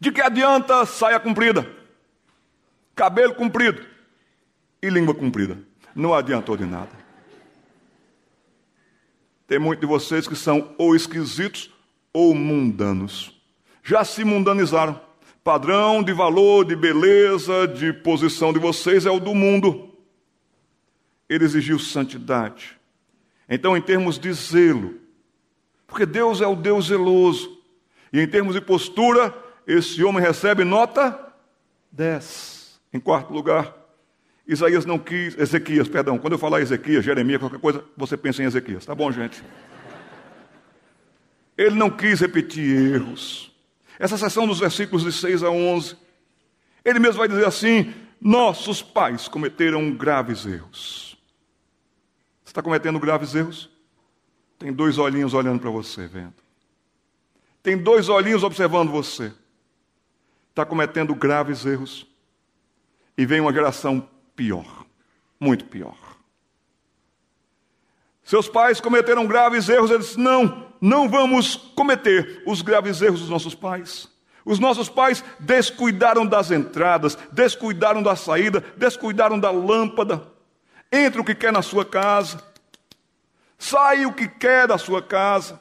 De 0.00 0.10
que 0.10 0.20
adianta 0.20 0.84
saia 0.84 1.20
comprida, 1.20 1.70
cabelo 2.96 3.34
comprido, 3.34 3.93
e 4.84 4.90
língua 4.90 5.14
comprida. 5.14 5.58
Não 5.94 6.12
adiantou 6.12 6.56
de 6.56 6.66
nada. 6.66 6.90
Tem 9.46 9.58
muitos 9.58 9.80
de 9.80 9.86
vocês 9.86 10.28
que 10.28 10.36
são 10.36 10.74
ou 10.76 10.94
esquisitos 10.94 11.72
ou 12.12 12.34
mundanos. 12.34 13.40
Já 13.82 14.04
se 14.04 14.24
mundanizaram. 14.24 15.00
Padrão 15.42 16.02
de 16.02 16.12
valor, 16.12 16.64
de 16.64 16.74
beleza, 16.74 17.66
de 17.68 17.92
posição 17.92 18.52
de 18.52 18.58
vocês 18.58 19.04
é 19.06 19.10
o 19.10 19.20
do 19.20 19.34
mundo. 19.34 19.90
Ele 21.28 21.44
exigiu 21.44 21.78
santidade. 21.78 22.78
Então, 23.48 23.76
em 23.76 23.82
termos 23.82 24.18
de 24.18 24.32
zelo, 24.32 24.94
porque 25.86 26.06
Deus 26.06 26.40
é 26.40 26.46
o 26.46 26.56
Deus 26.56 26.86
zeloso. 26.86 27.62
E 28.12 28.20
em 28.20 28.26
termos 28.26 28.54
de 28.54 28.60
postura, 28.60 29.34
esse 29.66 30.02
homem 30.02 30.22
recebe 30.22 30.64
nota 30.64 31.32
10. 31.92 32.80
Em 32.92 33.00
quarto 33.00 33.32
lugar, 33.32 33.83
Isaías 34.46 34.84
não 34.84 34.98
quis, 34.98 35.38
Ezequias, 35.38 35.88
perdão, 35.88 36.18
quando 36.18 36.34
eu 36.34 36.38
falar 36.38 36.60
Ezequias, 36.60 37.04
Jeremias, 37.04 37.40
qualquer 37.40 37.58
coisa, 37.58 37.84
você 37.96 38.16
pensa 38.16 38.42
em 38.42 38.46
Ezequias, 38.46 38.84
tá 38.84 38.94
bom, 38.94 39.10
gente? 39.10 39.42
Ele 41.56 41.76
não 41.76 41.88
quis 41.88 42.20
repetir 42.20 42.94
erros. 42.94 43.50
Essa 43.98 44.18
seção 44.18 44.46
dos 44.46 44.58
versículos 44.58 45.04
de 45.04 45.12
6 45.12 45.42
a 45.42 45.50
11, 45.50 45.96
ele 46.84 46.98
mesmo 46.98 47.18
vai 47.18 47.28
dizer 47.28 47.46
assim: 47.46 47.94
Nossos 48.20 48.82
pais 48.82 49.28
cometeram 49.28 49.92
graves 49.94 50.44
erros. 50.44 51.16
Você 52.44 52.50
está 52.50 52.60
cometendo 52.62 52.98
graves 52.98 53.34
erros? 53.34 53.70
Tem 54.58 54.72
dois 54.72 54.98
olhinhos 54.98 55.32
olhando 55.32 55.60
para 55.60 55.70
você, 55.70 56.06
vendo. 56.06 56.34
Tem 57.62 57.78
dois 57.78 58.08
olhinhos 58.08 58.42
observando 58.42 58.90
você. 58.90 59.32
Está 60.50 60.66
cometendo 60.66 61.14
graves 61.14 61.64
erros. 61.64 62.06
E 63.16 63.24
vem 63.24 63.40
uma 63.40 63.52
geração 63.52 64.08
pior, 64.34 64.84
muito 65.38 65.64
pior. 65.66 65.96
Seus 68.24 68.48
pais 68.48 68.80
cometeram 68.80 69.26
graves 69.26 69.68
erros, 69.68 69.90
eles 69.90 70.16
não, 70.16 70.68
não 70.80 71.08
vamos 71.08 71.56
cometer 71.56 72.42
os 72.46 72.62
graves 72.62 73.02
erros 73.02 73.20
dos 73.20 73.28
nossos 73.28 73.54
pais. 73.54 74.08
Os 74.44 74.58
nossos 74.58 74.88
pais 74.88 75.24
descuidaram 75.38 76.26
das 76.26 76.50
entradas, 76.50 77.16
descuidaram 77.32 78.02
da 78.02 78.14
saída, 78.16 78.62
descuidaram 78.76 79.38
da 79.38 79.50
lâmpada. 79.50 80.26
Entre 80.92 81.20
o 81.20 81.24
que 81.24 81.34
quer 81.34 81.52
na 81.52 81.62
sua 81.62 81.84
casa, 81.84 82.42
sai 83.58 84.04
o 84.04 84.12
que 84.12 84.28
quer 84.28 84.68
da 84.68 84.76
sua 84.78 85.02
casa. 85.02 85.60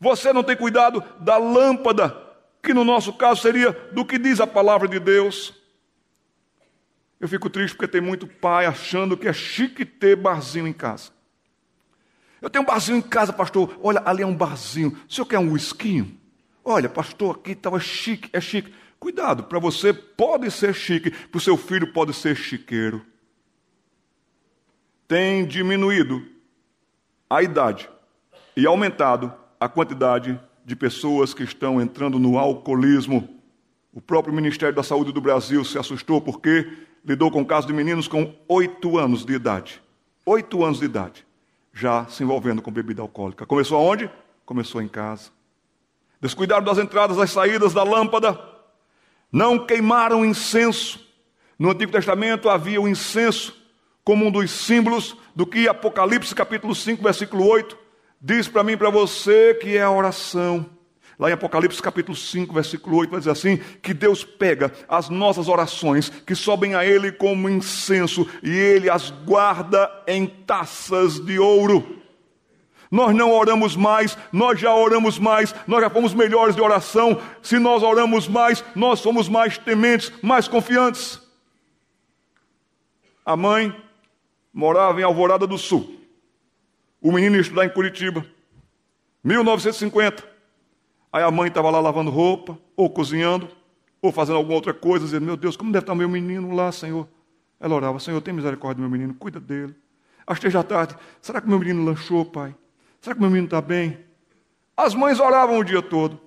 Você 0.00 0.32
não 0.32 0.42
tem 0.42 0.56
cuidado 0.56 1.02
da 1.18 1.36
lâmpada, 1.36 2.16
que 2.62 2.72
no 2.72 2.84
nosso 2.84 3.12
caso 3.12 3.42
seria 3.42 3.72
do 3.92 4.04
que 4.04 4.18
diz 4.18 4.40
a 4.40 4.46
palavra 4.46 4.86
de 4.88 4.98
Deus. 4.98 5.52
Eu 7.20 7.28
fico 7.28 7.50
triste 7.50 7.76
porque 7.76 7.86
tem 7.86 8.00
muito 8.00 8.26
pai 8.26 8.64
achando 8.64 9.16
que 9.16 9.28
é 9.28 9.32
chique 9.32 9.84
ter 9.84 10.16
barzinho 10.16 10.66
em 10.66 10.72
casa. 10.72 11.10
Eu 12.40 12.48
tenho 12.48 12.62
um 12.62 12.66
barzinho 12.66 12.96
em 12.96 13.02
casa, 13.02 13.30
pastor. 13.32 13.78
Olha, 13.82 14.02
ali 14.06 14.22
é 14.22 14.26
um 14.26 14.34
barzinho. 14.34 14.98
O 15.06 15.12
senhor 15.12 15.26
quer 15.26 15.38
um 15.38 15.52
whisky? 15.52 16.18
Olha, 16.64 16.88
pastor, 16.88 17.36
aqui 17.36 17.52
estava 17.52 17.78
chique, 17.78 18.30
é 18.32 18.40
chique. 18.40 18.72
Cuidado, 18.98 19.44
para 19.44 19.58
você 19.58 19.92
pode 19.92 20.50
ser 20.50 20.74
chique, 20.74 21.10
para 21.10 21.38
o 21.38 21.40
seu 21.40 21.56
filho 21.56 21.92
pode 21.92 22.14
ser 22.14 22.34
chiqueiro. 22.34 23.04
Tem 25.06 25.46
diminuído 25.46 26.26
a 27.28 27.42
idade 27.42 27.88
e 28.56 28.66
aumentado 28.66 29.32
a 29.58 29.68
quantidade 29.68 30.40
de 30.64 30.76
pessoas 30.76 31.34
que 31.34 31.42
estão 31.42 31.80
entrando 31.80 32.18
no 32.18 32.38
alcoolismo. 32.38 33.40
O 33.92 34.00
próprio 34.00 34.34
Ministério 34.34 34.74
da 34.74 34.82
Saúde 34.82 35.12
do 35.12 35.20
Brasil 35.20 35.64
se 35.64 35.78
assustou 35.78 36.20
porque 36.20 36.70
lidou 37.04 37.30
com 37.30 37.42
o 37.42 37.46
caso 37.46 37.66
de 37.66 37.72
meninos 37.72 38.08
com 38.08 38.34
oito 38.48 38.98
anos 38.98 39.24
de 39.24 39.32
idade. 39.32 39.82
Oito 40.26 40.64
anos 40.64 40.78
de 40.78 40.84
idade, 40.84 41.26
já 41.72 42.06
se 42.06 42.22
envolvendo 42.22 42.60
com 42.60 42.70
bebida 42.70 43.02
alcoólica. 43.02 43.46
Começou 43.46 43.78
aonde? 43.78 44.10
Começou 44.44 44.82
em 44.82 44.88
casa. 44.88 45.30
Descuidaram 46.20 46.64
das 46.64 46.78
entradas, 46.78 47.16
das 47.16 47.30
saídas 47.30 47.72
da 47.72 47.82
lâmpada. 47.82 48.38
Não 49.32 49.66
queimaram 49.66 50.24
incenso. 50.24 51.00
No 51.58 51.70
Antigo 51.70 51.92
Testamento 51.92 52.48
havia 52.48 52.80
o 52.80 52.88
incenso 52.88 53.56
como 54.04 54.26
um 54.26 54.30
dos 54.30 54.50
símbolos 54.50 55.16
do 55.34 55.46
que 55.46 55.68
Apocalipse 55.68 56.34
capítulo 56.34 56.74
5, 56.74 57.02
versículo 57.02 57.46
8 57.46 57.80
diz 58.20 58.46
para 58.46 58.62
mim 58.62 58.72
e 58.72 58.76
para 58.76 58.90
você 58.90 59.54
que 59.54 59.76
é 59.76 59.82
a 59.82 59.90
oração. 59.90 60.68
Lá 61.20 61.28
em 61.28 61.34
Apocalipse 61.34 61.82
capítulo 61.82 62.16
5, 62.16 62.54
versículo 62.54 62.96
8, 62.96 63.10
vai 63.10 63.20
dizer 63.20 63.32
assim: 63.32 63.58
que 63.82 63.92
Deus 63.92 64.24
pega 64.24 64.72
as 64.88 65.10
nossas 65.10 65.48
orações 65.48 66.08
que 66.08 66.34
sobem 66.34 66.74
a 66.74 66.82
Ele 66.82 67.12
como 67.12 67.46
incenso 67.46 68.26
e 68.42 68.48
Ele 68.48 68.88
as 68.88 69.10
guarda 69.10 69.90
em 70.06 70.26
taças 70.26 71.20
de 71.20 71.38
ouro. 71.38 72.00
Nós 72.90 73.14
não 73.14 73.30
oramos 73.32 73.76
mais, 73.76 74.16
nós 74.32 74.58
já 74.58 74.74
oramos 74.74 75.18
mais, 75.18 75.54
nós 75.66 75.82
já 75.82 75.90
fomos 75.90 76.14
melhores 76.14 76.56
de 76.56 76.62
oração. 76.62 77.20
Se 77.42 77.58
nós 77.58 77.82
oramos 77.82 78.26
mais, 78.26 78.64
nós 78.74 79.00
somos 79.00 79.28
mais 79.28 79.58
tementes, 79.58 80.10
mais 80.22 80.48
confiantes. 80.48 81.20
A 83.26 83.36
mãe 83.36 83.76
morava 84.54 84.98
em 84.98 85.04
Alvorada 85.04 85.46
do 85.46 85.58
Sul. 85.58 86.00
O 86.98 87.12
menino 87.12 87.36
ia 87.36 87.42
estudar 87.42 87.66
em 87.66 87.70
Curitiba. 87.70 88.24
1950. 89.22 90.29
Aí 91.12 91.22
a 91.22 91.30
mãe 91.30 91.48
estava 91.48 91.70
lá 91.70 91.80
lavando 91.80 92.10
roupa, 92.10 92.58
ou 92.76 92.88
cozinhando, 92.88 93.48
ou 94.00 94.12
fazendo 94.12 94.36
alguma 94.36 94.54
outra 94.54 94.72
coisa, 94.72 95.04
dizendo: 95.04 95.26
Meu 95.26 95.36
Deus, 95.36 95.56
como 95.56 95.72
deve 95.72 95.82
estar 95.82 95.94
meu 95.94 96.08
menino 96.08 96.54
lá, 96.54 96.70
Senhor? 96.70 97.08
Ela 97.58 97.74
orava: 97.74 97.98
Senhor, 97.98 98.20
tem 98.20 98.32
misericórdia 98.32 98.76
do 98.76 98.88
meu 98.88 98.90
menino, 98.90 99.14
cuida 99.14 99.40
dele. 99.40 99.74
Às 100.26 100.38
três 100.38 100.54
da 100.54 100.62
tarde, 100.62 100.96
será 101.20 101.40
que 101.40 101.48
meu 101.48 101.58
menino 101.58 101.84
lanchou, 101.84 102.24
pai? 102.24 102.54
Será 103.00 103.14
que 103.14 103.20
meu 103.20 103.30
menino 103.30 103.46
está 103.46 103.60
bem? 103.60 103.98
As 104.76 104.94
mães 104.94 105.18
oravam 105.18 105.58
o 105.58 105.64
dia 105.64 105.82
todo. 105.82 106.20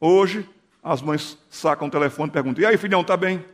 Hoje, 0.00 0.48
as 0.82 1.02
mães 1.02 1.36
sacam 1.50 1.88
o 1.88 1.90
telefone 1.90 2.28
e 2.28 2.32
perguntam: 2.32 2.62
E 2.62 2.66
aí, 2.66 2.76
filhão, 2.76 3.00
está 3.00 3.16
bem? 3.16 3.44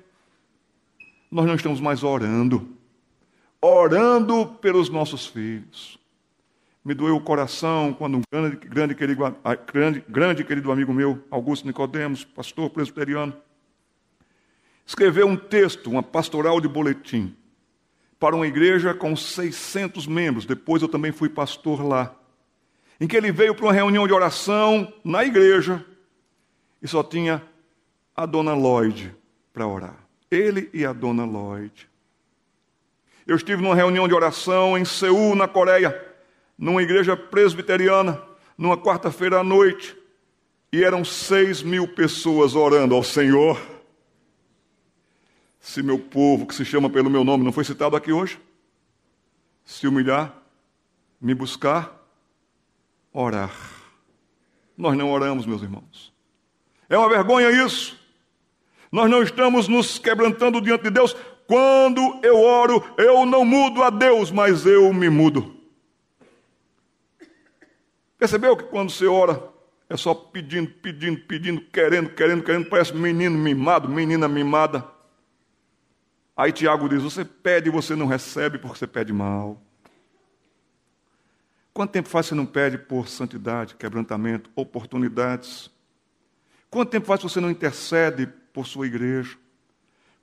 Nós 1.30 1.46
não 1.46 1.54
estamos 1.54 1.80
mais 1.80 2.02
orando. 2.02 2.68
Orando 3.60 4.46
pelos 4.60 4.90
nossos 4.90 5.26
filhos. 5.26 5.98
Me 6.84 6.92
doeu 6.92 7.16
o 7.16 7.20
coração 7.20 7.94
quando 7.94 8.18
um 8.18 8.22
grande, 8.30 8.56
grande, 8.56 8.94
querido, 8.94 9.36
grande, 9.72 10.04
grande 10.06 10.44
querido 10.44 10.70
amigo 10.70 10.92
meu, 10.92 11.24
Augusto 11.30 11.66
Nicodemos, 11.66 12.24
pastor 12.24 12.68
presbiteriano, 12.68 13.34
escreveu 14.84 15.26
um 15.26 15.36
texto, 15.36 15.90
uma 15.90 16.02
pastoral 16.02 16.60
de 16.60 16.68
boletim, 16.68 17.34
para 18.20 18.36
uma 18.36 18.46
igreja 18.46 18.92
com 18.92 19.16
600 19.16 20.06
membros. 20.06 20.44
Depois 20.44 20.82
eu 20.82 20.88
também 20.88 21.10
fui 21.10 21.28
pastor 21.28 21.82
lá 21.82 22.14
em 23.00 23.06
que 23.06 23.16
ele 23.16 23.32
veio 23.32 23.54
para 23.54 23.66
uma 23.66 23.72
reunião 23.72 24.06
de 24.06 24.12
oração 24.12 24.92
na 25.02 25.24
igreja 25.24 25.84
e 26.80 26.88
só 26.88 27.02
tinha 27.02 27.42
a 28.14 28.26
dona 28.26 28.54
Lloyd 28.54 29.14
para 29.52 29.66
orar. 29.66 29.96
Ele 30.30 30.70
e 30.72 30.84
a 30.84 30.92
dona 30.92 31.24
Lloyd. 31.24 31.88
Eu 33.26 33.36
estive 33.36 33.62
numa 33.62 33.74
reunião 33.74 34.06
de 34.06 34.14
oração 34.14 34.76
em 34.76 34.84
Seul, 34.84 35.34
na 35.34 35.48
Coreia, 35.48 36.13
numa 36.56 36.82
igreja 36.82 37.16
presbiteriana, 37.16 38.22
numa 38.56 38.76
quarta-feira 38.76 39.40
à 39.40 39.44
noite, 39.44 39.96
e 40.72 40.82
eram 40.82 41.04
seis 41.04 41.62
mil 41.62 41.86
pessoas 41.86 42.54
orando 42.54 42.94
ao 42.94 43.02
Senhor. 43.02 43.60
Se 45.60 45.82
meu 45.82 45.98
povo, 45.98 46.46
que 46.46 46.54
se 46.54 46.64
chama 46.64 46.90
pelo 46.90 47.10
meu 47.10 47.24
nome, 47.24 47.44
não 47.44 47.52
foi 47.52 47.64
citado 47.64 47.96
aqui 47.96 48.12
hoje, 48.12 48.38
se 49.64 49.86
humilhar, 49.86 50.34
me 51.20 51.34
buscar 51.34 52.04
orar. 53.12 53.52
Nós 54.76 54.96
não 54.96 55.10
oramos, 55.10 55.46
meus 55.46 55.62
irmãos. 55.62 56.12
É 56.88 56.98
uma 56.98 57.08
vergonha 57.08 57.50
isso. 57.50 57.98
Nós 58.90 59.08
não 59.10 59.22
estamos 59.22 59.68
nos 59.68 59.98
quebrantando 59.98 60.60
diante 60.60 60.82
de 60.82 60.90
Deus. 60.90 61.16
Quando 61.46 62.20
eu 62.22 62.40
oro, 62.40 62.84
eu 62.98 63.24
não 63.24 63.44
mudo 63.44 63.82
a 63.82 63.90
Deus, 63.90 64.30
mas 64.30 64.66
eu 64.66 64.92
me 64.92 65.08
mudo. 65.08 65.53
Percebeu 68.24 68.56
que 68.56 68.64
quando 68.64 68.88
você 68.88 69.06
ora, 69.06 69.50
é 69.86 69.98
só 69.98 70.14
pedindo, 70.14 70.70
pedindo, 70.70 71.20
pedindo, 71.20 71.60
querendo, 71.60 72.08
querendo, 72.08 72.42
querendo, 72.42 72.70
parece 72.70 72.94
menino 72.94 73.36
mimado, 73.36 73.86
menina 73.86 74.26
mimada. 74.26 74.82
Aí 76.34 76.50
Tiago 76.50 76.88
diz: 76.88 77.02
Você 77.02 77.22
pede 77.22 77.68
e 77.68 77.70
você 77.70 77.94
não 77.94 78.06
recebe 78.06 78.56
porque 78.56 78.78
você 78.78 78.86
pede 78.86 79.12
mal. 79.12 79.60
Quanto 81.74 81.90
tempo 81.90 82.08
faz 82.08 82.24
você 82.24 82.34
não 82.34 82.46
pede 82.46 82.78
por 82.78 83.08
santidade, 83.08 83.74
quebrantamento, 83.74 84.48
oportunidades? 84.56 85.70
Quanto 86.70 86.88
tempo 86.88 87.06
faz 87.06 87.22
você 87.22 87.40
não 87.40 87.50
intercede 87.50 88.26
por 88.54 88.66
sua 88.66 88.86
igreja? 88.86 89.36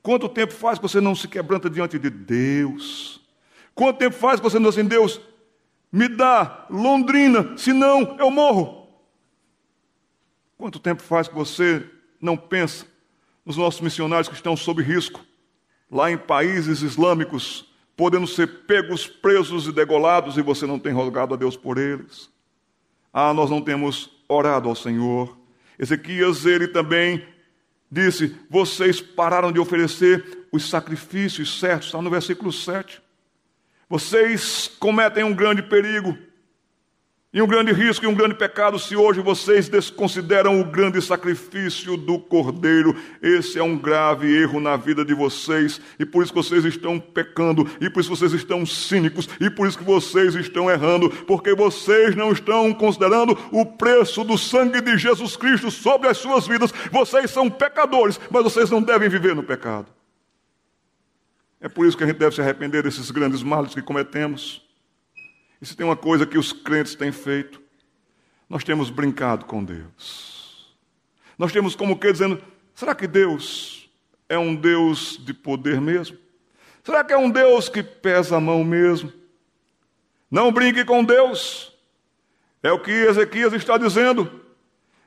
Quanto 0.02 0.28
tempo 0.28 0.52
faz 0.52 0.76
que 0.76 0.88
você 0.88 1.00
não 1.00 1.14
se 1.14 1.28
quebranta 1.28 1.70
diante 1.70 2.00
de 2.00 2.10
Deus? 2.10 3.24
Quanto 3.76 3.98
tempo 3.98 4.16
faz 4.16 4.40
que 4.40 4.44
você 4.50 4.58
não 4.58 4.70
diz 4.70 4.76
assim, 4.80 4.88
Deus, 4.88 5.20
me 5.92 6.08
dá 6.08 6.66
Londrina, 6.70 7.56
senão 7.58 8.16
eu 8.18 8.30
morro? 8.30 8.88
Quanto 10.56 10.78
tempo 10.78 11.02
faz 11.02 11.28
que 11.28 11.34
você 11.34 11.84
não 12.20 12.36
pensa 12.36 12.86
nos 13.44 13.56
nossos 13.56 13.80
missionários 13.80 14.28
que 14.28 14.34
estão 14.34 14.56
sob 14.56 14.82
risco, 14.82 15.20
lá 15.90 16.10
em 16.10 16.16
países 16.16 16.80
islâmicos, 16.80 17.70
podendo 17.96 18.26
ser 18.26 18.64
pegos, 18.64 19.06
presos 19.06 19.66
e 19.66 19.72
degolados, 19.72 20.38
e 20.38 20.42
você 20.42 20.66
não 20.66 20.78
tem 20.78 20.92
rogado 20.92 21.34
a 21.34 21.36
Deus 21.36 21.56
por 21.56 21.76
eles. 21.76 22.30
Ah, 23.12 23.34
nós 23.34 23.50
não 23.50 23.60
temos 23.60 24.10
orado 24.26 24.68
ao 24.68 24.74
Senhor. 24.74 25.36
Ezequias, 25.78 26.46
ele 26.46 26.68
também 26.68 27.26
disse: 27.90 28.34
Vocês 28.48 29.00
pararam 29.00 29.52
de 29.52 29.60
oferecer 29.60 30.46
os 30.50 30.70
sacrifícios 30.70 31.60
certos, 31.60 31.88
está 31.88 32.00
no 32.00 32.08
versículo 32.08 32.50
7. 32.50 33.02
Vocês 33.92 34.70
cometem 34.80 35.22
um 35.22 35.34
grande 35.34 35.62
perigo. 35.62 36.16
E 37.30 37.42
um 37.42 37.46
grande 37.46 37.74
risco 37.74 38.06
e 38.06 38.08
um 38.08 38.14
grande 38.14 38.34
pecado 38.34 38.78
se 38.78 38.96
hoje 38.96 39.20
vocês 39.20 39.68
desconsideram 39.68 40.58
o 40.58 40.64
grande 40.64 41.02
sacrifício 41.02 41.94
do 41.98 42.18
Cordeiro. 42.18 42.96
Esse 43.20 43.58
é 43.58 43.62
um 43.62 43.76
grave 43.76 44.34
erro 44.34 44.60
na 44.60 44.78
vida 44.78 45.04
de 45.04 45.12
vocês, 45.12 45.78
e 45.98 46.06
por 46.06 46.24
isso 46.24 46.32
vocês 46.32 46.64
estão 46.64 46.98
pecando, 46.98 47.68
e 47.82 47.90
por 47.90 48.00
isso 48.00 48.08
vocês 48.08 48.32
estão 48.32 48.64
cínicos, 48.64 49.28
e 49.38 49.50
por 49.50 49.68
isso 49.68 49.76
que 49.76 49.84
vocês 49.84 50.34
estão 50.36 50.70
errando, 50.70 51.10
porque 51.26 51.54
vocês 51.54 52.16
não 52.16 52.32
estão 52.32 52.72
considerando 52.72 53.38
o 53.50 53.66
preço 53.66 54.24
do 54.24 54.38
sangue 54.38 54.80
de 54.80 54.96
Jesus 54.96 55.36
Cristo 55.36 55.70
sobre 55.70 56.08
as 56.08 56.16
suas 56.16 56.46
vidas. 56.46 56.72
Vocês 56.90 57.30
são 57.30 57.50
pecadores, 57.50 58.18
mas 58.30 58.42
vocês 58.42 58.70
não 58.70 58.80
devem 58.80 59.10
viver 59.10 59.36
no 59.36 59.42
pecado. 59.42 59.86
É 61.62 61.68
por 61.68 61.86
isso 61.86 61.96
que 61.96 62.02
a 62.02 62.06
gente 62.08 62.18
deve 62.18 62.34
se 62.34 62.40
arrepender 62.40 62.82
desses 62.82 63.08
grandes 63.12 63.40
males 63.40 63.72
que 63.72 63.80
cometemos. 63.80 64.66
E 65.60 65.64
se 65.64 65.76
tem 65.76 65.86
uma 65.86 65.96
coisa 65.96 66.26
que 66.26 66.36
os 66.36 66.52
crentes 66.52 66.96
têm 66.96 67.12
feito, 67.12 67.62
nós 68.48 68.64
temos 68.64 68.90
brincado 68.90 69.46
com 69.46 69.64
Deus. 69.64 70.76
Nós 71.38 71.52
temos 71.52 71.76
como 71.76 71.96
que 71.96 72.10
dizendo: 72.10 72.42
será 72.74 72.96
que 72.96 73.06
Deus 73.06 73.88
é 74.28 74.36
um 74.36 74.56
Deus 74.56 75.16
de 75.24 75.32
poder 75.32 75.80
mesmo? 75.80 76.18
Será 76.82 77.04
que 77.04 77.12
é 77.12 77.16
um 77.16 77.30
Deus 77.30 77.68
que 77.68 77.80
pesa 77.80 78.38
a 78.38 78.40
mão 78.40 78.64
mesmo? 78.64 79.12
Não 80.28 80.50
brinque 80.50 80.84
com 80.84 81.04
Deus. 81.04 81.72
É 82.60 82.72
o 82.72 82.80
que 82.80 82.90
Ezequias 82.90 83.52
está 83.52 83.78
dizendo. 83.78 84.42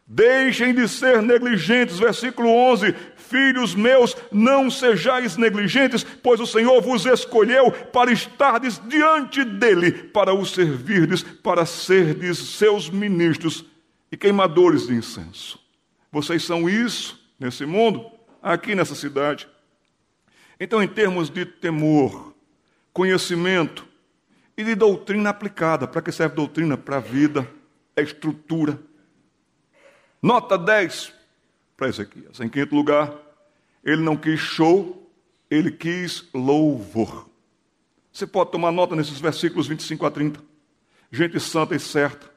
Deixem 0.08 0.72
de 0.74 0.88
ser 0.88 1.22
negligentes, 1.24 1.97
versículo 1.97 2.49
11. 2.49 2.93
Filhos 3.16 3.74
meus, 3.74 4.16
não 4.32 4.70
sejais 4.70 5.36
negligentes, 5.36 6.03
pois 6.03 6.39
o 6.39 6.45
Senhor 6.45 6.80
vos 6.80 7.08
escolheu 7.08 7.72
para 7.72 8.12
estardes 8.12 8.80
diante 8.88 9.43
dele, 9.43 9.91
para 9.91 10.32
o 10.32 10.45
servirdes, 10.45 11.24
para 11.24 11.66
serdes 11.66 12.38
seus 12.38 12.88
ministros 12.88 13.66
e 14.12 14.16
queimadores 14.16 14.86
de 14.86 14.93
incenso. 14.93 15.60
Vocês 16.12 16.43
são 16.43 16.70
isso 16.70 17.20
nesse 17.39 17.66
mundo, 17.66 18.06
aqui 18.43 18.76
nessa 18.76 18.93
cidade. 18.93 19.47
Então, 20.60 20.84
em 20.84 20.88
termos 20.88 21.32
de 21.32 21.45
temor, 21.45 22.36
conhecimento 22.93 23.88
e 24.56 24.64
de 24.64 24.76
doutrina 24.76 25.32
aplicada, 25.32 25.88
para 25.88 26.03
que 26.03 26.12
serve 26.12 26.36
doutrina? 26.36 26.78
Para 26.78 26.97
a 26.97 27.01
vida, 27.01 27.49
é 27.95 28.03
estrutura 28.03 28.80
Nota 30.22 30.57
10 30.57 31.13
para 31.78 31.88
Ezequias. 31.88 32.39
Em 32.39 32.49
quinto 32.49 32.76
lugar, 32.76 33.13
ele 33.84 34.01
não 34.01 34.18
quis 34.18 34.39
show, 34.39 35.09
ele 35.49 35.72
quis 35.72 36.28
louvor. 36.34 37.30
Você 38.11 38.26
pode 38.26 38.51
tomar 38.51 38.72
nota 38.72 38.95
nesses 38.95 39.20
versículos 39.20 39.68
25 39.68 40.05
a 40.05 40.11
30. 40.11 40.41
Gente 41.11 41.39
santa 41.39 41.76
e 41.76 41.80
certa, 41.80 42.30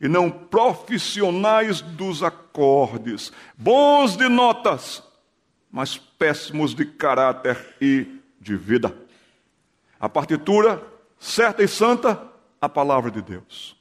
e 0.00 0.08
não 0.08 0.30
profissionais 0.30 1.80
dos 1.80 2.22
acordes, 2.22 3.32
bons 3.56 4.16
de 4.16 4.28
notas, 4.28 5.02
mas 5.70 5.96
péssimos 5.96 6.74
de 6.74 6.84
caráter 6.84 7.76
e 7.80 8.20
de 8.40 8.56
vida. 8.56 8.94
A 9.98 10.08
partitura 10.08 10.82
certa 11.18 11.62
e 11.62 11.68
santa, 11.68 12.20
a 12.60 12.68
palavra 12.68 13.10
de 13.10 13.22
Deus 13.22 13.77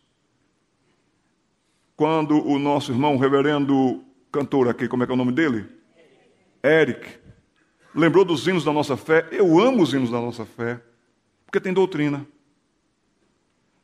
quando 1.97 2.47
o 2.47 2.59
nosso 2.59 2.91
irmão, 2.91 3.15
o 3.15 3.17
reverendo 3.17 4.03
cantor 4.31 4.69
aqui, 4.69 4.87
como 4.87 5.01
é 5.01 5.05
que 5.07 5.11
é 5.11 5.15
o 5.15 5.17
nome 5.17 5.31
dele? 5.31 5.65
Eric, 6.63 7.09
lembrou 7.93 8.23
dos 8.23 8.47
hinos 8.47 8.63
da 8.63 8.71
nossa 8.71 8.95
fé. 8.95 9.27
Eu 9.31 9.59
amo 9.59 9.81
os 9.81 9.91
hinos 9.93 10.11
da 10.11 10.21
nossa 10.21 10.45
fé, 10.45 10.79
porque 11.43 11.59
tem 11.59 11.73
doutrina. 11.73 12.25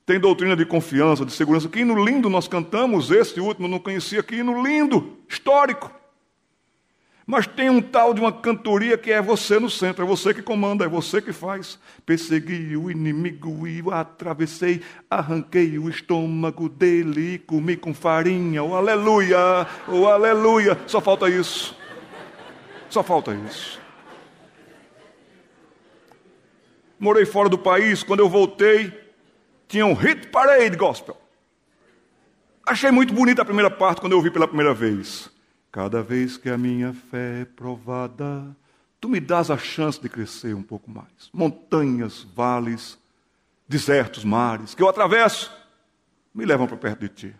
Tem 0.05 0.19
doutrina 0.19 0.55
de 0.55 0.63
confiança, 0.63 1.25
de 1.25 1.31
segurança. 1.31 1.67
Que 1.67 1.79
hino 1.79 2.05
lindo 2.05 2.29
nós 2.29 2.47
cantamos, 2.47 3.09
este 3.09 3.39
último, 3.39 3.67
não 3.67 3.79
conhecia, 3.79 4.21
que 4.21 4.35
hino 4.35 4.61
lindo, 4.61 5.17
histórico. 5.27 5.89
Mas 7.25 7.47
tem 7.47 7.69
um 7.69 7.81
tal 7.81 8.13
de 8.13 8.19
uma 8.19 8.33
cantoria 8.33 8.97
que 8.97 9.11
é 9.11 9.21
você 9.21 9.57
no 9.57 9.69
centro, 9.69 10.03
é 10.03 10.07
você 10.07 10.33
que 10.33 10.41
comanda, 10.41 10.83
é 10.83 10.89
você 10.89 11.21
que 11.21 11.31
faz. 11.31 11.79
Persegui 12.05 12.75
o 12.75 12.91
inimigo 12.91 13.65
e 13.65 13.81
o 13.81 13.91
atravessei, 13.91 14.81
arranquei 15.09 15.79
o 15.79 15.89
estômago 15.89 16.67
dele 16.67 17.35
e 17.35 17.39
comi 17.39 17.77
com 17.77 17.93
farinha. 17.93 18.61
Oh 18.61 18.75
aleluia, 18.75 19.37
oh 19.87 20.05
aleluia. 20.05 20.77
Só 20.85 20.99
falta 20.99 21.29
isso. 21.29 21.77
Só 22.89 23.01
falta 23.01 23.33
isso. 23.33 23.81
Morei 26.99 27.25
fora 27.25 27.47
do 27.47 27.57
país, 27.57 28.03
quando 28.03 28.19
eu 28.19 28.29
voltei, 28.29 28.93
tinha 29.67 29.85
um 29.85 29.93
hit 29.93 30.27
parade 30.27 30.75
gospel. 30.75 31.17
Achei 32.65 32.91
muito 32.91 33.13
bonita 33.13 33.41
a 33.41 33.45
primeira 33.45 33.69
parte 33.71 33.99
quando 33.99 34.11
eu 34.13 34.17
ouvi 34.17 34.29
pela 34.29 34.47
primeira 34.47 34.73
vez. 34.73 35.32
Cada 35.73 36.03
vez 36.03 36.37
que 36.37 36.51
a 36.51 36.57
minha 36.57 36.93
fé 36.93 37.41
é 37.41 37.45
provada, 37.45 38.55
tu 39.01 39.09
me 39.09 39.19
dás 39.19 39.49
a 39.49 39.57
chance 39.57 39.99
de 39.99 40.07
crescer 40.07 40.53
um 40.53 40.61
pouco 40.61 40.91
mais. 40.91 41.31
Montanhas, 41.33 42.21
vales, 42.35 42.95
desertos, 43.67 44.23
mares, 44.23 44.75
que 44.75 44.83
eu 44.83 44.87
atravesso, 44.87 45.51
me 46.31 46.45
levam 46.45 46.67
para 46.67 46.77
perto 46.77 46.99
de 46.99 47.09
ti. 47.09 47.35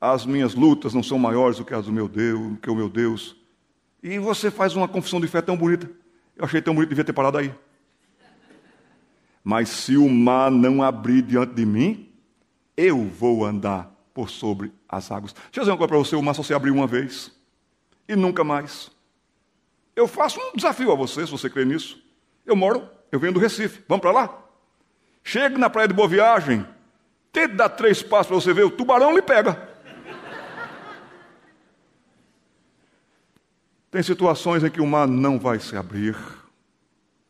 As 0.00 0.24
minhas 0.24 0.54
lutas 0.54 0.94
não 0.94 1.02
são 1.02 1.18
maiores 1.18 1.58
do 1.58 1.64
que 1.64 1.74
as 1.74 1.86
do 1.86 1.92
meu 1.92 2.06
Deus, 2.06 2.56
que 2.62 2.70
o 2.70 2.76
meu 2.76 2.88
Deus. 2.88 3.34
E 4.00 4.16
você 4.20 4.48
faz 4.48 4.76
uma 4.76 4.86
confissão 4.86 5.20
de 5.20 5.26
fé 5.26 5.42
tão 5.42 5.56
bonita. 5.56 5.90
Eu 6.36 6.44
achei 6.44 6.62
tão 6.62 6.72
bonito, 6.72 6.90
devia 6.90 7.02
ter 7.04 7.12
parado 7.12 7.38
aí. 7.38 7.52
Mas 9.42 9.70
se 9.70 9.96
o 9.96 10.08
mar 10.08 10.52
não 10.52 10.84
abrir 10.84 11.22
diante 11.22 11.52
de 11.52 11.66
mim, 11.66 12.08
eu 12.76 13.08
vou 13.08 13.44
andar 13.44 13.95
por 14.16 14.30
sobre 14.30 14.72
as 14.88 15.12
águas. 15.12 15.34
Deixa 15.34 15.50
eu 15.56 15.60
dizer 15.60 15.72
uma 15.72 15.76
coisa 15.76 15.88
para 15.88 15.98
você: 15.98 16.16
o 16.16 16.22
mar 16.22 16.34
só 16.34 16.42
se 16.42 16.54
abriu 16.54 16.72
uma 16.72 16.86
vez 16.86 17.30
e 18.08 18.16
nunca 18.16 18.42
mais. 18.42 18.90
Eu 19.94 20.08
faço 20.08 20.40
um 20.40 20.56
desafio 20.56 20.90
a 20.90 20.94
você, 20.94 21.26
se 21.26 21.30
você 21.30 21.50
crê 21.50 21.66
nisso. 21.66 22.02
Eu 22.46 22.56
moro, 22.56 22.88
eu 23.12 23.20
venho 23.20 23.34
do 23.34 23.38
Recife, 23.38 23.82
vamos 23.86 24.00
para 24.00 24.12
lá? 24.12 24.42
Chegue 25.22 25.58
na 25.58 25.68
praia 25.68 25.86
de 25.86 25.92
Boa 25.92 26.08
Viagem, 26.08 26.66
tente 27.30 27.54
dar 27.54 27.68
três 27.68 28.02
passos 28.02 28.28
para 28.28 28.36
você 28.36 28.54
ver, 28.54 28.64
o 28.64 28.70
tubarão 28.70 29.14
lhe 29.14 29.20
pega. 29.20 29.76
Tem 33.90 34.02
situações 34.02 34.64
em 34.64 34.70
que 34.70 34.80
o 34.80 34.86
mar 34.86 35.06
não 35.06 35.38
vai 35.38 35.58
se 35.60 35.76
abrir. 35.76 36.16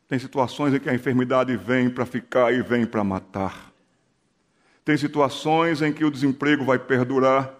Tem 0.07 0.17
situações 0.17 0.73
em 0.73 0.79
que 0.79 0.89
a 0.89 0.93
enfermidade 0.93 1.55
vem 1.57 1.89
para 1.89 2.05
ficar 2.05 2.53
e 2.53 2.61
vem 2.61 2.85
para 2.85 3.03
matar. 3.03 3.66
Tem 4.87 4.95
situações 4.95 5.81
em 5.81 5.91
que 5.91 6.05
o 6.05 6.09
desemprego 6.09 6.63
vai 6.63 6.79
perdurar. 6.79 7.53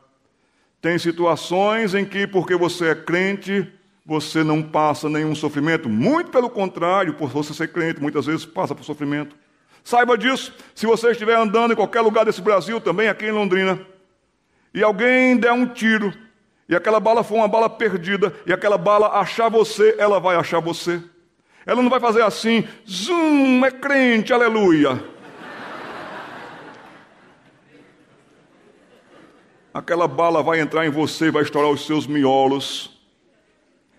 Tem 0.81 0.97
situações 0.97 1.93
em 1.93 2.05
que, 2.05 2.25
porque 2.25 2.55
você 2.55 2.91
é 2.91 2.95
crente, 2.95 3.69
você 4.05 4.45
não 4.45 4.63
passa 4.63 5.09
nenhum 5.09 5.35
sofrimento. 5.35 5.89
Muito 5.89 6.31
pelo 6.31 6.49
contrário, 6.49 7.15
por 7.15 7.27
você 7.27 7.53
ser 7.53 7.67
crente, 7.73 8.01
muitas 8.01 8.27
vezes 8.27 8.45
passa 8.45 8.73
por 8.73 8.85
sofrimento. 8.85 9.35
Saiba 9.83 10.17
disso. 10.17 10.53
Se 10.73 10.85
você 10.85 11.11
estiver 11.11 11.35
andando 11.35 11.73
em 11.73 11.75
qualquer 11.75 11.99
lugar 11.99 12.23
desse 12.23 12.41
Brasil, 12.41 12.79
também 12.79 13.09
aqui 13.09 13.25
em 13.25 13.31
Londrina, 13.31 13.77
e 14.73 14.81
alguém 14.81 15.35
der 15.35 15.51
um 15.51 15.65
tiro, 15.65 16.13
e 16.69 16.77
aquela 16.77 17.01
bala 17.01 17.25
for 17.25 17.35
uma 17.35 17.47
bala 17.49 17.69
perdida, 17.69 18.33
e 18.45 18.53
aquela 18.53 18.77
bala 18.77 19.19
achar 19.19 19.49
você, 19.49 19.95
ela 19.97 20.17
vai 20.17 20.37
achar 20.37 20.61
você. 20.61 21.03
Ela 21.65 21.81
não 21.81 21.89
vai 21.89 21.99
fazer 21.99 22.21
assim, 22.21 22.65
zum, 22.89 23.65
é 23.65 23.71
crente, 23.71 24.31
aleluia. 24.31 25.16
Aquela 29.77 30.07
bala 30.07 30.41
vai 30.41 30.59
entrar 30.59 30.87
em 30.87 30.89
você, 30.89 31.29
vai 31.29 31.43
estourar 31.43 31.69
os 31.69 31.85
seus 31.85 32.07
miolos. 32.07 32.89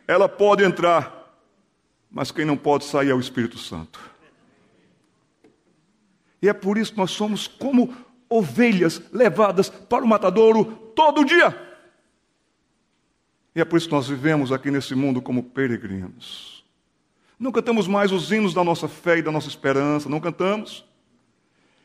Ela 0.08 0.28
pode 0.28 0.64
entrar, 0.64 1.32
mas 2.10 2.32
quem 2.32 2.44
não 2.44 2.56
pode 2.56 2.84
sair 2.84 3.10
é 3.10 3.14
o 3.14 3.20
Espírito 3.20 3.56
Santo. 3.58 4.00
E 6.42 6.48
é 6.48 6.52
por 6.52 6.76
isso 6.78 6.92
que 6.92 6.98
nós 6.98 7.12
somos 7.12 7.46
como 7.46 7.94
ovelhas 8.28 9.00
levadas 9.12 9.68
para 9.68 10.04
o 10.04 10.08
matadouro 10.08 10.64
todo 10.96 11.24
dia. 11.24 11.56
E 13.54 13.60
é 13.60 13.64
por 13.64 13.76
isso 13.76 13.88
que 13.88 13.94
nós 13.94 14.08
vivemos 14.08 14.50
aqui 14.50 14.70
nesse 14.70 14.96
mundo 14.96 15.22
como 15.22 15.44
peregrinos. 15.44 16.64
Não 17.38 17.52
cantamos 17.52 17.86
mais 17.86 18.10
os 18.10 18.32
hinos 18.32 18.52
da 18.52 18.64
nossa 18.64 18.88
fé 18.88 19.18
e 19.18 19.22
da 19.22 19.30
nossa 19.30 19.48
esperança, 19.48 20.08
não 20.08 20.18
cantamos. 20.18 20.84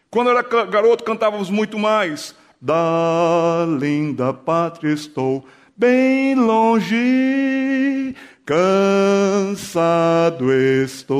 Quando 0.10 0.30
eu 0.30 0.38
era 0.38 0.66
garoto, 0.66 1.04
cantávamos 1.04 1.52
muito 1.52 1.78
mais. 1.78 2.36
Da 2.66 3.66
linda 3.68 4.34
pátria 4.34 4.94
estou 4.94 5.44
bem 5.76 6.34
longe, 6.34 8.16
cansado 8.46 10.50
estou. 10.54 11.20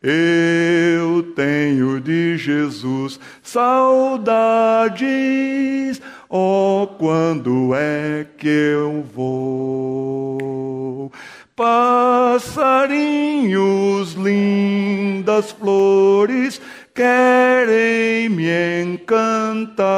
Eu 0.00 1.24
tenho 1.34 2.00
de 2.00 2.36
Jesus 2.36 3.18
saudades, 3.42 5.00
oh, 6.28 6.86
quando 6.96 7.74
é 7.74 8.24
que 8.38 8.46
eu 8.46 9.04
vou? 9.12 11.10
Passarinhos, 11.56 14.14
lindas 14.14 15.50
flores, 15.50 16.60
querem 17.00 18.28
me 18.28 18.82
encantar. 18.82 19.88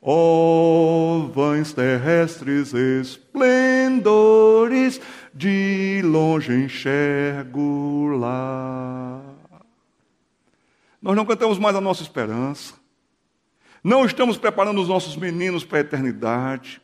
Ó 0.00 0.14
oh, 0.14 1.28
vães 1.28 1.74
terrestres 1.74 2.72
esplendores, 2.72 3.38
de 5.34 6.00
longe 6.02 6.54
enxergo 6.54 8.16
lá. 8.16 9.20
Nós 11.02 11.14
não 11.14 11.26
cantamos 11.26 11.58
mais 11.58 11.76
a 11.76 11.82
nossa 11.82 12.02
esperança. 12.02 12.72
Não 13.84 14.06
estamos 14.06 14.38
preparando 14.38 14.80
os 14.80 14.88
nossos 14.88 15.16
meninos 15.16 15.66
para 15.66 15.76
a 15.78 15.82
eternidade. 15.82 16.80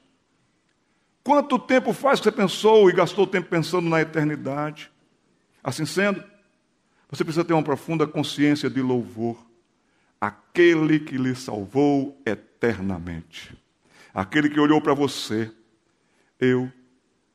Quanto 1.24 1.58
tempo 1.58 1.94
faz 1.94 2.20
que 2.20 2.24
você 2.24 2.32
pensou 2.32 2.90
e 2.90 2.92
gastou 2.92 3.26
tempo 3.26 3.48
pensando 3.48 3.88
na 3.88 4.02
eternidade? 4.02 4.90
Assim 5.64 5.86
sendo, 5.86 6.22
você 7.08 7.22
precisa 7.22 7.44
ter 7.44 7.52
uma 7.52 7.62
profunda 7.62 8.06
consciência 8.06 8.68
de 8.68 8.82
louvor. 8.82 9.46
Aquele 10.20 10.98
que 10.98 11.16
lhe 11.16 11.34
salvou 11.34 12.20
eternamente. 12.26 13.56
Aquele 14.12 14.48
que 14.48 14.58
olhou 14.58 14.80
para 14.80 14.94
você. 14.94 15.50
Eu 16.40 16.70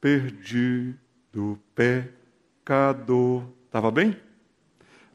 perdi 0.01 0.93
do 1.31 1.57
pecador. 1.73 3.45
Estava 3.65 3.91
bem? 3.91 4.17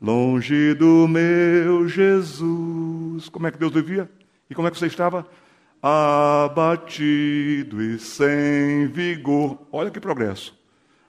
Longe 0.01 0.75
do 0.75 1.07
meu 1.07 1.87
Jesus. 1.89 3.29
Como 3.29 3.47
é 3.47 3.51
que 3.51 3.59
Deus 3.59 3.73
vivia? 3.73 4.11
E 4.49 4.55
como 4.55 4.69
é 4.69 4.71
que 4.71 4.79
você 4.79 4.87
estava? 4.87 5.29
Abatido 5.83 7.83
e 7.83 7.99
sem 7.99 8.87
vigor. 8.87 9.67
Olha 9.71 9.91
que 9.91 10.01
progresso. 10.01 10.59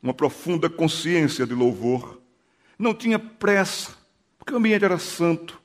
Uma 0.00 0.14
profunda 0.14 0.70
consciência 0.70 1.46
de 1.46 1.54
louvor. 1.54 2.20
Não 2.78 2.94
tinha 2.94 3.18
pressa, 3.18 3.92
porque 4.38 4.52
o 4.52 4.56
ambiente 4.56 4.84
era 4.84 4.98
santo. 4.98 5.60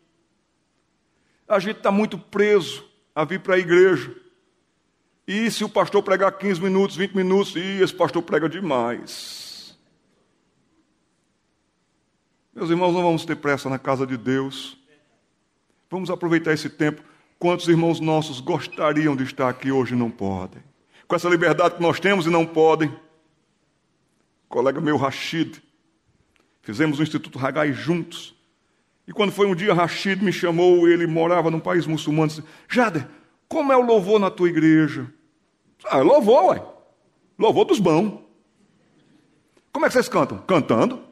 A 1.48 1.60
gente 1.60 1.78
está 1.78 1.92
muito 1.92 2.18
preso 2.18 2.88
a 3.14 3.24
vir 3.24 3.40
para 3.40 3.56
a 3.56 3.60
igreja. 3.60 4.16
E 5.28 5.52
se 5.52 5.64
o 5.64 5.70
pastor 5.70 6.02
pregar 6.02 6.32
15 6.32 6.62
minutos, 6.62 6.96
20 6.96 7.16
minutos, 7.16 7.56
e 7.56 7.82
esse 7.82 7.94
pastor 7.94 8.24
prega 8.24 8.50
demais. 8.50 9.49
Meus 12.60 12.72
irmãos, 12.72 12.92
não 12.94 13.02
vamos 13.02 13.24
ter 13.24 13.38
pressa 13.38 13.70
na 13.70 13.80
casa 13.80 14.06
de 14.06 14.18
Deus. 14.18 14.78
Vamos 15.90 16.10
aproveitar 16.10 16.52
esse 16.52 16.70
tempo. 16.70 17.02
Quantos 17.40 17.70
irmãos 17.70 18.02
nossos 18.02 18.42
gostariam 18.42 19.16
de 19.16 19.24
estar 19.24 19.48
aqui 19.48 19.72
hoje 19.72 19.94
e 19.94 19.98
não 19.98 20.12
podem? 20.12 20.62
Com 21.08 21.16
essa 21.16 21.30
liberdade 21.30 21.76
que 21.76 21.82
nós 21.82 22.02
temos 22.02 22.26
e 22.26 22.30
não 22.30 22.46
podem. 22.46 22.94
colega 24.50 24.82
meu, 24.82 24.98
Rashid, 24.98 25.64
fizemos 26.62 27.00
o 27.00 27.02
Instituto 27.04 27.40
Ragai 27.40 27.72
juntos. 27.72 28.36
E 29.08 29.14
quando 29.14 29.32
foi 29.32 29.48
um 29.48 29.56
dia, 29.56 29.74
Rashid 29.74 30.22
me 30.22 30.34
chamou, 30.34 30.86
ele 30.86 31.08
morava 31.08 31.50
num 31.50 31.62
país 31.62 31.88
muçulmano, 31.88 32.28
disse, 32.28 32.44
Jader, 32.68 33.08
como 33.48 33.72
é 33.72 33.78
o 33.78 33.86
louvor 33.86 34.20
na 34.20 34.30
tua 34.30 34.50
igreja? 34.50 35.10
Ah, 35.86 36.00
louvor, 36.00 36.48
ué. 36.48 36.62
Louvor 37.38 37.64
dos 37.64 37.80
bons. 37.80 38.20
Como 39.72 39.86
é 39.86 39.88
que 39.88 39.94
vocês 39.94 40.10
cantam? 40.10 40.40
Cantando. 40.40 41.08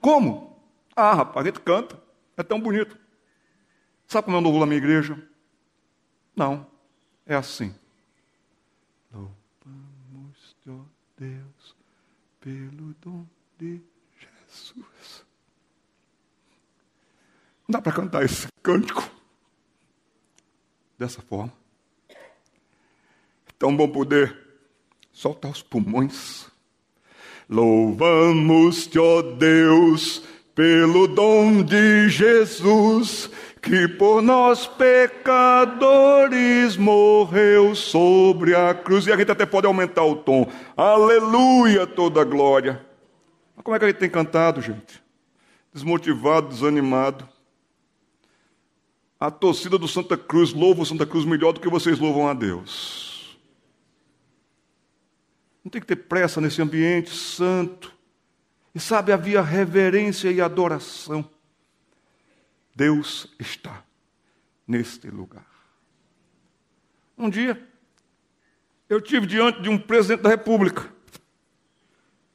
Como? 0.00 0.60
Ah, 0.94 1.14
rapaz, 1.14 1.46
a 1.46 1.48
gente 1.48 1.60
canta. 1.60 2.00
É 2.36 2.42
tão 2.42 2.60
bonito. 2.60 2.98
Sabe 4.06 4.26
como 4.26 4.36
é 4.36 4.40
o 4.40 4.42
louvor 4.42 4.60
na 4.60 4.66
minha 4.66 4.78
igreja? 4.78 5.20
Não. 6.34 6.66
É 7.24 7.34
assim. 7.34 7.74
Louvamos, 9.12 10.56
ó 10.68 10.80
Deus, 11.18 11.76
pelo 12.40 12.94
dom 13.00 13.26
de 13.58 13.80
Jesus. 14.18 15.24
Não 17.66 17.72
dá 17.72 17.82
para 17.82 17.92
cantar 17.92 18.24
esse 18.24 18.46
cântico 18.62 19.10
dessa 20.98 21.20
forma 21.22 21.52
tão 23.58 23.76
bom 23.76 23.88
poder 23.88 24.36
soltar 25.12 25.50
os 25.50 25.62
pulmões. 25.62 26.50
Louvamos-te, 27.48 28.98
ó 28.98 29.22
Deus, 29.22 30.20
pelo 30.52 31.06
dom 31.06 31.62
de 31.62 32.08
Jesus, 32.08 33.30
que 33.62 33.86
por 33.86 34.20
nós 34.20 34.66
pecadores 34.66 35.16
morreu 36.76 37.72
sobre 37.76 38.54
a 38.56 38.74
cruz. 38.74 39.06
E 39.06 39.12
a 39.12 39.16
gente 39.16 39.30
até 39.30 39.46
pode 39.46 39.66
aumentar 39.66 40.04
o 40.04 40.16
tom. 40.16 40.50
Aleluia, 40.76 41.86
toda 41.86 42.24
glória. 42.24 42.84
Mas 43.54 43.64
como 43.64 43.76
é 43.76 43.78
que 43.78 43.84
a 43.84 43.88
gente 43.88 43.98
tem 43.98 44.10
cantado, 44.10 44.60
gente? 44.60 45.00
Desmotivado, 45.72 46.48
desanimado. 46.48 47.28
A 49.20 49.30
torcida 49.30 49.78
do 49.78 49.86
Santa 49.86 50.16
Cruz 50.16 50.52
louva 50.52 50.82
o 50.82 50.86
Santa 50.86 51.06
Cruz 51.06 51.24
melhor 51.24 51.52
do 51.52 51.60
que 51.60 51.70
vocês 51.70 51.98
louvam 51.98 52.28
a 52.28 52.34
Deus. 52.34 53.05
Não 55.66 55.70
tem 55.70 55.80
que 55.80 55.86
ter 55.88 55.96
pressa 55.96 56.40
nesse 56.40 56.62
ambiente 56.62 57.10
santo. 57.10 57.92
E 58.72 58.78
sabe, 58.78 59.10
havia 59.10 59.42
reverência 59.42 60.30
e 60.30 60.40
adoração. 60.40 61.28
Deus 62.72 63.34
está 63.36 63.82
neste 64.64 65.10
lugar. 65.10 65.44
Um 67.18 67.28
dia, 67.28 67.60
eu 68.88 69.00
tive 69.00 69.26
diante 69.26 69.60
de 69.60 69.68
um 69.68 69.76
presidente 69.76 70.20
da 70.22 70.28
República, 70.28 70.88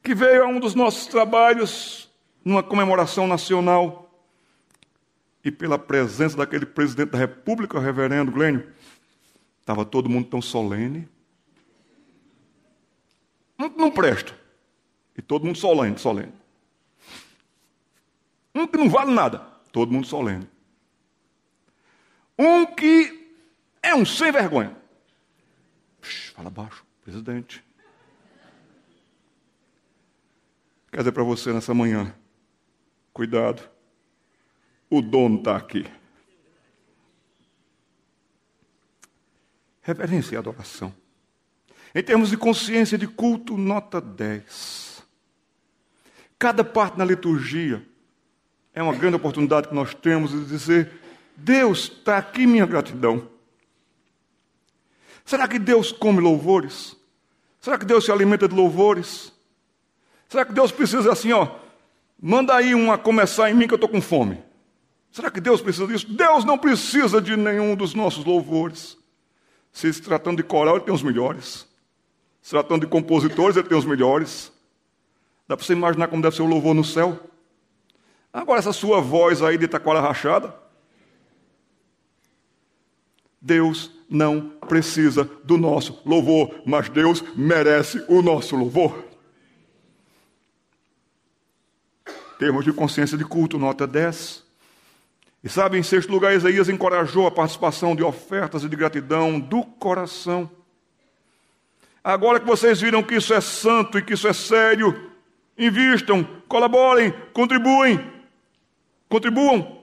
que 0.03 0.13
veio 0.13 0.43
a 0.43 0.47
um 0.47 0.59
dos 0.59 0.75
nossos 0.75 1.07
trabalhos, 1.07 2.11
numa 2.43 2.61
comemoração 2.61 3.27
nacional, 3.27 4.13
e 5.41 5.49
pela 5.49 5.79
presença 5.79 6.35
daquele 6.35 6.65
presidente 6.65 7.11
da 7.11 7.17
República, 7.17 7.77
o 7.77 7.81
reverendo 7.81 8.29
Glênio, 8.29 8.67
estava 9.61 9.85
todo 9.85 10.09
mundo 10.09 10.27
tão 10.27 10.41
solene, 10.41 11.07
não, 13.61 13.69
não 13.69 13.91
presta. 13.91 14.35
E 15.17 15.21
todo 15.21 15.45
mundo 15.45 15.57
solene, 15.57 15.97
solene. 15.97 16.33
Um 18.53 18.67
que 18.67 18.77
não 18.77 18.89
vale 18.89 19.11
nada, 19.11 19.39
todo 19.71 19.91
mundo 19.91 20.07
solene. 20.07 20.47
Um 22.37 22.65
que 22.65 23.35
é 23.83 23.93
um 23.93 24.05
sem 24.05 24.31
vergonha. 24.31 24.75
Fala 26.33 26.49
baixo, 26.49 26.83
presidente. 27.03 27.63
Quer 30.91 30.97
dizer 30.97 31.11
para 31.11 31.23
você 31.23 31.53
nessa 31.53 31.73
manhã, 31.73 32.13
cuidado, 33.13 33.69
o 34.89 35.01
dono 35.01 35.37
está 35.37 35.55
aqui. 35.55 35.85
Reverência 39.81 40.35
e 40.35 40.37
adoração. 40.37 40.93
Em 41.93 42.01
termos 42.01 42.29
de 42.29 42.37
consciência 42.37 42.97
de 42.97 43.07
culto, 43.07 43.57
nota 43.57 43.99
10. 43.99 45.03
Cada 46.39 46.63
parte 46.63 46.97
na 46.97 47.05
liturgia 47.05 47.85
é 48.73 48.81
uma 48.81 48.95
grande 48.95 49.17
oportunidade 49.17 49.67
que 49.67 49.75
nós 49.75 49.93
temos 49.93 50.31
de 50.31 50.45
dizer: 50.45 50.91
Deus, 51.35 51.91
está 51.91 52.17
aqui 52.17 52.47
minha 52.47 52.65
gratidão. 52.65 53.29
Será 55.25 55.47
que 55.47 55.59
Deus 55.59 55.91
come 55.91 56.19
louvores? 56.19 56.95
Será 57.59 57.77
que 57.77 57.85
Deus 57.85 58.05
se 58.05 58.11
alimenta 58.11 58.47
de 58.47 58.55
louvores? 58.55 59.31
Será 60.27 60.45
que 60.45 60.53
Deus 60.53 60.71
precisa 60.71 61.11
assim, 61.11 61.31
ó, 61.31 61.55
manda 62.19 62.55
aí 62.55 62.73
um 62.73 62.91
a 62.91 62.97
começar 62.97 63.51
em 63.51 63.53
mim 63.53 63.67
que 63.67 63.73
eu 63.73 63.75
estou 63.75 63.89
com 63.89 64.01
fome? 64.01 64.41
Será 65.11 65.29
que 65.29 65.41
Deus 65.41 65.61
precisa 65.61 65.85
disso? 65.85 66.11
Deus 66.11 66.45
não 66.45 66.57
precisa 66.57 67.21
de 67.21 67.35
nenhum 67.35 67.75
dos 67.75 67.93
nossos 67.93 68.23
louvores. 68.23 68.97
Se 69.71 69.93
se 69.93 70.01
tratando 70.01 70.37
de 70.37 70.43
coral, 70.43 70.77
ele 70.77 70.85
tem 70.85 70.93
os 70.93 71.03
melhores. 71.03 71.67
Se 72.41 72.51
tratando 72.51 72.81
de 72.81 72.87
compositores, 72.87 73.55
ele 73.55 73.67
tem 73.67 73.77
os 73.77 73.85
melhores. 73.85 74.51
Dá 75.47 75.55
para 75.55 75.65
você 75.65 75.73
imaginar 75.73 76.07
como 76.07 76.21
deve 76.21 76.35
ser 76.35 76.41
o 76.41 76.47
louvor 76.47 76.73
no 76.73 76.83
céu? 76.83 77.19
Agora, 78.33 78.59
essa 78.59 78.73
sua 78.73 79.01
voz 79.01 79.41
aí 79.41 79.57
de 79.57 79.67
taquara 79.67 79.99
rachada. 79.99 80.55
Deus 83.41 83.91
não 84.09 84.49
precisa 84.67 85.23
do 85.43 85.57
nosso 85.57 86.01
louvor, 86.05 86.61
mas 86.65 86.89
Deus 86.89 87.23
merece 87.35 88.03
o 88.07 88.21
nosso 88.21 88.55
louvor. 88.55 89.05
Termos 92.37 92.65
de 92.65 92.73
consciência 92.73 93.17
de 93.17 93.25
culto, 93.25 93.57
nota 93.57 93.85
10. 93.85 94.43
E 95.43 95.49
sabe, 95.49 95.77
em 95.77 95.83
sexto 95.83 96.11
lugar, 96.11 96.35
Isaías 96.35 96.69
encorajou 96.69 97.25
a 97.25 97.31
participação 97.31 97.95
de 97.95 98.03
ofertas 98.03 98.63
e 98.63 98.69
de 98.69 98.75
gratidão 98.75 99.39
do 99.39 99.63
coração. 99.63 100.49
Agora 102.03 102.39
que 102.39 102.45
vocês 102.45 102.81
viram 102.81 103.03
que 103.03 103.15
isso 103.15 103.33
é 103.33 103.41
santo 103.41 103.97
e 103.97 104.01
que 104.01 104.13
isso 104.13 104.27
é 104.27 104.33
sério, 104.33 105.11
invistam, 105.57 106.23
colaborem, 106.47 107.13
contribuem, 107.33 108.03
contribuam. 109.07 109.81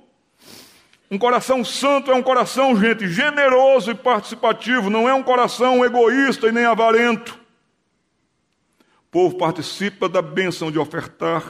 Um 1.10 1.16
coração 1.16 1.64
santo 1.64 2.10
é 2.10 2.14
um 2.14 2.22
coração, 2.22 2.78
gente, 2.78 3.08
generoso 3.08 3.90
e 3.92 3.94
participativo, 3.94 4.90
não 4.90 5.08
é 5.08 5.14
um 5.14 5.22
coração 5.22 5.84
egoísta 5.84 6.48
e 6.48 6.52
nem 6.52 6.64
avarento. 6.64 7.38
O 9.06 9.10
povo 9.10 9.38
participa 9.38 10.08
da 10.08 10.20
bênção 10.20 10.70
de 10.70 10.78
ofertar, 10.78 11.42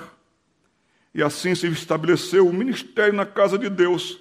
e 1.12 1.22
assim 1.22 1.54
se 1.54 1.66
estabeleceu 1.66 2.46
o 2.46 2.52
ministério 2.52 3.14
na 3.14 3.26
casa 3.26 3.58
de 3.58 3.68
Deus, 3.68 4.20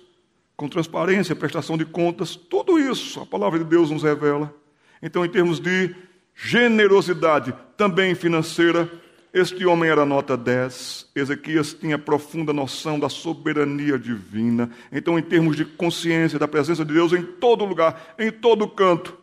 com 0.55 0.67
transparência, 0.67 1.35
prestação 1.35 1.77
de 1.77 1.85
contas, 1.85 2.35
tudo 2.35 2.79
isso 2.79 3.19
a 3.19 3.25
palavra 3.25 3.59
de 3.59 3.65
Deus 3.65 3.91
nos 3.91 4.01
revela. 4.01 4.51
Então, 5.03 5.23
em 5.23 5.29
termos 5.29 5.59
de 5.59 5.95
generosidade, 6.37 7.53
também 7.75 8.13
financeira, 8.15 8.89
Este 9.33 9.65
homem 9.65 9.89
era 9.89 10.05
nota 10.05 10.35
10. 10.35 11.11
Ezequias 11.13 11.73
tinha 11.73 11.99
profunda 11.99 12.51
noção 12.53 12.99
da 12.99 13.09
soberania 13.09 13.99
divina. 13.99 14.71
Então, 14.91 15.19
em 15.19 15.21
termos 15.21 15.55
de 15.55 15.63
consciência 15.63 16.39
da 16.39 16.47
presença 16.47 16.83
de 16.83 16.93
Deus 16.93 17.13
em 17.13 17.21
todo 17.21 17.65
lugar, 17.65 18.15
em 18.17 18.31
todo 18.31 18.67
canto, 18.67 19.15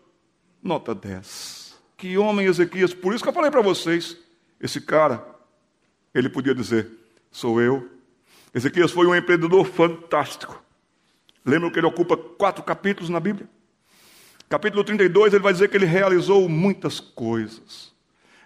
nota 0.63 0.95
10. 0.95 1.75
Que 1.97 2.17
homem 2.19 2.47
Ezequias, 2.47 2.95
por 2.95 3.13
isso 3.13 3.25
que 3.25 3.29
eu 3.31 3.35
falei 3.35 3.51
para 3.51 3.63
vocês, 3.63 4.17
esse 4.61 4.81
cara, 4.81 5.27
ele 6.15 6.29
podia 6.29 6.55
dizer: 6.55 6.89
sou 7.33 7.61
eu. 7.61 7.91
Ezequias 8.55 8.93
foi 8.93 9.07
um 9.07 9.17
empreendedor 9.17 9.65
fantástico. 9.67 10.63
Lembram 11.45 11.71
que 11.71 11.79
ele 11.81 11.87
ocupa 11.87 12.17
quatro 12.17 12.63
capítulos 12.63 13.11
na 13.11 13.19
Bíblia? 13.19 13.49
Capítulo 14.55 14.85
32, 14.85 15.35
ele 15.35 15.43
vai 15.43 15.53
dizer 15.53 15.69
que 15.69 15.77
ele 15.77 15.85
realizou 15.85 16.49
muitas 16.49 17.01
coisas. 17.01 17.93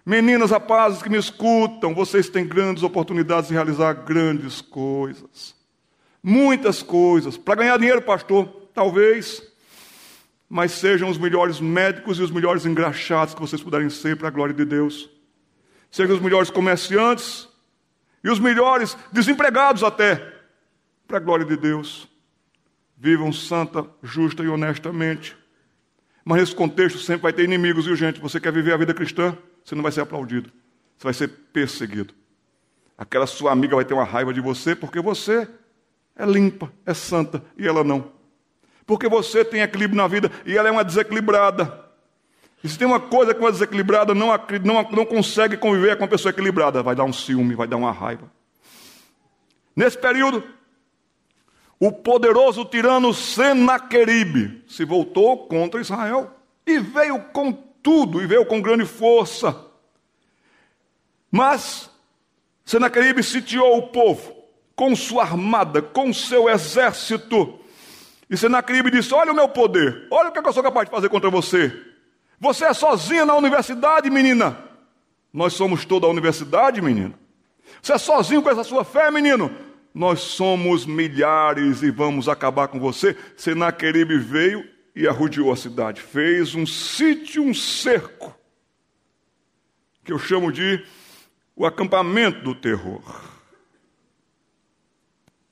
Meninas, 0.07 0.51
rapazes 0.51 1.03
que 1.03 1.11
me 1.11 1.19
escutam, 1.19 1.95
vocês 1.95 2.31
têm 2.31 2.47
grandes 2.47 2.83
oportunidades 2.83 3.49
de 3.49 3.55
realizar 3.55 3.93
grandes 3.93 4.63
coisas. 4.63 5.55
Muitas 6.23 6.83
coisas. 6.83 7.37
Para 7.37 7.57
ganhar 7.57 7.77
dinheiro, 7.77 8.01
pastor, 8.01 8.47
talvez. 8.73 9.43
Mas 10.49 10.73
sejam 10.73 11.11
os 11.11 11.19
melhores 11.19 11.61
médicos 11.61 12.19
e 12.19 12.23
os 12.23 12.31
melhores 12.31 12.65
engraxados 12.65 13.35
que 13.35 13.41
vocês 13.43 13.63
puderem 13.63 13.91
ser 13.91 14.17
para 14.17 14.29
a 14.29 14.31
glória 14.31 14.55
de 14.55 14.65
Deus. 14.65 15.11
Sejam 15.91 16.17
os 16.17 16.23
melhores 16.23 16.49
comerciantes 16.49 17.47
e 18.25 18.31
os 18.31 18.41
melhores 18.41 18.97
desempregados 19.13 19.83
até, 19.83 20.15
para 21.07 21.19
a 21.19 21.21
glória 21.21 21.45
de 21.45 21.59
Deus. 21.59 22.09
Vivam 22.97 23.31
santa, 23.31 23.85
justa 24.03 24.43
e 24.43 24.49
honestamente. 24.49 25.37
Mas 26.29 26.41
nesse 26.41 26.55
contexto 26.55 26.99
sempre 26.99 27.23
vai 27.23 27.33
ter 27.33 27.45
inimigos, 27.45 27.87
viu 27.87 27.97
gente? 27.97 28.21
Você 28.21 28.39
quer 28.39 28.53
viver 28.53 28.75
a 28.75 28.77
vida 28.77 28.93
cristã? 28.93 29.35
Você 29.65 29.75
não 29.75 29.83
vai 29.83 29.91
ser 29.91 30.03
aplaudido. 30.03 30.53
Você 30.99 31.05
vai 31.05 31.15
ser 31.15 31.29
perseguido. 31.55 32.13
Aquela 32.99 33.27
sua 33.27 33.51
amiga 33.51 33.75
vai 33.75 33.83
ter 33.87 33.95
uma 33.95 34.05
raiva 34.05 34.31
de 34.35 34.39
você 34.39 34.77
porque 34.77 35.01
você 35.01 35.49
é 36.15 36.27
limpa, 36.27 36.71
é 36.85 36.93
santa 36.93 37.43
e 37.57 37.67
ela 37.67 37.83
não. 37.83 38.13
Porque 38.85 39.09
você 39.09 39.43
tem 39.43 39.63
equilíbrio 39.63 39.97
na 39.97 40.07
vida 40.07 40.31
e 40.45 40.55
ela 40.55 40.69
é 40.69 40.71
uma 40.71 40.85
desequilibrada. 40.85 41.87
E 42.63 42.69
se 42.69 42.77
tem 42.77 42.87
uma 42.87 43.01
coisa 43.01 43.33
que 43.33 43.41
uma 43.41 43.51
desequilibrada 43.51 44.15
não, 44.15 44.29
não, 44.63 44.83
não 44.91 45.07
consegue 45.07 45.57
conviver 45.57 45.97
com 45.97 46.03
uma 46.03 46.11
pessoa 46.11 46.29
equilibrada, 46.29 46.83
vai 46.83 46.95
dar 46.95 47.05
um 47.05 47.13
ciúme, 47.13 47.55
vai 47.55 47.67
dar 47.67 47.79
uma 47.79 47.91
raiva. 47.91 48.31
Nesse 49.75 49.97
período, 49.97 50.45
o 51.81 51.93
poderoso 51.93 52.65
tirano 52.65 53.15
Senaqueribe 53.15 54.65
se 54.67 54.85
voltou 54.85 55.47
contra 55.47 55.81
Israel 55.81 56.31
e 56.67 56.79
veio 56.79 57.21
com 57.33 57.53
tudo, 57.53 58.21
e 58.21 58.27
veio 58.27 58.45
com 58.45 58.61
grande 58.61 58.85
força. 58.85 59.57
Mas 61.31 61.89
Senaqueribe 62.65 63.23
sitiou 63.23 63.79
o 63.79 63.89
povo 63.89 64.35
com 64.75 64.95
sua 64.97 65.23
armada, 65.23 65.81
com 65.81 66.13
seu 66.13 66.49
exército. 66.49 67.59
E 68.29 68.37
Senaqueribe 68.37 68.91
disse: 68.91 69.15
Olha 69.15 69.33
o 69.33 69.35
meu 69.35 69.49
poder, 69.49 70.09
olha 70.11 70.31
o 70.31 70.33
que 70.33 70.39
eu 70.41 70.53
sou 70.53 70.63
capaz 70.63 70.87
de 70.87 70.95
fazer 70.95 71.09
contra 71.09 71.31
você. 71.31 71.73
Você 72.41 72.65
é 72.65 72.73
sozinha 72.73 73.25
na 73.25 73.37
universidade, 73.37 74.11
menina. 74.11 74.59
Nós 75.33 75.53
somos 75.53 75.85
toda 75.85 76.07
a 76.07 76.11
universidade, 76.11 76.81
menino. 76.83 77.15
Você 77.81 77.93
é 77.93 77.99
sozinho 77.99 78.43
com 78.43 78.51
essa 78.51 78.65
sua 78.65 78.85
fé, 78.85 79.11
menino 79.11 79.68
nós 79.99 80.21
somos 80.21 80.87
milhares 80.87 81.83
e 81.83 81.91
vamos 81.91 82.29
acabar 82.29 82.69
com 82.69 82.79
você. 82.79 83.17
Senaqueribe 83.37 84.17
veio 84.17 84.65
e 84.95 85.09
arrodeou 85.09 85.53
a 85.53 85.57
cidade, 85.57 86.01
fez 86.01 86.55
um 86.55 86.65
sítio, 86.65 87.43
um 87.43 87.53
cerco, 87.53 88.33
que 90.05 90.13
eu 90.13 90.19
chamo 90.19 90.53
de 90.53 90.87
o 91.57 91.67
acampamento 91.67 92.45
do 92.45 92.55
terror. 92.55 93.03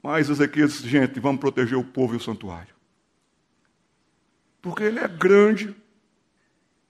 Mas 0.00 0.30
Ezequiel 0.30 0.68
disse, 0.68 0.88
gente, 0.88 1.18
vamos 1.18 1.40
proteger 1.40 1.76
o 1.76 1.82
povo 1.82 2.14
e 2.14 2.16
o 2.16 2.20
santuário. 2.20 2.72
Porque 4.62 4.84
ele 4.84 5.00
é 5.00 5.08
grande, 5.08 5.74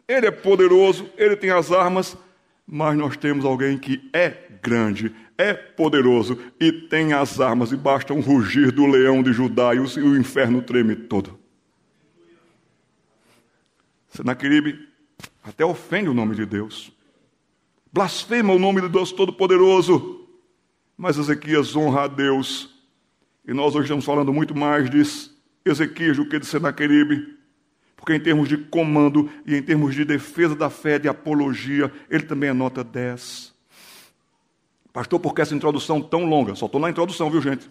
ele 0.06 0.26
é 0.26 0.30
poderoso, 0.30 1.10
ele 1.16 1.36
tem 1.36 1.48
as 1.48 1.72
armas, 1.72 2.18
mas 2.66 2.98
nós 2.98 3.16
temos 3.16 3.46
alguém 3.46 3.78
que 3.78 4.10
é 4.12 4.28
grande, 4.62 5.14
é 5.38 5.52
poderoso 5.52 6.38
e 6.58 6.72
tem 6.72 7.12
as 7.12 7.40
armas, 7.40 7.72
e 7.72 7.76
basta 7.76 8.14
um 8.14 8.20
rugir 8.20 8.72
do 8.72 8.86
leão 8.86 9.22
de 9.22 9.32
Judá 9.32 9.74
e 9.74 9.78
o 9.78 10.16
inferno 10.16 10.62
treme 10.62 10.96
todo. 10.96 11.38
Senaqueribe 14.08 14.88
até 15.42 15.64
ofende 15.64 16.08
o 16.08 16.14
nome 16.14 16.34
de 16.34 16.46
Deus, 16.46 16.92
blasfema 17.92 18.52
o 18.52 18.58
nome 18.58 18.80
de 18.80 18.88
Deus 18.88 19.12
Todo-Poderoso, 19.12 20.26
mas 20.96 21.18
Ezequias 21.18 21.76
honra 21.76 22.04
a 22.04 22.08
Deus, 22.08 22.74
e 23.46 23.52
nós 23.52 23.74
hoje 23.74 23.84
estamos 23.84 24.04
falando 24.04 24.32
muito 24.32 24.56
mais 24.56 24.88
de 24.88 25.02
Ezequias 25.64 26.16
do 26.16 26.28
que 26.28 26.38
de 26.38 26.46
Senaqueribe, 26.46 27.36
porque 27.96 28.14
em 28.14 28.20
termos 28.20 28.48
de 28.48 28.56
comando 28.56 29.30
e 29.44 29.54
em 29.54 29.62
termos 29.62 29.94
de 29.94 30.04
defesa 30.04 30.54
da 30.54 30.70
fé, 30.70 30.98
de 30.98 31.08
apologia, 31.08 31.92
ele 32.08 32.24
também 32.24 32.50
é 32.50 32.52
nota 32.52 32.84
10. 32.84 33.55
Pastor, 34.96 35.20
por 35.20 35.34
que 35.34 35.42
essa 35.42 35.54
introdução 35.54 36.00
tão 36.00 36.24
longa? 36.24 36.54
Só 36.54 36.64
estou 36.64 36.80
na 36.80 36.88
introdução, 36.88 37.30
viu, 37.30 37.42
gente? 37.42 37.70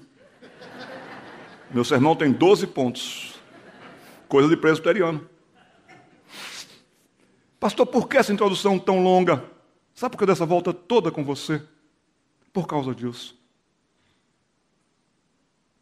Meu 1.71 1.83
sermão 1.83 2.15
tem 2.15 2.31
12 2.31 2.67
pontos. 2.67 3.39
Coisa 4.29 4.47
de 4.47 4.55
presbiteriano. 4.55 5.27
Pastor, 7.59 7.87
por 7.87 8.07
que 8.07 8.17
essa 8.17 8.31
introdução 8.31 8.77
tão 8.77 9.03
longa? 9.03 9.43
Sabe 9.95 10.11
por 10.11 10.19
que 10.19 10.25
dessa 10.27 10.45
volta 10.45 10.71
toda 10.71 11.09
com 11.09 11.25
você? 11.25 11.67
Por 12.53 12.67
causa 12.67 12.93
disso. 12.93 13.35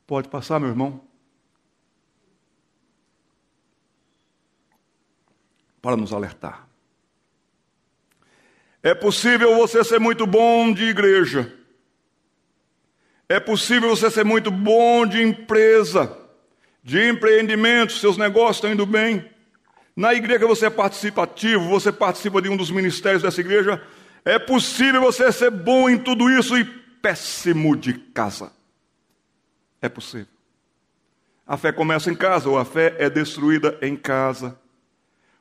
Pode 0.08 0.30
passar, 0.30 0.62
meu 0.62 0.70
irmão? 0.70 1.02
Para 5.82 5.98
nos 5.98 6.14
alertar. 6.14 6.73
É 8.84 8.94
possível 8.94 9.56
você 9.56 9.82
ser 9.82 9.98
muito 9.98 10.28
bom 10.28 10.74
de 10.74 10.84
igreja. 10.84 11.52
É 13.30 13.40
possível 13.40 13.90
você 13.90 14.12
ser 14.12 14.26
muito 14.26 14.52
bom 14.52 15.06
de 15.06 15.24
empresa, 15.24 16.16
de 16.84 17.02
empreendimento, 17.08 17.94
seus 17.94 18.18
negócios 18.18 18.58
estão 18.58 18.74
indo 18.74 18.86
bem. 18.86 19.32
Na 19.96 20.14
igreja 20.14 20.46
você 20.46 20.66
é 20.66 20.70
participativo, 20.70 21.70
você 21.70 21.94
participa 21.94 22.42
de 22.42 22.50
um 22.50 22.58
dos 22.58 22.70
ministérios 22.70 23.24
dessa 23.24 23.40
igreja. 23.40 23.82
É 24.26 24.38
possível 24.38 25.00
você 25.00 25.32
ser 25.32 25.50
bom 25.50 25.90
em 25.90 25.98
tudo 25.98 26.30
isso 26.30 26.58
e 26.58 26.66
péssimo 26.66 27.78
de 27.78 27.94
casa. 27.94 28.52
É 29.82 29.88
possível. 29.88 30.28
A 31.48 31.56
fé 31.56 31.72
começa 31.72 32.12
em 32.12 32.16
casa, 32.16 32.50
ou 32.50 32.58
a 32.58 32.66
fé 32.66 32.96
é 33.00 33.10
destruída 33.10 33.78
em 33.82 33.96
casa. 33.96 34.60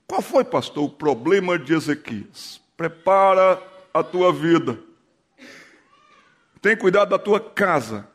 Qual 0.07 0.23
foi, 0.23 0.45
pastor, 0.45 0.85
o 0.85 0.91
problema 0.91 1.59
de 1.59 1.75
Ezequias? 1.75 2.62
Prepara 2.77 3.63
a 3.93 4.03
tua 4.03 4.33
vida. 4.33 4.79
Tem 6.61 6.77
cuidado 6.77 7.11
da 7.11 7.19
tua 7.19 7.41
casa, 7.41 8.09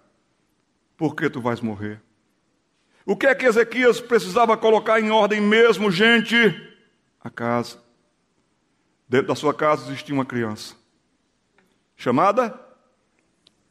porque 0.95 1.29
tu 1.29 1.41
vais 1.41 1.59
morrer. 1.59 2.01
O 3.05 3.15
que 3.15 3.27
é 3.27 3.35
que 3.35 3.45
Ezequias 3.45 4.01
precisava 4.01 4.57
colocar 4.57 4.99
em 4.99 5.11
ordem 5.11 5.39
mesmo, 5.39 5.91
gente? 5.91 6.35
A 7.21 7.29
casa. 7.29 7.77
Dentro 9.07 9.27
da 9.27 9.35
sua 9.35 9.53
casa 9.53 9.85
existia 9.85 10.13
uma 10.13 10.25
criança, 10.25 10.75
chamada 11.95 12.59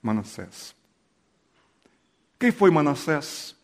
Manassés. 0.00 0.74
Quem 2.38 2.50
foi 2.50 2.70
Manassés? 2.70 3.54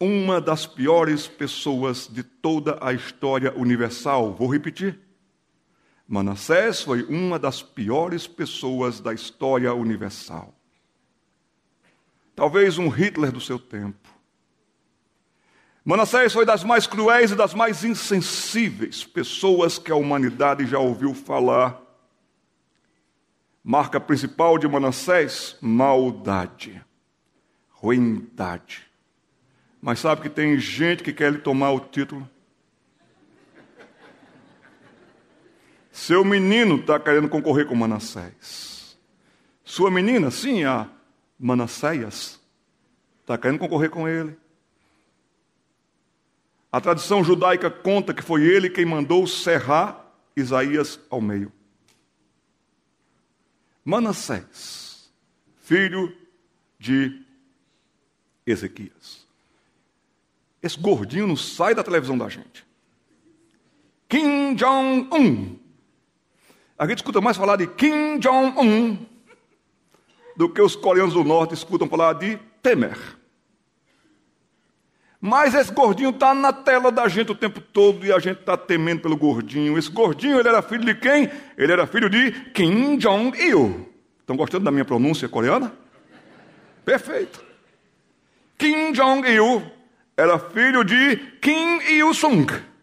Uma 0.00 0.40
das 0.40 0.66
piores 0.66 1.26
pessoas 1.26 2.08
de 2.10 2.22
toda 2.22 2.78
a 2.80 2.92
história 2.92 3.52
universal. 3.56 4.34
Vou 4.34 4.50
repetir. 4.50 4.98
Manassés 6.06 6.82
foi 6.82 7.02
uma 7.04 7.38
das 7.38 7.62
piores 7.62 8.26
pessoas 8.26 9.00
da 9.00 9.12
história 9.14 9.72
universal. 9.72 10.54
Talvez 12.36 12.78
um 12.78 12.88
Hitler 12.88 13.32
do 13.32 13.40
seu 13.40 13.58
tempo. 13.58 14.08
Manassés 15.84 16.32
foi 16.32 16.44
das 16.44 16.64
mais 16.64 16.86
cruéis 16.86 17.30
e 17.30 17.36
das 17.36 17.54
mais 17.54 17.84
insensíveis 17.84 19.04
pessoas 19.04 19.78
que 19.78 19.92
a 19.92 19.96
humanidade 19.96 20.66
já 20.66 20.78
ouviu 20.78 21.14
falar. 21.14 21.80
Marca 23.62 24.00
principal 24.00 24.58
de 24.58 24.66
Manassés: 24.66 25.56
maldade, 25.60 26.82
ruindade. 27.70 28.86
Mas 29.80 30.00
sabe 30.00 30.22
que 30.22 30.30
tem 30.30 30.58
gente 30.58 31.02
que 31.02 31.12
quer 31.12 31.32
lhe 31.32 31.38
tomar 31.38 31.72
o 31.72 31.80
título? 31.80 32.28
Seu 35.94 36.24
menino 36.24 36.74
está 36.74 36.98
querendo 36.98 37.28
concorrer 37.28 37.66
com 37.66 37.74
Manassés. 37.76 38.98
Sua 39.64 39.92
menina, 39.92 40.28
sim, 40.28 40.64
a 40.64 40.90
Manassés, 41.38 42.40
está 43.20 43.38
querendo 43.38 43.60
concorrer 43.60 43.88
com 43.90 44.08
ele. 44.08 44.36
A 46.72 46.80
tradição 46.80 47.22
judaica 47.22 47.70
conta 47.70 48.12
que 48.12 48.24
foi 48.24 48.42
ele 48.42 48.68
quem 48.68 48.84
mandou 48.84 49.24
serrar 49.24 50.04
Isaías 50.36 50.98
ao 51.08 51.20
meio. 51.20 51.52
Manassés, 53.84 55.08
filho 55.62 56.12
de 56.76 57.24
Ezequias. 58.44 59.24
Esse 60.60 60.76
gordinho 60.76 61.28
não 61.28 61.36
sai 61.36 61.72
da 61.72 61.84
televisão 61.84 62.18
da 62.18 62.28
gente. 62.28 62.66
Kim 64.08 64.56
Jong-un. 64.56 65.62
A 66.84 66.86
gente 66.86 66.98
escuta 66.98 67.18
mais 67.18 67.34
falar 67.34 67.56
de 67.56 67.66
Kim 67.66 68.18
Jong-un 68.18 68.98
do 70.36 70.50
que 70.50 70.60
os 70.60 70.76
coreanos 70.76 71.14
do 71.14 71.24
norte 71.24 71.54
escutam 71.54 71.88
falar 71.88 72.12
de 72.12 72.36
Temer. 72.62 72.98
Mas 75.18 75.54
esse 75.54 75.72
gordinho 75.72 76.10
está 76.10 76.34
na 76.34 76.52
tela 76.52 76.92
da 76.92 77.08
gente 77.08 77.32
o 77.32 77.34
tempo 77.34 77.58
todo 77.58 78.04
e 78.04 78.12
a 78.12 78.18
gente 78.18 78.40
está 78.40 78.54
temendo 78.54 79.00
pelo 79.00 79.16
gordinho. 79.16 79.78
Esse 79.78 79.90
gordinho, 79.90 80.38
ele 80.38 80.46
era 80.46 80.60
filho 80.60 80.84
de 80.84 80.94
quem? 80.94 81.30
Ele 81.56 81.72
era 81.72 81.86
filho 81.86 82.10
de 82.10 82.32
Kim 82.52 82.98
Jong-il. 82.98 83.88
Estão 84.20 84.36
gostando 84.36 84.66
da 84.66 84.70
minha 84.70 84.84
pronúncia 84.84 85.26
coreana? 85.26 85.72
Perfeito. 86.84 87.42
Kim 88.58 88.92
Jong-il 88.92 89.62
era 90.18 90.38
filho 90.38 90.84
de 90.84 91.16
Kim 91.40 91.78
Il-sung. 91.78 92.73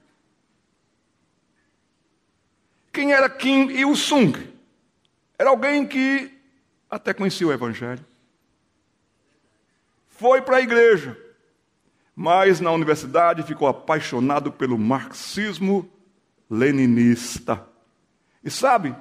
Quem 2.91 3.13
era 3.13 3.29
Kim 3.29 3.69
Il-sung? 3.69 4.33
Era 5.37 5.49
alguém 5.49 5.85
que 5.87 6.31
até 6.89 7.13
conhecia 7.13 7.47
o 7.47 7.53
Evangelho. 7.53 8.05
Foi 10.07 10.41
para 10.41 10.57
a 10.57 10.61
igreja 10.61 11.17
mas 12.15 12.59
na 12.59 12.71
universidade 12.71 13.41
ficou 13.41 13.67
apaixonado 13.67 14.51
pelo 14.51 14.77
marxismo 14.77 15.89
leninista. 16.49 17.65
E 18.43 18.49
sabe, 18.51 18.95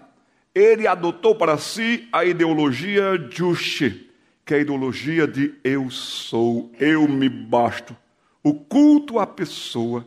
ele 0.55 0.87
adotou 0.87 1.35
para 1.35 1.59
si 1.59 2.09
a 2.13 2.25
ideologia 2.25 3.29
Juche, 3.31 4.11
que 4.45 4.55
é 4.55 4.57
a 4.57 4.61
ideologia 4.61 5.27
de 5.27 5.55
eu 5.63 5.91
sou, 5.91 6.73
eu 6.79 7.07
me 7.07 7.29
basto, 7.29 7.97
o 8.43 8.55
culto 8.55 9.19
à 9.19 9.27
pessoa. 9.27 10.07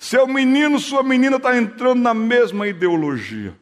Seu 0.00 0.26
menino, 0.26 0.78
sua 0.78 1.02
menina 1.02 1.36
está 1.36 1.54
entrando 1.54 2.00
na 2.00 2.14
mesma 2.14 2.66
ideologia. 2.66 3.54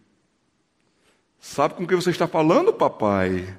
Sabe 1.40 1.74
com 1.74 1.84
quem 1.84 1.96
você 1.96 2.10
está 2.10 2.28
falando, 2.28 2.72
papai? 2.72 3.58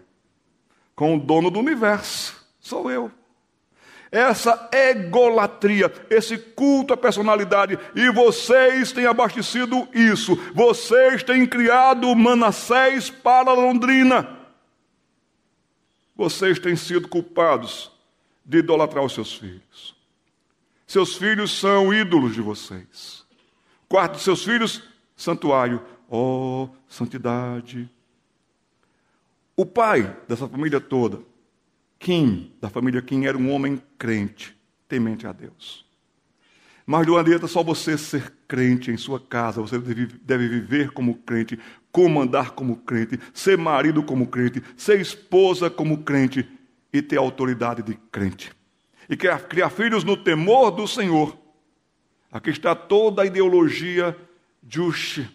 Com 0.95 1.17
o 1.17 1.19
dono 1.19 1.51
do 1.51 1.59
universo. 1.59 2.41
Sou 2.57 2.89
eu 2.89 3.11
essa 4.11 4.69
egolatria, 4.71 5.91
esse 6.09 6.37
culto 6.37 6.93
à 6.93 6.97
personalidade, 6.97 7.77
e 7.93 8.11
vocês 8.11 8.91
têm 8.91 9.05
abastecido 9.05 9.87
isso, 9.93 10.35
vocês 10.53 11.21
têm 11.21 11.45
criado 11.45 12.15
Manassés 12.15 13.09
para 13.09 13.53
Londrina. 13.53 14.37
Vocês 16.15 16.57
têm 16.57 16.75
sido 16.75 17.07
culpados 17.07 17.91
de 18.43 18.57
idolatrar 18.57 19.05
os 19.05 19.13
seus 19.13 19.37
filhos. 19.37 19.98
Seus 20.89 21.15
filhos 21.15 21.51
são 21.51 21.93
ídolos 21.93 22.33
de 22.33 22.41
vocês. 22.41 23.23
Quarto 23.87 24.15
de 24.15 24.23
seus 24.23 24.43
filhos, 24.43 24.81
santuário. 25.15 25.83
Oh, 26.09 26.67
santidade. 26.87 27.87
O 29.55 29.67
pai 29.67 30.17
dessa 30.27 30.47
família 30.47 30.81
toda 30.81 31.21
Kim, 31.99 32.51
da 32.59 32.71
família 32.71 33.03
Kim, 33.03 33.25
era 33.25 33.37
um 33.37 33.51
homem 33.51 33.79
crente, 33.99 34.57
temente 34.87 35.27
a 35.27 35.31
Deus. 35.31 35.85
Mas 36.87 37.05
não 37.05 37.17
adianta 37.17 37.45
só 37.45 37.61
você 37.61 37.95
ser 37.95 38.33
crente 38.47 38.89
em 38.89 38.97
sua 38.97 39.19
casa, 39.19 39.61
você 39.61 39.77
deve, 39.77 40.07
deve 40.07 40.47
viver 40.47 40.89
como 40.89 41.19
crente, 41.19 41.59
comandar 41.91 42.53
como 42.53 42.77
crente, 42.77 43.19
ser 43.31 43.59
marido 43.59 44.01
como 44.01 44.25
crente, 44.25 44.63
ser 44.75 44.99
esposa 44.99 45.69
como 45.69 45.99
crente 45.99 46.49
e 46.91 46.99
ter 46.99 47.17
autoridade 47.17 47.83
de 47.83 47.93
crente. 48.11 48.57
E 49.09 49.17
criar, 49.17 49.69
filhos 49.69 50.03
no 50.03 50.15
temor 50.15 50.71
do 50.71 50.87
Senhor. 50.87 51.35
Aqui 52.31 52.51
está 52.51 52.75
toda 52.75 53.23
a 53.23 53.25
ideologia 53.25 54.15
Jush. 54.67 55.27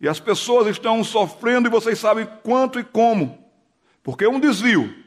E 0.00 0.08
as 0.08 0.20
pessoas 0.20 0.68
estão 0.68 1.02
sofrendo 1.02 1.68
e 1.68 1.70
vocês 1.70 1.98
sabem 1.98 2.26
quanto 2.44 2.78
e 2.78 2.84
como. 2.84 3.44
Porque 4.02 4.26
um 4.26 4.38
desvio 4.38 5.00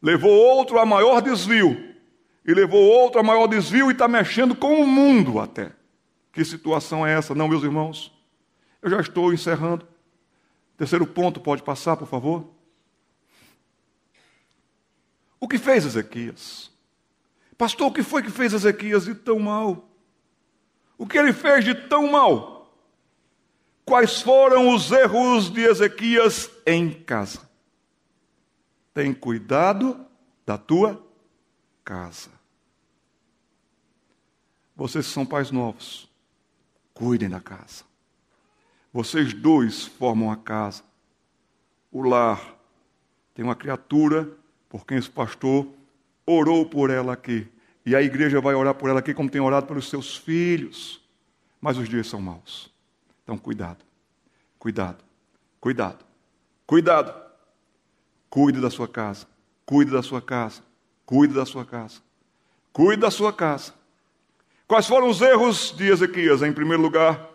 levou 0.00 0.32
outro 0.32 0.78
a 0.78 0.86
maior 0.86 1.20
desvio, 1.20 1.88
e 2.46 2.54
levou 2.54 2.82
outro 2.82 3.20
a 3.20 3.22
maior 3.22 3.46
desvio 3.46 3.90
e 3.90 3.92
está 3.92 4.08
mexendo 4.08 4.54
com 4.54 4.80
o 4.80 4.86
mundo 4.86 5.38
até. 5.38 5.72
Que 6.32 6.44
situação 6.44 7.06
é 7.06 7.12
essa, 7.12 7.34
não, 7.34 7.48
meus 7.48 7.62
irmãos? 7.62 8.12
Eu 8.80 8.90
já 8.90 9.00
estou 9.00 9.32
encerrando. 9.32 9.86
Terceiro 10.76 11.06
ponto, 11.06 11.38
pode 11.38 11.62
passar, 11.62 11.96
por 11.96 12.08
favor? 12.08 12.48
O 15.38 15.46
que 15.46 15.58
fez 15.58 15.84
Ezequias? 15.84 16.69
Pastor, 17.60 17.88
o 17.88 17.92
que 17.92 18.02
foi 18.02 18.22
que 18.22 18.30
fez 18.30 18.52
Ezequias 18.52 19.04
de 19.04 19.14
tão 19.14 19.38
mal? 19.38 19.88
O 20.98 21.06
que 21.06 21.16
ele 21.16 21.32
fez 21.32 21.64
de 21.64 21.74
tão 21.74 22.10
mal? 22.10 22.74
Quais 23.84 24.20
foram 24.20 24.74
os 24.74 24.90
erros 24.90 25.48
de 25.52 25.60
Ezequias 25.60 26.50
em 26.66 26.90
casa? 26.90 27.50
tem 28.92 29.14
cuidado 29.14 30.04
da 30.44 30.58
tua 30.58 31.02
casa. 31.84 32.30
Vocês 34.74 35.06
são 35.06 35.24
pais 35.24 35.50
novos, 35.50 36.06
cuidem 36.92 37.28
da 37.28 37.40
casa. 37.40 37.84
Vocês 38.92 39.32
dois 39.32 39.84
formam 39.84 40.30
a 40.30 40.36
casa. 40.36 40.82
O 41.92 42.02
lar 42.02 42.56
tem 43.34 43.44
uma 43.44 43.54
criatura 43.54 44.36
por 44.68 44.84
quem 44.84 44.98
esse 44.98 45.10
pastor 45.10 45.66
orou 46.30 46.66
por 46.66 46.90
ela 46.90 47.12
aqui. 47.12 47.46
E 47.84 47.96
a 47.96 48.02
igreja 48.02 48.40
vai 48.40 48.54
orar 48.54 48.74
por 48.74 48.88
ela 48.88 49.00
aqui 49.00 49.14
como 49.14 49.30
tem 49.30 49.40
orado 49.40 49.66
pelos 49.66 49.88
seus 49.88 50.16
filhos. 50.16 51.00
Mas 51.60 51.76
os 51.76 51.88
dias 51.88 52.06
são 52.06 52.20
maus. 52.20 52.70
Então, 53.22 53.36
cuidado, 53.36 53.84
cuidado, 54.58 55.04
cuidado, 55.60 56.04
cuidado. 56.66 57.30
Cuide 58.28 58.60
da 58.60 58.70
sua 58.70 58.86
casa. 58.86 59.26
Cuide 59.64 59.90
da 59.90 60.02
sua 60.02 60.22
casa. 60.22 60.62
Cuide 61.04 61.34
da 61.34 61.44
sua 61.44 61.64
casa. 61.64 62.00
Cuide 62.72 63.02
da 63.02 63.10
sua 63.10 63.32
casa. 63.32 63.74
Quais 64.66 64.86
foram 64.86 65.08
os 65.08 65.20
erros 65.20 65.74
de 65.76 65.88
Ezequias? 65.88 66.42
Em 66.42 66.52
primeiro 66.52 66.80
lugar, 66.80 67.28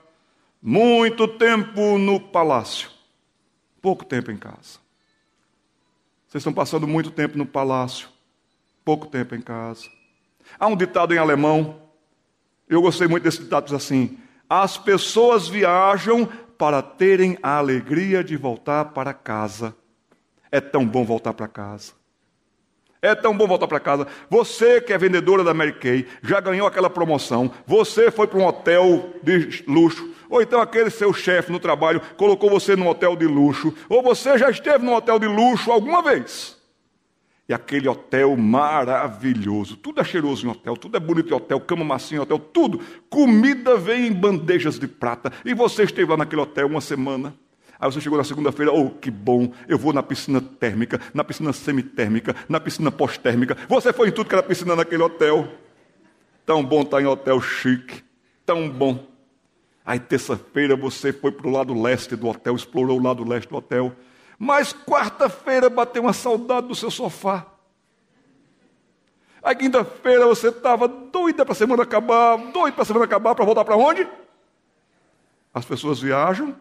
muito 0.61 1.27
tempo 1.27 1.97
no 1.97 2.17
palácio, 2.17 2.89
pouco 3.81 4.05
tempo 4.05 4.31
em 4.31 4.37
casa. 4.37 4.79
Vocês 6.27 6.41
estão 6.41 6.53
passando 6.53 6.87
muito 6.87 7.11
tempo 7.11 7.37
no 7.37 7.45
palácio, 7.45 8.07
pouco 8.86 9.07
tempo 9.07 9.36
em 9.36 9.41
casa. 9.41 9.89
Há 10.57 10.67
um 10.67 10.77
ditado 10.77 11.13
em 11.13 11.17
alemão, 11.17 11.81
eu 12.69 12.81
gostei 12.81 13.07
muito 13.07 13.23
desse 13.23 13.43
ditado, 13.43 13.75
assim: 13.75 14.17
as 14.49 14.77
pessoas 14.77 15.47
viajam 15.49 16.29
para 16.57 16.81
terem 16.81 17.38
a 17.43 17.57
alegria 17.57 18.23
de 18.23 18.38
voltar 18.38 18.86
para 18.86 19.13
casa 19.13 19.75
é 20.55 20.61
tão 20.61 20.86
bom 20.86 21.03
voltar 21.03 21.33
para 21.33 21.49
casa. 21.49 21.91
É 23.01 23.13
tão 23.13 23.36
bom 23.36 23.45
voltar 23.45 23.67
para 23.67 23.79
casa. 23.79 24.07
Você 24.29 24.79
que 24.79 24.93
é 24.93 24.97
vendedora 24.97 25.43
da 25.43 25.53
Mary 25.53 25.73
Kay, 25.73 26.07
já 26.23 26.39
ganhou 26.39 26.65
aquela 26.65 26.89
promoção. 26.89 27.51
Você 27.67 28.09
foi 28.09 28.25
para 28.25 28.39
um 28.39 28.45
hotel 28.45 29.13
de 29.21 29.65
luxo. 29.67 30.09
Ou 30.29 30.41
então 30.41 30.61
aquele 30.61 30.89
seu 30.89 31.13
chefe 31.13 31.51
no 31.51 31.59
trabalho 31.59 32.01
colocou 32.15 32.49
você 32.49 32.73
num 32.73 32.88
hotel 32.88 33.17
de 33.17 33.25
luxo. 33.25 33.73
Ou 33.89 34.01
você 34.01 34.38
já 34.38 34.49
esteve 34.49 34.86
num 34.86 34.93
hotel 34.93 35.19
de 35.19 35.27
luxo 35.27 35.71
alguma 35.71 36.01
vez. 36.01 36.54
E 37.47 37.53
aquele 37.53 37.87
hotel 37.87 38.35
maravilhoso. 38.35 39.77
Tudo 39.77 40.01
é 40.01 40.03
cheiroso 40.03 40.45
em 40.45 40.49
hotel, 40.49 40.75
tudo 40.75 40.97
é 40.97 40.99
bonito 40.99 41.31
em 41.31 41.35
hotel, 41.35 41.59
cama 41.59 41.83
macia 41.83 42.17
em 42.17 42.21
hotel, 42.21 42.39
tudo. 42.39 42.79
Comida 43.09 43.77
vem 43.77 44.07
em 44.07 44.11
bandejas 44.11 44.79
de 44.79 44.87
prata. 44.87 45.31
E 45.43 45.53
você 45.53 45.83
esteve 45.83 46.09
lá 46.09 46.17
naquele 46.17 46.41
hotel 46.41 46.67
uma 46.67 46.81
semana. 46.81 47.35
Aí 47.79 47.91
você 47.91 48.01
chegou 48.01 48.17
na 48.17 48.23
segunda-feira, 48.23 48.71
oh, 48.71 48.89
que 48.89 49.11
bom, 49.11 49.51
eu 49.67 49.77
vou 49.77 49.93
na 49.93 50.01
piscina 50.01 50.41
térmica, 50.41 50.99
na 51.13 51.23
piscina 51.23 51.51
semitérmica, 51.53 52.35
na 52.47 52.59
piscina 52.59 52.89
pós-térmica. 52.89 53.57
Você 53.67 53.91
foi 53.91 54.07
em 54.07 54.11
tudo 54.11 54.27
que 54.27 54.33
era 54.33 54.43
piscina 54.43 54.75
naquele 54.75 55.03
hotel. 55.03 55.47
Tão 56.45 56.63
bom 56.63 56.81
estar 56.81 57.01
em 57.01 57.05
hotel 57.05 57.39
chique, 57.41 58.03
tão 58.45 58.69
bom. 58.69 59.05
Aí 59.85 59.99
terça-feira 59.99 60.75
você 60.75 61.13
foi 61.13 61.31
para 61.31 61.47
o 61.47 61.51
lado 61.51 61.79
leste 61.79 62.15
do 62.15 62.27
hotel, 62.27 62.55
explorou 62.55 62.99
o 62.99 63.03
lado 63.03 63.27
leste 63.27 63.49
do 63.49 63.57
hotel. 63.57 63.91
Mas 64.38 64.73
quarta-feira 64.73 65.69
bateu 65.69 66.03
uma 66.03 66.13
saudade 66.13 66.67
do 66.67 66.75
seu 66.75 66.91
sofá. 66.91 67.45
Aí 69.41 69.55
quinta-feira 69.55 70.25
você 70.25 70.47
estava 70.47 70.88
doida 70.88 71.45
para 71.45 71.51
a 71.51 71.55
semana 71.55 71.83
acabar, 71.83 72.36
doido 72.51 72.73
para 72.73 72.81
a 72.81 72.86
semana 72.86 73.05
acabar, 73.05 73.36
para 73.36 73.45
voltar 73.45 73.63
para 73.63 73.77
onde? 73.77 74.07
As 75.53 75.63
pessoas 75.63 75.99
viajam 75.99 76.55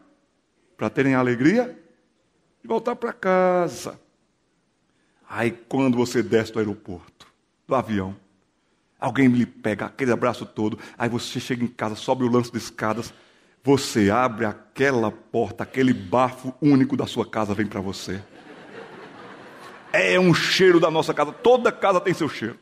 para 0.76 0.90
terem 0.90 1.14
a 1.14 1.18
alegria 1.18 1.78
de 2.62 2.68
voltar 2.68 2.94
para 2.94 3.12
casa. 3.12 3.98
Aí 5.28 5.50
quando 5.50 5.96
você 5.96 6.22
desce 6.22 6.52
do 6.52 6.58
aeroporto, 6.58 7.26
do 7.66 7.74
avião, 7.74 8.14
alguém 9.00 9.28
lhe 9.28 9.46
pega 9.46 9.86
aquele 9.86 10.12
abraço 10.12 10.44
todo, 10.44 10.78
aí 10.98 11.08
você 11.08 11.40
chega 11.40 11.64
em 11.64 11.68
casa, 11.68 11.96
sobe 11.96 12.22
o 12.22 12.30
lance 12.30 12.52
de 12.52 12.58
escadas, 12.58 13.12
Você 13.64 14.10
abre 14.10 14.44
aquela 14.44 15.10
porta, 15.10 15.62
aquele 15.62 15.94
bafo 15.94 16.54
único 16.60 16.98
da 16.98 17.06
sua 17.06 17.24
casa 17.24 17.54
vem 17.54 17.64
para 17.64 17.80
você. 17.80 18.20
É 19.90 20.20
um 20.20 20.34
cheiro 20.34 20.78
da 20.78 20.90
nossa 20.90 21.14
casa, 21.14 21.32
toda 21.32 21.72
casa 21.72 21.98
tem 21.98 22.12
seu 22.12 22.28
cheiro. 22.28 22.58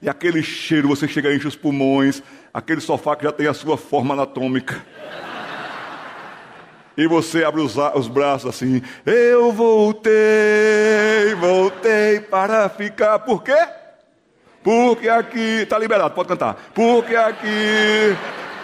E 0.00 0.08
aquele 0.08 0.42
cheiro, 0.42 0.88
você 0.88 1.06
chega 1.06 1.28
a 1.28 1.34
enche 1.34 1.46
os 1.46 1.54
pulmões, 1.54 2.20
aquele 2.52 2.80
sofá 2.80 3.14
que 3.14 3.22
já 3.22 3.30
tem 3.30 3.46
a 3.46 3.54
sua 3.54 3.76
forma 3.76 4.14
anatômica. 4.14 4.84
E 6.96 7.06
você 7.06 7.44
abre 7.44 7.60
os, 7.60 7.76
os 7.94 8.08
braços 8.08 8.50
assim, 8.50 8.82
eu 9.06 9.52
voltei, 9.52 10.12
voltei 11.38 12.18
para 12.18 12.68
ficar. 12.68 13.20
Por 13.20 13.44
quê? 13.44 13.68
Porque 14.64 15.08
aqui, 15.08 15.62
está 15.62 15.78
liberado, 15.78 16.12
pode 16.12 16.28
cantar. 16.28 16.54
Porque 16.74 17.14
aqui, 17.14 18.16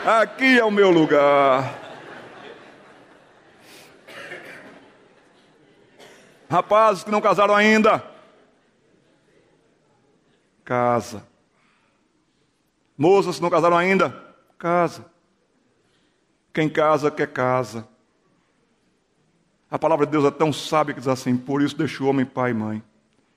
aqui 0.09 0.59
é 0.59 0.65
o 0.65 0.71
meu 0.71 0.91
lugar. 0.91 1.87
Rapazes 6.51 7.05
que 7.05 7.11
não 7.11 7.21
casaram 7.21 7.55
ainda, 7.55 8.03
casa. 10.65 11.23
Moças 12.97 13.37
que 13.37 13.43
não 13.43 13.51
casaram 13.51 13.77
ainda, 13.77 14.35
casa. 14.59 15.05
Quem 16.55 16.71
casa 16.71 17.11
quer 17.11 17.29
casa. 17.29 17.87
A 19.71 19.79
palavra 19.79 20.07
de 20.07 20.13
Deus 20.13 20.25
é 20.25 20.31
tão 20.31 20.51
sábia 20.51 20.95
que 20.95 21.01
diz 21.01 21.09
assim: 21.09 21.37
por 21.37 21.61
isso 21.61 21.77
deixa 21.77 22.03
o 22.03 22.07
homem 22.07 22.25
pai 22.25 22.53
e 22.53 22.55
mãe. 22.55 22.83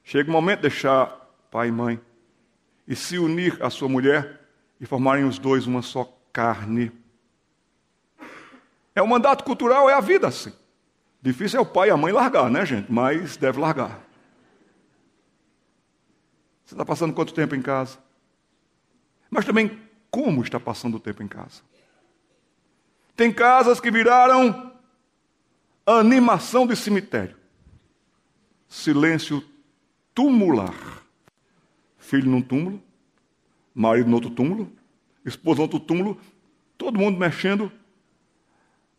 Chega 0.05 0.29
o 0.29 0.33
momento 0.33 0.59
de 0.59 0.69
deixar 0.69 1.07
pai 1.51 1.67
e 1.67 1.71
mãe 1.71 1.99
e 2.87 2.95
se 2.95 3.19
unir 3.19 3.61
à 3.61 3.69
sua 3.69 3.89
mulher 3.89 4.39
e 4.79 4.85
formarem 4.85 5.25
os 5.25 5.37
dois 5.37 5.67
uma 5.67 5.81
só 5.81 6.20
carne. 6.31 6.91
É 8.93 9.01
o 9.01 9.07
mandato 9.07 9.43
cultural, 9.43 9.89
é 9.89 9.93
a 9.93 10.01
vida 10.01 10.27
assim. 10.27 10.53
Difícil 11.21 11.59
é 11.59 11.61
o 11.61 11.65
pai 11.65 11.89
e 11.89 11.91
a 11.91 11.97
mãe 11.97 12.11
largar, 12.11 12.49
né, 12.49 12.65
gente? 12.65 12.91
Mas 12.91 13.37
deve 13.37 13.59
largar. 13.59 13.99
Você 16.65 16.73
está 16.73 16.85
passando 16.85 17.13
quanto 17.13 17.33
tempo 17.33 17.53
em 17.53 17.61
casa? 17.61 17.97
Mas 19.29 19.45
também 19.45 19.79
como 20.09 20.41
está 20.41 20.59
passando 20.59 20.95
o 20.95 20.99
tempo 20.99 21.21
em 21.21 21.27
casa? 21.27 21.61
Tem 23.15 23.31
casas 23.31 23.79
que 23.79 23.91
viraram 23.91 24.73
animação 25.85 26.65
de 26.65 26.75
cemitério. 26.75 27.37
Silêncio 28.67 29.43
tumular. 30.13 31.03
Filho 31.97 32.29
num 32.29 32.41
túmulo, 32.41 32.81
marido 33.73 34.09
no 34.09 34.15
outro 34.15 34.31
túmulo, 34.31 34.71
no 35.23 35.61
outro 35.61 35.79
túmulo, 35.79 36.19
todo 36.77 36.97
mundo 36.97 37.19
mexendo 37.19 37.71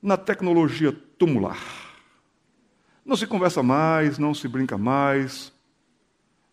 na 0.01 0.17
tecnologia 0.17 0.93
tumular. 1.19 1.59
Não 3.05 3.17
se 3.17 3.27
conversa 3.27 3.63
mais, 3.63 4.19
não 4.19 4.33
se 4.35 4.47
brinca 4.47 4.79
mais, 4.79 5.53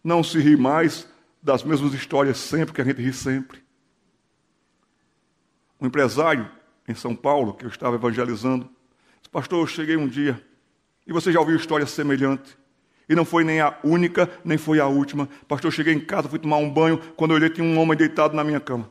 não 0.04 0.24
se 0.24 0.40
ri 0.40 0.56
mais 0.56 1.08
das 1.42 1.64
mesmas 1.64 1.94
histórias 1.94 2.38
sempre, 2.38 2.74
que 2.74 2.82
a 2.82 2.84
gente 2.84 3.02
ri 3.02 3.14
sempre. 3.14 3.64
Um 5.80 5.88
empresário 5.88 6.50
em 6.88 6.96
São 6.96 7.16
Paulo, 7.16 7.54
que 7.54 7.66
eu 7.66 7.70
estava 7.70 7.96
evangelizando, 7.96 8.70
disse, 9.20 9.30
pastor, 9.32 9.62
eu 9.62 9.68
cheguei 9.68 9.96
um 9.96 10.08
dia, 10.08 10.44
e 11.06 11.14
você 11.14 11.32
já 11.32 11.40
ouviu 11.40 11.56
história 11.56 11.86
semelhante, 11.86 12.58
e 13.08 13.16
não 13.16 13.26
foi 13.26 13.44
nem 13.44 13.62
a 13.62 13.78
única, 13.84 14.30
nem 14.44 14.58
foi 14.58 14.80
a 14.80 14.86
última. 14.86 15.28
Pastor, 15.48 15.70
eu 15.70 15.76
cheguei 15.76 15.94
em 15.94 16.00
casa, 16.00 16.30
fui 16.30 16.38
tomar 16.38 16.58
um 16.58 16.72
banho, 16.72 17.00
quando 17.16 17.32
eu 17.32 17.36
olhei 17.38 17.50
tinha 17.50 17.66
um 17.66 17.80
homem 17.80 17.98
deitado 17.98 18.36
na 18.36 18.44
minha 18.44 18.60
cama. 18.60 18.90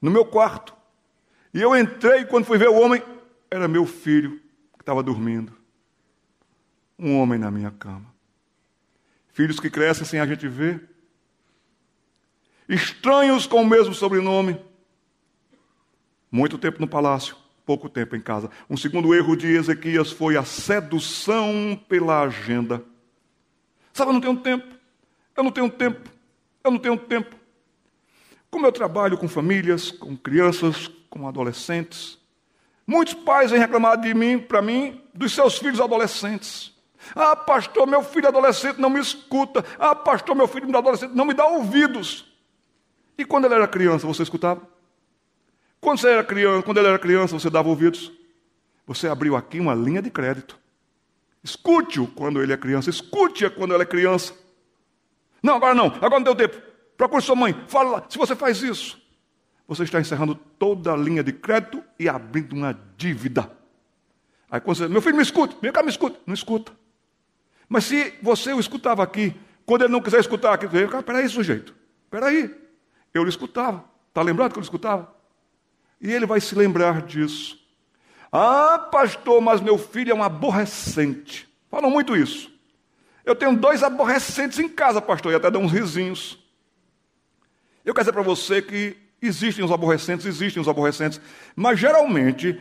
No 0.00 0.10
meu 0.10 0.24
quarto. 0.24 0.74
E 1.52 1.60
eu 1.60 1.76
entrei, 1.76 2.24
quando 2.24 2.44
fui 2.44 2.58
ver 2.58 2.68
o 2.68 2.80
homem, 2.80 3.02
era 3.50 3.66
meu 3.66 3.86
filho 3.86 4.40
que 4.74 4.82
estava 4.82 5.02
dormindo 5.02 5.56
um 6.98 7.18
homem 7.18 7.38
na 7.38 7.50
minha 7.50 7.70
cama. 7.70 8.14
Filhos 9.32 9.60
que 9.60 9.70
crescem 9.70 10.06
sem 10.06 10.20
a 10.20 10.26
gente 10.26 10.48
ver. 10.48 10.88
Estranhos 12.68 13.46
com 13.46 13.62
o 13.62 13.66
mesmo 13.66 13.94
sobrenome. 13.94 14.58
Muito 16.30 16.58
tempo 16.58 16.80
no 16.80 16.88
palácio, 16.88 17.36
pouco 17.64 17.88
tempo 17.88 18.16
em 18.16 18.20
casa. 18.20 18.50
Um 18.68 18.76
segundo 18.76 19.14
erro 19.14 19.36
de 19.36 19.46
Ezequias 19.48 20.10
foi 20.10 20.36
a 20.36 20.44
sedução 20.44 21.80
pela 21.88 22.22
agenda. 22.22 22.82
Sabe, 23.92 24.10
eu 24.10 24.14
não 24.14 24.20
tenho 24.20 24.36
tempo. 24.38 24.74
Eu 25.36 25.44
não 25.44 25.52
tenho 25.52 25.70
tempo. 25.70 26.10
Eu 26.64 26.70
não 26.70 26.78
tenho 26.78 26.96
tempo. 26.96 27.35
Como 28.56 28.66
eu 28.66 28.72
trabalho 28.72 29.18
com 29.18 29.28
famílias, 29.28 29.90
com 29.90 30.16
crianças, 30.16 30.90
com 31.10 31.28
adolescentes, 31.28 32.18
muitos 32.86 33.12
pais 33.12 33.50
vêm 33.50 33.60
reclamar 33.60 34.00
de 34.00 34.14
mim, 34.14 34.38
para 34.38 34.62
mim, 34.62 34.98
dos 35.12 35.34
seus 35.34 35.58
filhos 35.58 35.78
adolescentes. 35.78 36.72
Ah, 37.14 37.36
pastor, 37.36 37.86
meu 37.86 38.02
filho 38.02 38.28
adolescente 38.28 38.80
não 38.80 38.88
me 38.88 38.98
escuta. 38.98 39.62
Ah, 39.78 39.94
pastor, 39.94 40.34
meu 40.34 40.48
filho 40.48 40.74
adolescente 40.74 41.10
não 41.12 41.26
me 41.26 41.34
dá 41.34 41.44
ouvidos. 41.46 42.34
E 43.18 43.26
quando 43.26 43.44
ele 43.44 43.52
era 43.56 43.68
criança, 43.68 44.06
você 44.06 44.22
escutava? 44.22 44.62
Quando 45.78 45.98
você 45.98 46.08
era 46.08 46.24
criança, 46.24 46.62
quando 46.62 46.78
ele 46.78 46.88
era 46.88 46.98
criança, 46.98 47.38
você 47.38 47.50
dava 47.50 47.68
ouvidos? 47.68 48.10
Você 48.86 49.06
abriu 49.06 49.36
aqui 49.36 49.60
uma 49.60 49.74
linha 49.74 50.00
de 50.00 50.10
crédito. 50.10 50.58
Escute-o 51.44 52.06
quando 52.06 52.42
ele 52.42 52.54
é 52.54 52.56
criança, 52.56 52.88
escute-a 52.88 53.50
quando 53.50 53.74
ela 53.74 53.82
é 53.82 53.86
criança. 53.86 54.32
Não, 55.42 55.56
agora 55.56 55.74
não, 55.74 55.88
agora 55.88 56.20
não 56.20 56.22
deu 56.22 56.34
tempo. 56.34 56.65
Procure 56.96 57.22
sua 57.22 57.36
mãe, 57.36 57.54
fala. 57.68 58.04
Se 58.08 58.16
você 58.16 58.34
faz 58.34 58.62
isso, 58.62 59.00
você 59.66 59.82
está 59.82 60.00
encerrando 60.00 60.34
toda 60.34 60.92
a 60.92 60.96
linha 60.96 61.22
de 61.22 61.32
crédito 61.32 61.82
e 61.98 62.08
abrindo 62.08 62.54
uma 62.54 62.78
dívida. 62.96 63.50
Aí 64.50 64.60
quando 64.60 64.76
você, 64.76 64.88
meu 64.88 65.02
filho, 65.02 65.16
me 65.16 65.22
escuta, 65.22 65.56
vem 65.60 65.72
cá, 65.72 65.82
me 65.82 65.90
escuta. 65.90 66.18
Não 66.26 66.34
escuta. 66.34 66.72
Mas 67.68 67.84
se 67.84 68.14
você 68.22 68.52
o 68.52 68.60
escutava 68.60 69.02
aqui, 69.02 69.34
quando 69.64 69.82
ele 69.82 69.92
não 69.92 70.00
quiser 70.00 70.20
escutar 70.20 70.54
aqui, 70.54 70.66
ele 70.66 70.88
fala, 70.88 71.02
peraí, 71.02 71.28
sujeito, 71.28 71.74
peraí. 72.08 72.54
Eu 73.12 73.24
lhe 73.24 73.30
escutava. 73.30 73.84
Está 74.08 74.22
lembrado 74.22 74.52
que 74.52 74.58
eu 74.58 74.60
lhe 74.60 74.66
escutava? 74.66 75.12
E 76.00 76.12
ele 76.12 76.26
vai 76.26 76.40
se 76.40 76.54
lembrar 76.54 77.02
disso. 77.02 77.58
Ah, 78.30 78.78
pastor, 78.78 79.40
mas 79.40 79.60
meu 79.60 79.78
filho 79.78 80.12
é 80.12 80.14
um 80.14 80.22
aborrecente. 80.22 81.48
Falam 81.70 81.90
muito 81.90 82.16
isso. 82.16 82.50
Eu 83.24 83.34
tenho 83.34 83.56
dois 83.56 83.82
aborrecentes 83.82 84.58
em 84.58 84.68
casa, 84.68 85.02
pastor, 85.02 85.32
e 85.32 85.34
até 85.34 85.50
dão 85.50 85.62
uns 85.62 85.72
risinhos. 85.72 86.38
Eu 87.86 87.94
quero 87.94 88.04
dizer 88.04 88.12
para 88.12 88.22
você 88.22 88.60
que 88.60 88.96
existem 89.22 89.64
os 89.64 89.70
aborrecentes, 89.70 90.26
existem 90.26 90.60
os 90.60 90.68
aborrecentes, 90.68 91.20
mas 91.54 91.78
geralmente, 91.78 92.60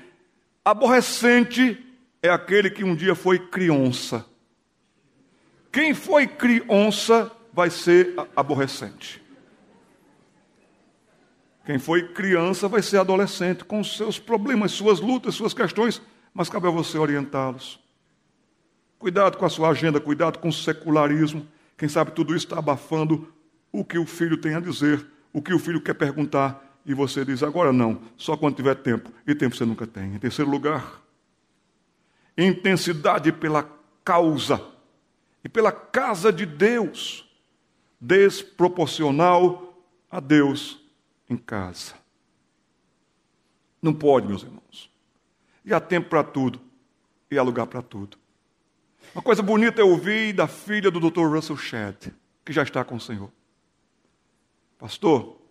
aborrecente 0.64 1.84
é 2.22 2.30
aquele 2.30 2.70
que 2.70 2.84
um 2.84 2.96
dia 2.96 3.16
foi 3.16 3.40
criança. 3.40 4.24
Quem 5.72 5.96
foi 5.96 6.28
criança 6.28 7.32
vai 7.52 7.72
ser 7.72 8.14
aborrecente. 8.36 9.20
Quem 11.66 11.80
foi 11.80 12.10
criança 12.10 12.68
vai 12.68 12.84
ser 12.84 12.98
adolescente, 12.98 13.66
com 13.66 13.84
seus 13.84 14.20
problemas, 14.20 14.74
suas 14.74 15.00
lutas, 15.00 15.34
suas 15.34 15.56
questões, 15.56 16.00
mas 16.32 16.50
cabe 16.50 16.68
a 16.68 16.72
você 16.72 17.00
orientá-los. 17.00 17.80
Cuidado 19.00 19.38
com 19.38 19.46
a 19.46 19.50
sua 19.50 19.70
agenda, 19.70 20.00
cuidado 20.00 20.38
com 20.38 20.50
o 20.50 20.54
secularismo. 20.54 21.48
Quem 21.76 21.90
sabe 21.90 22.12
tudo 22.12 22.36
isso 22.36 22.46
está 22.46 22.60
abafando 22.60 23.34
o 23.72 23.84
que 23.84 23.98
o 23.98 24.06
filho 24.06 24.38
tem 24.38 24.54
a 24.54 24.60
dizer, 24.60 25.06
o 25.36 25.42
que 25.42 25.54
o 25.54 25.60
filho 25.60 25.82
quer 25.82 25.96
perguntar, 25.96 26.80
e 26.86 26.94
você 26.94 27.26
diz 27.26 27.44
agora 27.44 27.74
não, 27.74 28.02
só 28.16 28.38
quando 28.38 28.56
tiver 28.56 28.76
tempo, 28.76 29.12
e 29.28 29.36
tempo 29.36 29.54
você 29.54 29.66
nunca 29.66 29.86
tem. 29.86 30.16
Em 30.16 30.18
terceiro 30.18 30.50
lugar, 30.50 31.02
intensidade 32.38 33.34
pela 33.34 33.70
causa 34.02 34.66
e 35.44 35.50
pela 35.50 35.74
casa 35.74 36.32
de 36.32 36.46
Deus, 36.46 37.30
desproporcional 38.00 39.78
a 40.10 40.22
Deus 40.22 40.80
em 41.30 41.36
casa. 41.36 41.96
Não 43.82 43.94
pode, 43.94 44.28
meus 44.28 44.44
irmãos. 44.44 44.90
E 45.66 45.74
há 45.74 45.82
tempo 45.82 46.08
para 46.08 46.24
tudo, 46.24 46.62
e 47.30 47.38
há 47.38 47.44
lugar 47.44 47.68
para 47.68 47.82
tudo. 47.82 48.18
Uma 49.14 49.22
coisa 49.22 49.44
bonita 49.44 49.82
eu 49.82 49.90
ouvi 49.90 50.32
da 50.32 50.48
filha 50.48 50.90
do 50.90 51.02
Dr. 51.02 51.28
Russell 51.28 51.58
Shedd, 51.58 52.14
que 52.46 52.54
já 52.54 52.64
está 52.64 52.86
com 52.86 52.96
o 52.96 53.02
Senhor. 53.02 53.30
Pastor, 54.78 55.42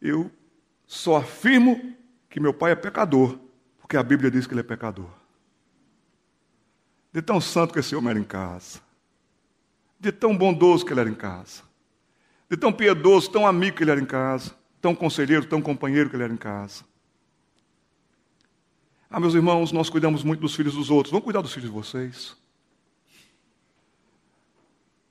eu 0.00 0.30
só 0.86 1.16
afirmo 1.16 1.94
que 2.30 2.38
meu 2.38 2.54
pai 2.54 2.72
é 2.72 2.76
pecador, 2.76 3.38
porque 3.78 3.96
a 3.96 4.02
Bíblia 4.02 4.30
diz 4.30 4.46
que 4.46 4.52
ele 4.52 4.60
é 4.60 4.64
pecador. 4.64 5.10
De 7.12 7.22
tão 7.22 7.40
santo 7.40 7.72
que 7.72 7.80
esse 7.80 7.96
homem 7.96 8.10
era 8.10 8.18
em 8.18 8.24
casa. 8.24 8.80
De 9.98 10.12
tão 10.12 10.36
bondoso 10.36 10.84
que 10.84 10.92
ele 10.92 11.00
era 11.00 11.10
em 11.10 11.14
casa. 11.14 11.62
De 12.48 12.56
tão 12.56 12.72
piedoso, 12.72 13.30
tão 13.30 13.46
amigo 13.46 13.76
que 13.76 13.82
ele 13.82 13.90
era 13.90 14.00
em 14.00 14.06
casa. 14.06 14.54
Tão 14.80 14.94
conselheiro, 14.94 15.46
tão 15.46 15.62
companheiro 15.62 16.10
que 16.10 16.16
ele 16.16 16.24
era 16.24 16.32
em 16.32 16.36
casa. 16.36 16.84
Ah, 19.08 19.18
meus 19.18 19.34
irmãos, 19.34 19.72
nós 19.72 19.88
cuidamos 19.88 20.22
muito 20.22 20.40
dos 20.40 20.54
filhos 20.54 20.74
dos 20.74 20.90
outros. 20.90 21.10
Vamos 21.10 21.24
cuidar 21.24 21.40
dos 21.40 21.52
filhos 21.52 21.70
de 21.70 21.74
vocês. 21.74 22.36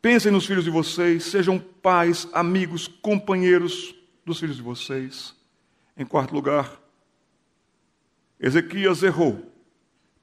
Pensem 0.05 0.31
nos 0.31 0.45
filhos 0.45 0.63
de 0.63 0.69
vocês, 0.69 1.23
sejam 1.23 1.57
pais, 1.57 2.27
amigos, 2.31 2.87
companheiros 2.87 3.95
dos 4.23 4.39
filhos 4.39 4.57
de 4.57 4.61
vocês. 4.61 5.33
Em 5.97 6.05
quarto 6.05 6.31
lugar, 6.31 6.71
Ezequias 8.39 9.01
errou 9.01 9.51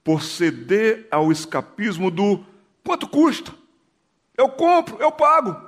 por 0.05 0.23
ceder 0.23 1.09
ao 1.11 1.33
escapismo 1.33 2.13
do 2.13 2.45
quanto 2.85 3.09
custa? 3.09 3.53
Eu 4.37 4.51
compro, 4.51 4.99
eu 5.01 5.11
pago. 5.11 5.61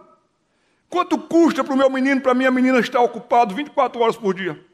Quanto 0.88 1.18
custa 1.18 1.64
para 1.64 1.74
o 1.74 1.76
meu 1.76 1.90
menino, 1.90 2.20
para 2.20 2.34
minha 2.34 2.52
menina 2.52 2.78
estar 2.78 3.00
ocupado 3.00 3.52
24 3.52 4.00
horas 4.00 4.16
por 4.16 4.32
dia? 4.32 4.64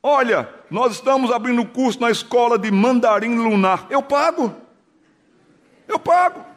Olha, 0.00 0.48
nós 0.70 0.92
estamos 0.92 1.32
abrindo 1.32 1.66
curso 1.66 2.00
na 2.00 2.08
escola 2.08 2.56
de 2.56 2.70
mandarim 2.70 3.34
lunar. 3.34 3.88
Eu 3.90 4.00
pago. 4.00 4.54
Eu 5.88 5.98
pago. 5.98 6.53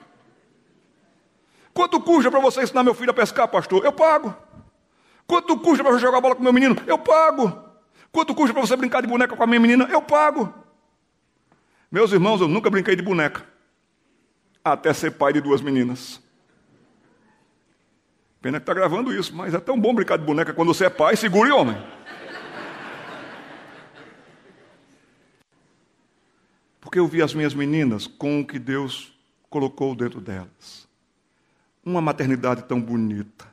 Quanto 1.77 2.01
custa 2.01 2.31
para 2.31 2.39
você 2.39 2.63
ensinar 2.63 2.83
meu 2.83 2.95
filho 2.95 3.11
a 3.11 3.13
pescar, 3.13 3.47
pastor? 3.47 3.85
Eu 3.85 3.93
pago. 3.93 4.35
Quanto 5.27 5.55
custa 5.59 5.83
para 5.83 5.93
você 5.93 5.99
jogar 5.99 6.19
bola 6.19 6.35
com 6.35 6.41
meu 6.41 6.51
menino? 6.51 6.75
Eu 6.87 6.97
pago. 6.97 7.55
Quanto 8.11 8.33
custa 8.33 8.51
para 8.51 8.65
você 8.65 8.75
brincar 8.75 9.01
de 9.01 9.07
boneca 9.07 9.35
com 9.35 9.43
a 9.43 9.45
minha 9.45 9.59
menina? 9.59 9.83
Eu 9.83 10.01
pago. 10.01 10.51
Meus 11.91 12.11
irmãos, 12.11 12.41
eu 12.41 12.47
nunca 12.47 12.71
brinquei 12.71 12.95
de 12.95 13.03
boneca. 13.03 13.45
Até 14.65 14.91
ser 14.91 15.11
pai 15.11 15.33
de 15.33 15.39
duas 15.39 15.61
meninas. 15.61 16.19
Pena 18.41 18.57
que 18.59 18.63
está 18.63 18.73
gravando 18.73 19.13
isso, 19.13 19.35
mas 19.35 19.53
é 19.53 19.59
tão 19.59 19.79
bom 19.79 19.93
brincar 19.93 20.17
de 20.17 20.25
boneca 20.25 20.55
quando 20.55 20.73
você 20.73 20.85
é 20.85 20.89
pai, 20.89 21.15
segure 21.15 21.51
homem. 21.51 21.77
Porque 26.81 26.97
eu 26.97 27.07
vi 27.07 27.21
as 27.21 27.35
minhas 27.35 27.53
meninas 27.53 28.07
com 28.07 28.41
o 28.41 28.47
que 28.47 28.57
Deus 28.57 29.15
colocou 29.47 29.93
dentro 29.93 30.19
delas. 30.19 30.86
Uma 31.87 32.01
maternidade 32.01 32.63
tão 32.63 32.81
bonita, 32.81 33.47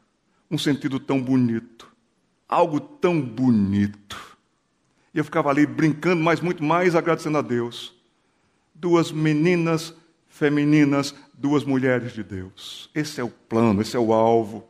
um 0.51 0.59
sentido 0.59 0.99
tão 0.99 1.23
bonito, 1.23 1.89
algo 2.49 2.81
tão 2.81 3.21
bonito. 3.21 4.37
E 5.15 5.19
eu 5.19 5.25
ficava 5.25 5.51
ali 5.51 5.65
brincando, 5.65 6.21
mas 6.21 6.41
muito 6.41 6.61
mais 6.61 6.97
agradecendo 6.97 7.39
a 7.39 7.43
Deus. 7.43 7.95
Duas 8.75 9.13
meninas 9.13 9.95
femininas, 10.27 11.15
duas 11.33 11.63
mulheres 11.63 12.13
de 12.13 12.25
Deus. 12.25 12.91
Esse 12.93 13.21
é 13.21 13.23
o 13.23 13.31
plano, 13.31 13.81
esse 13.81 13.97
é 13.97 14.01
o 14.01 14.13
alvo. 14.13 14.69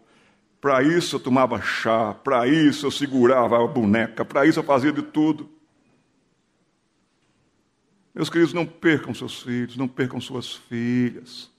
Para 0.60 0.82
isso 0.82 1.16
eu 1.16 1.20
tomava 1.20 1.58
chá, 1.62 2.12
para 2.12 2.46
isso 2.46 2.84
eu 2.84 2.90
segurava 2.90 3.64
a 3.64 3.66
boneca, 3.66 4.26
para 4.26 4.44
isso 4.44 4.58
eu 4.58 4.64
fazia 4.64 4.92
de 4.92 5.00
tudo. 5.00 5.48
Meus 8.14 8.28
queridos, 8.28 8.52
não 8.52 8.66
percam 8.66 9.14
seus 9.14 9.40
filhos, 9.40 9.74
não 9.74 9.88
percam 9.88 10.20
suas 10.20 10.52
filhas. 10.52 11.53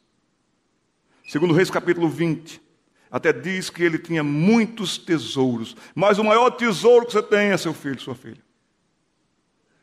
Segundo 1.26 1.54
Reis 1.54 1.72
capítulo 1.72 2.08
20, 2.08 2.62
até 3.10 3.34
diz 3.34 3.70
que 3.70 3.84
ele 3.84 3.98
tinha 3.98 4.24
muitos 4.24 4.98
tesouros, 4.98 5.76
mas 5.96 6.20
o 6.20 6.24
maior 6.24 6.52
tesouro 6.52 7.06
que 7.06 7.14
você 7.14 7.24
tem 7.24 7.50
é 7.50 7.58
seu 7.58 7.74
filho, 7.74 8.00
sua 8.00 8.14
filha. 8.14 8.44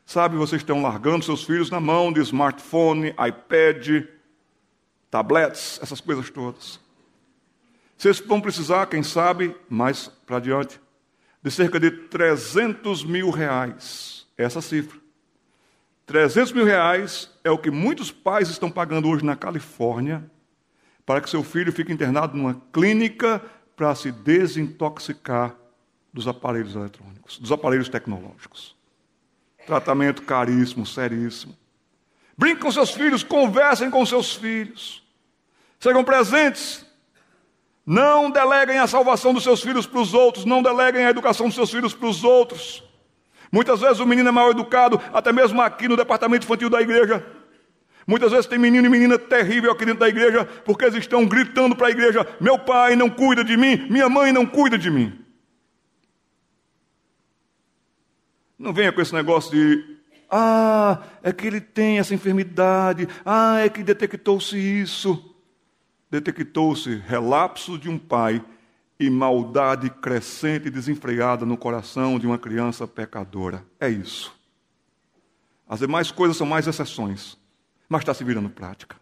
Sabe, 0.07 0.37
vocês 0.37 0.63
estão 0.63 0.83
largando 0.83 1.25
seus 1.25 1.43
filhos 1.43 1.71
na 1.71 1.81
mão 1.81 2.13
de 2.13 2.21
smartphone, 2.21 3.09
iPad, 3.11 4.05
tablets, 5.11 5.81
essas 5.83 6.01
coisas 6.01 6.31
todas. 6.31 6.81
Vocês 7.97 8.21
vão 8.21 8.41
precisar, 8.41 8.87
quem 8.87 9.03
sabe, 9.03 9.55
mais 9.69 10.09
para 10.27 10.37
adiante, 10.37 10.81
de 11.43 11.51
cerca 11.51 11.81
de 11.81 11.91
300 11.91 13.05
mil 13.05 13.31
reais. 13.31 14.27
Essa 14.37 14.61
cifra. 14.61 14.99
300 16.07 16.53
mil 16.53 16.65
reais 16.65 17.31
é 17.43 17.51
o 17.51 17.59
que 17.59 17.71
muitos 17.71 18.13
pais 18.13 18.49
estão 18.49 18.71
pagando 18.71 19.09
hoje 19.09 19.25
na 19.25 19.37
Califórnia 19.37 20.31
para 21.05 21.21
que 21.21 21.31
seu 21.31 21.43
filho 21.43 21.73
fique 21.73 21.93
internado 21.93 22.37
numa 22.37 22.61
clínica 22.73 23.43
para 23.77 23.95
se 23.95 24.13
desintoxicar 24.13 25.55
dos 26.13 26.29
aparelhos 26.29 26.75
eletrônicos, 26.75 27.39
dos 27.39 27.51
aparelhos 27.51 27.89
tecnológicos. 27.89 28.77
Tratamento 29.67 30.23
caríssimo, 30.23 30.85
seríssimo. 30.85 31.57
Brinque 32.37 32.61
com 32.61 32.71
seus 32.71 32.91
filhos, 32.91 33.23
conversem 33.23 33.91
com 33.91 34.05
seus 34.05 34.35
filhos. 34.35 35.03
Sejam 35.79 36.05
presentes. 36.05 36.85
Não 37.85 38.31
deleguem 38.31 38.79
a 38.79 38.87
salvação 38.87 39.35
dos 39.35 39.43
seus 39.43 39.61
filhos 39.61 39.87
para 39.87 40.01
os 40.01 40.15
outros, 40.15 40.45
não 40.45 40.63
deleguem 40.63 41.05
a 41.05 41.11
educação 41.11 41.47
dos 41.47 41.57
seus 41.57 41.71
filhos 41.71 41.93
para 41.93 42.09
os 42.09 42.23
outros. 42.23 42.85
Muitas 43.51 43.81
vezes 43.81 43.99
o 43.99 44.07
menino 44.07 44.29
é 44.29 44.33
mal 44.33 44.51
educado, 44.51 45.01
até 45.13 45.33
mesmo 45.33 45.61
aqui 45.61 45.89
no 45.89 45.97
departamento 45.97 46.47
infantil 46.47 46.71
da 46.71 46.81
igreja. 46.81 47.27
Muitas 48.07 48.31
vezes 48.33 48.47
tem 48.47 48.59
menino 48.59 48.87
e 48.87 48.91
menina 48.91 49.19
terrível 49.19 49.71
aqui 49.71 49.85
dentro 49.85 50.01
da 50.01 50.09
igreja, 50.09 50.45
porque 50.45 50.85
eles 50.85 50.97
estão 50.97 51.27
gritando 51.27 51.77
para 51.77 51.89
a 51.89 51.91
igreja: 51.91 52.27
meu 52.41 52.59
pai 52.59 52.97
não 52.97 53.09
cuida 53.09 53.45
de 53.45 53.57
mim, 53.57 53.87
minha 53.89 54.09
mãe 54.09 54.33
não 54.33 54.47
cuida 54.47 54.77
de 54.77 54.91
mim. 54.91 55.19
Não 58.59 58.73
venha 58.73 58.93
com 58.93 59.01
esse 59.01 59.13
negócio 59.13 59.51
de, 59.51 59.93
ah, 60.31 61.03
é 61.23 61.33
que 61.33 61.47
ele 61.47 61.61
tem 61.61 61.99
essa 61.99 62.15
enfermidade, 62.15 63.07
ah, 63.25 63.59
é 63.59 63.69
que 63.69 63.83
detectou-se 63.83 64.57
isso. 64.57 65.35
Detectou-se 66.11 67.03
relapso 67.07 67.79
de 67.79 67.91
um 67.91 67.99
pai 67.99 68.43
e 68.99 69.11
maldade 69.11 69.91
crescente 69.91 70.69
e 70.69 70.71
desenfreada 70.71 71.45
no 71.45 71.57
coração 71.57 72.19
de 72.19 72.27
uma 72.27 72.39
criança 72.39 72.87
pecadora. 72.87 73.65
É 73.81 73.89
isso. 73.89 74.33
As 75.69 75.81
demais 75.81 76.11
coisas 76.11 76.37
são 76.37 76.47
mais 76.47 76.67
exceções, 76.67 77.37
mas 77.93 78.03
está 78.03 78.13
se 78.13 78.25
virando 78.25 78.51
prática. 78.51 78.97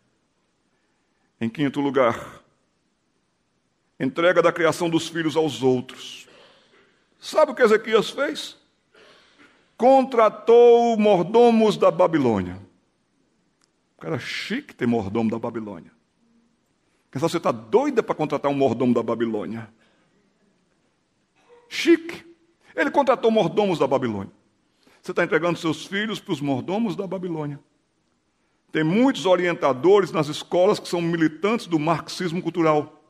Em 1.41 1.49
quinto 1.49 1.81
lugar, 1.81 2.43
entrega 3.99 4.43
da 4.43 4.53
criação 4.53 4.91
dos 4.91 5.09
filhos 5.09 5.37
aos 5.37 5.63
outros. 5.63 6.29
Sabe 7.19 7.53
o 7.53 7.55
que 7.55 7.63
Ezequias 7.63 8.11
fez? 8.11 8.61
contratou 9.81 10.95
mordomos 10.99 11.75
da 11.75 11.91
Babilônia. 11.91 12.61
O 13.97 14.01
cara 14.03 14.19
chique 14.19 14.75
ter 14.75 14.87
mordomo 14.87 15.31
da 15.31 15.39
Babilônia. 15.39 15.91
Pensar, 17.11 17.31
você 17.31 17.39
está 17.39 17.51
doida 17.51 18.03
para 18.03 18.15
contratar 18.15 18.53
um 18.53 18.55
mordomo 18.55 18.93
da 18.93 19.03
Babilônia? 19.03 19.73
Chique. 21.67 22.27
Ele 22.77 22.91
contratou 22.91 23.31
mordomos 23.31 23.79
da 23.79 23.87
Babilônia. 23.87 24.31
Você 25.01 25.13
está 25.13 25.25
entregando 25.25 25.59
seus 25.59 25.87
filhos 25.87 26.21
para 26.21 26.35
os 26.35 26.43
mordomos 26.43 26.95
da 26.95 27.07
Babilônia. 27.07 27.59
Tem 28.73 28.85
muitos 28.85 29.27
orientadores 29.27 30.13
nas 30.13 30.29
escolas 30.29 30.79
que 30.79 30.89
são 30.89 31.01
militantes 31.01 31.67
do 31.67 31.79
marxismo 31.79 32.41
cultural. 32.41 33.03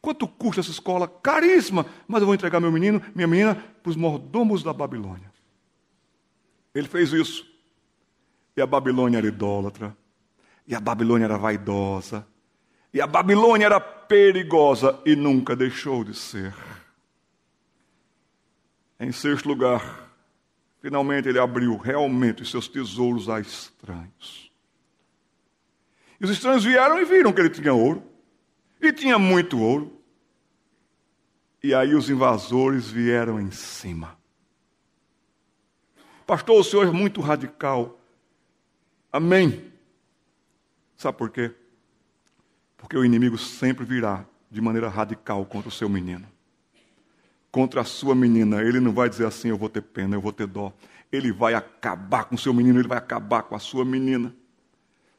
Quanto 0.00 0.26
custa 0.26 0.60
essa 0.60 0.70
escola? 0.70 1.08
Caríssima. 1.08 1.84
Mas 2.06 2.20
eu 2.20 2.26
vou 2.26 2.34
entregar 2.34 2.60
meu 2.60 2.72
menino, 2.72 3.02
minha 3.14 3.26
menina, 3.26 3.54
para 3.54 3.90
os 3.90 3.96
mordomos 3.96 4.62
da 4.62 4.72
Babilônia. 4.72 5.30
Ele 6.74 6.88
fez 6.88 7.12
isso. 7.12 7.46
E 8.56 8.62
a 8.62 8.66
Babilônia 8.66 9.18
era 9.18 9.26
idólatra. 9.26 9.96
E 10.66 10.74
a 10.74 10.80
Babilônia 10.80 11.24
era 11.24 11.36
vaidosa. 11.36 12.26
E 12.94 13.00
a 13.00 13.06
Babilônia 13.06 13.66
era 13.66 13.80
perigosa 13.80 15.00
e 15.04 15.14
nunca 15.16 15.54
deixou 15.54 16.04
de 16.04 16.14
ser. 16.14 16.54
Em 18.98 19.12
sexto 19.12 19.48
lugar, 19.48 20.10
finalmente 20.80 21.28
ele 21.28 21.38
abriu 21.38 21.76
realmente 21.76 22.42
os 22.42 22.50
seus 22.50 22.68
tesouros 22.68 23.28
a 23.28 23.40
estranhos. 23.40 24.49
E 26.20 26.24
os 26.24 26.30
estranhos 26.30 26.64
vieram 26.64 27.00
e 27.00 27.04
viram 27.04 27.32
que 27.32 27.40
ele 27.40 27.50
tinha 27.50 27.72
ouro. 27.72 28.02
E 28.80 28.92
tinha 28.92 29.18
muito 29.18 29.58
ouro. 29.58 30.00
E 31.62 31.74
aí 31.74 31.94
os 31.94 32.10
invasores 32.10 32.88
vieram 32.90 33.40
em 33.40 33.50
cima. 33.50 34.18
Pastor, 36.26 36.60
o 36.60 36.64
senhor 36.64 36.86
é 36.86 36.90
muito 36.90 37.20
radical. 37.20 37.98
Amém. 39.12 39.72
Sabe 40.96 41.16
por 41.16 41.30
quê? 41.30 41.52
Porque 42.76 42.96
o 42.96 43.04
inimigo 43.04 43.36
sempre 43.36 43.84
virá 43.84 44.24
de 44.50 44.60
maneira 44.60 44.88
radical 44.88 45.44
contra 45.44 45.68
o 45.68 45.72
seu 45.72 45.88
menino. 45.88 46.26
Contra 47.50 47.80
a 47.80 47.84
sua 47.84 48.14
menina. 48.14 48.62
Ele 48.62 48.80
não 48.80 48.92
vai 48.92 49.08
dizer 49.08 49.26
assim: 49.26 49.48
eu 49.48 49.58
vou 49.58 49.68
ter 49.68 49.82
pena, 49.82 50.16
eu 50.16 50.20
vou 50.20 50.32
ter 50.32 50.46
dó. 50.46 50.72
Ele 51.10 51.32
vai 51.32 51.54
acabar 51.54 52.24
com 52.24 52.36
o 52.36 52.38
seu 52.38 52.54
menino, 52.54 52.78
ele 52.78 52.88
vai 52.88 52.98
acabar 52.98 53.42
com 53.42 53.54
a 53.54 53.58
sua 53.58 53.84
menina. 53.84 54.34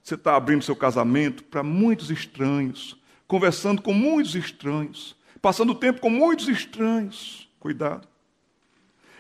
Você 0.04 0.16
está 0.16 0.36
abrindo 0.36 0.64
seu 0.64 0.76
casamento 0.76 1.44
para 1.44 1.64
muitos 1.64 2.10
estranhos, 2.10 2.98
conversando 3.28 3.82
com 3.82 3.94
muitos 3.94 4.36
estranhos, 4.36 5.16
passando 5.42 5.76
tempo 5.76 6.02
com 6.02 6.10
muitos 6.10 6.48
estranhos. 6.48 7.48
Cuidado. 7.60 8.08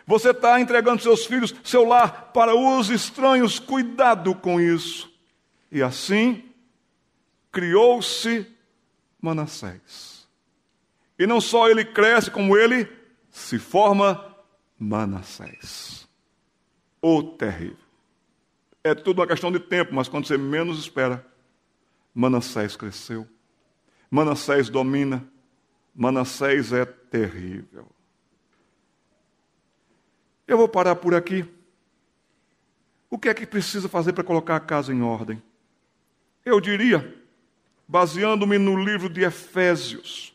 Você 0.05 0.31
está 0.31 0.59
entregando 0.59 1.01
seus 1.01 1.25
filhos, 1.25 1.53
seu 1.63 1.85
lar 1.85 2.31
para 2.33 2.55
os 2.55 2.89
estranhos, 2.89 3.59
cuidado 3.59 4.33
com 4.35 4.59
isso. 4.59 5.11
E 5.71 5.81
assim 5.81 6.43
criou-se 7.51 8.47
Manassés. 9.21 10.27
E 11.17 11.27
não 11.27 11.39
só 11.39 11.69
ele 11.69 11.85
cresce, 11.85 12.31
como 12.31 12.57
ele 12.57 12.89
se 13.29 13.59
forma 13.59 14.35
Manassés. 14.79 16.07
O 17.01 17.21
terrível. 17.21 17.77
É 18.83 18.95
tudo 18.95 19.19
uma 19.19 19.27
questão 19.27 19.51
de 19.51 19.59
tempo, 19.59 19.93
mas 19.93 20.07
quando 20.07 20.25
você 20.25 20.37
menos 20.37 20.79
espera, 20.79 21.25
Manassés 22.13 22.75
cresceu. 22.75 23.27
Manassés 24.09 24.69
domina. 24.69 25.23
Manassés 25.95 26.73
é 26.73 26.85
terrível. 26.85 27.87
Eu 30.47 30.57
vou 30.57 30.67
parar 30.67 30.95
por 30.95 31.13
aqui. 31.13 31.45
O 33.09 33.17
que 33.17 33.29
é 33.29 33.33
que 33.33 33.45
precisa 33.45 33.87
fazer 33.87 34.13
para 34.13 34.23
colocar 34.23 34.55
a 34.55 34.59
casa 34.59 34.93
em 34.93 35.01
ordem? 35.01 35.41
Eu 36.43 36.59
diria, 36.59 37.23
baseando-me 37.87 38.57
no 38.57 38.81
livro 38.81 39.09
de 39.09 39.21
Efésios. 39.21 40.33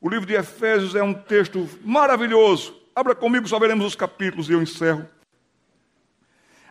O 0.00 0.08
livro 0.08 0.26
de 0.26 0.34
Efésios 0.34 0.94
é 0.94 1.02
um 1.02 1.14
texto 1.14 1.68
maravilhoso. 1.82 2.78
Abra 2.94 3.14
comigo, 3.14 3.48
só 3.48 3.58
veremos 3.58 3.86
os 3.86 3.96
capítulos 3.96 4.48
e 4.48 4.52
eu 4.52 4.62
encerro. 4.62 5.08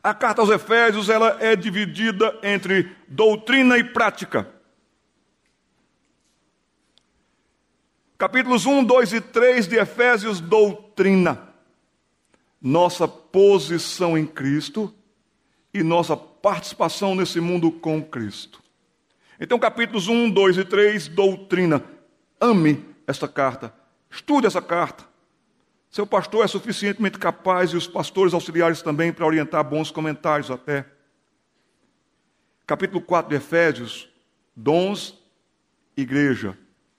A 0.03 0.13
carta 0.13 0.41
aos 0.41 0.49
Efésios 0.49 1.07
ela 1.07 1.37
é 1.39 1.55
dividida 1.55 2.37
entre 2.43 2.93
doutrina 3.07 3.77
e 3.77 3.83
prática. 3.85 4.51
Capítulos 8.17 8.65
1, 8.65 8.83
2 8.83 9.13
e 9.13 9.21
3 9.21 9.65
de 9.65 9.77
Efésios, 9.77 10.41
doutrina. 10.41 11.49
Nossa 12.61 13.07
posição 13.07 14.17
em 14.17 14.25
Cristo 14.25 14.93
e 15.73 15.81
nossa 15.81 16.17
participação 16.17 17.15
nesse 17.15 17.39
mundo 17.39 17.71
com 17.71 18.03
Cristo. 18.03 18.61
Então, 19.39 19.57
capítulos 19.57 20.09
1, 20.09 20.29
2 20.29 20.57
e 20.57 20.65
3, 20.65 21.07
doutrina. 21.07 21.81
Ame 22.41 22.83
esta 23.07 23.27
carta, 23.27 23.73
estude 24.09 24.47
essa 24.47 24.61
carta. 24.61 25.12
Seu 25.93 26.07
pastor 26.07 26.43
é 26.43 26.47
suficientemente 26.47 27.19
capaz 27.19 27.69
e 27.69 27.77
os 27.77 27.85
pastores 27.85 28.33
auxiliares 28.33 28.81
também 28.81 29.13
para 29.13 29.27
orientar 29.27 29.63
bons 29.63 29.91
comentários 29.91 30.49
até. 30.49 30.87
Capítulo 32.65 32.99
4 32.99 33.29
de 33.29 33.35
Efésios, 33.35 34.09
dons, 34.55 35.23
igreja, 35.95 36.57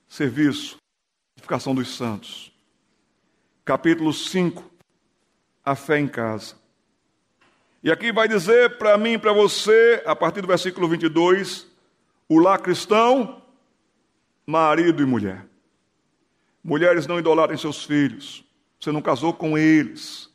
serviço, 0.08 0.76
edificação 1.36 1.74
dos 1.74 1.88
santos. 1.96 2.52
Capítulo 3.64 4.12
5, 4.12 4.62
a 5.64 5.74
fé 5.74 5.98
em 5.98 6.06
casa. 6.06 6.54
E 7.82 7.90
aqui 7.90 8.12
vai 8.12 8.28
dizer 8.28 8.78
para 8.78 8.96
mim 8.96 9.14
e 9.14 9.18
para 9.18 9.32
você, 9.32 10.04
a 10.06 10.14
partir 10.14 10.40
do 10.40 10.46
versículo 10.46 10.86
22, 10.86 11.66
o 12.28 12.38
lá 12.38 12.56
cristão, 12.56 13.42
marido 14.46 15.02
e 15.02 15.04
mulher. 15.04 15.44
Mulheres 16.62 17.08
não 17.08 17.18
idolatrem 17.18 17.58
seus 17.58 17.82
filhos. 17.82 18.43
Você 18.84 18.92
não 18.92 19.00
casou 19.00 19.32
com 19.32 19.56
eles. 19.56 20.28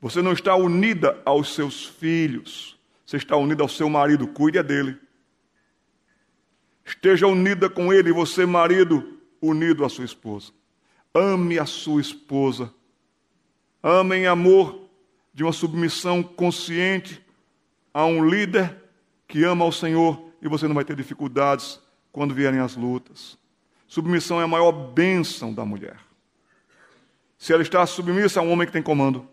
Você 0.00 0.22
não 0.22 0.32
está 0.32 0.54
unida 0.54 1.20
aos 1.24 1.52
seus 1.52 1.84
filhos. 1.84 2.78
Você 3.04 3.16
está 3.16 3.36
unida 3.36 3.60
ao 3.60 3.68
seu 3.68 3.90
marido. 3.90 4.28
Cuide 4.28 4.62
dele. 4.62 4.96
Esteja 6.84 7.26
unida 7.26 7.68
com 7.68 7.92
ele, 7.92 8.12
você, 8.12 8.46
marido, 8.46 9.18
unido 9.42 9.84
à 9.84 9.88
sua 9.88 10.04
esposa. 10.04 10.52
Ame 11.12 11.58
a 11.58 11.66
sua 11.66 12.00
esposa. 12.00 12.72
Ame 13.82 14.14
em 14.14 14.26
amor 14.28 14.88
de 15.34 15.42
uma 15.42 15.52
submissão 15.52 16.22
consciente 16.22 17.20
a 17.92 18.06
um 18.06 18.24
líder 18.24 18.80
que 19.26 19.42
ama 19.42 19.64
ao 19.64 19.72
Senhor 19.72 20.30
e 20.40 20.46
você 20.46 20.68
não 20.68 20.74
vai 20.76 20.84
ter 20.84 20.94
dificuldades 20.94 21.80
quando 22.12 22.32
vierem 22.32 22.60
as 22.60 22.76
lutas. 22.76 23.36
Submissão 23.88 24.40
é 24.40 24.44
a 24.44 24.48
maior 24.48 24.70
bênção 24.70 25.52
da 25.52 25.64
mulher 25.64 26.05
se 27.46 27.52
ela 27.52 27.62
está 27.62 27.86
submissa 27.86 28.40
a 28.40 28.42
um 28.42 28.50
homem 28.50 28.66
que 28.66 28.72
tem 28.72 28.82
comando, 28.82 29.24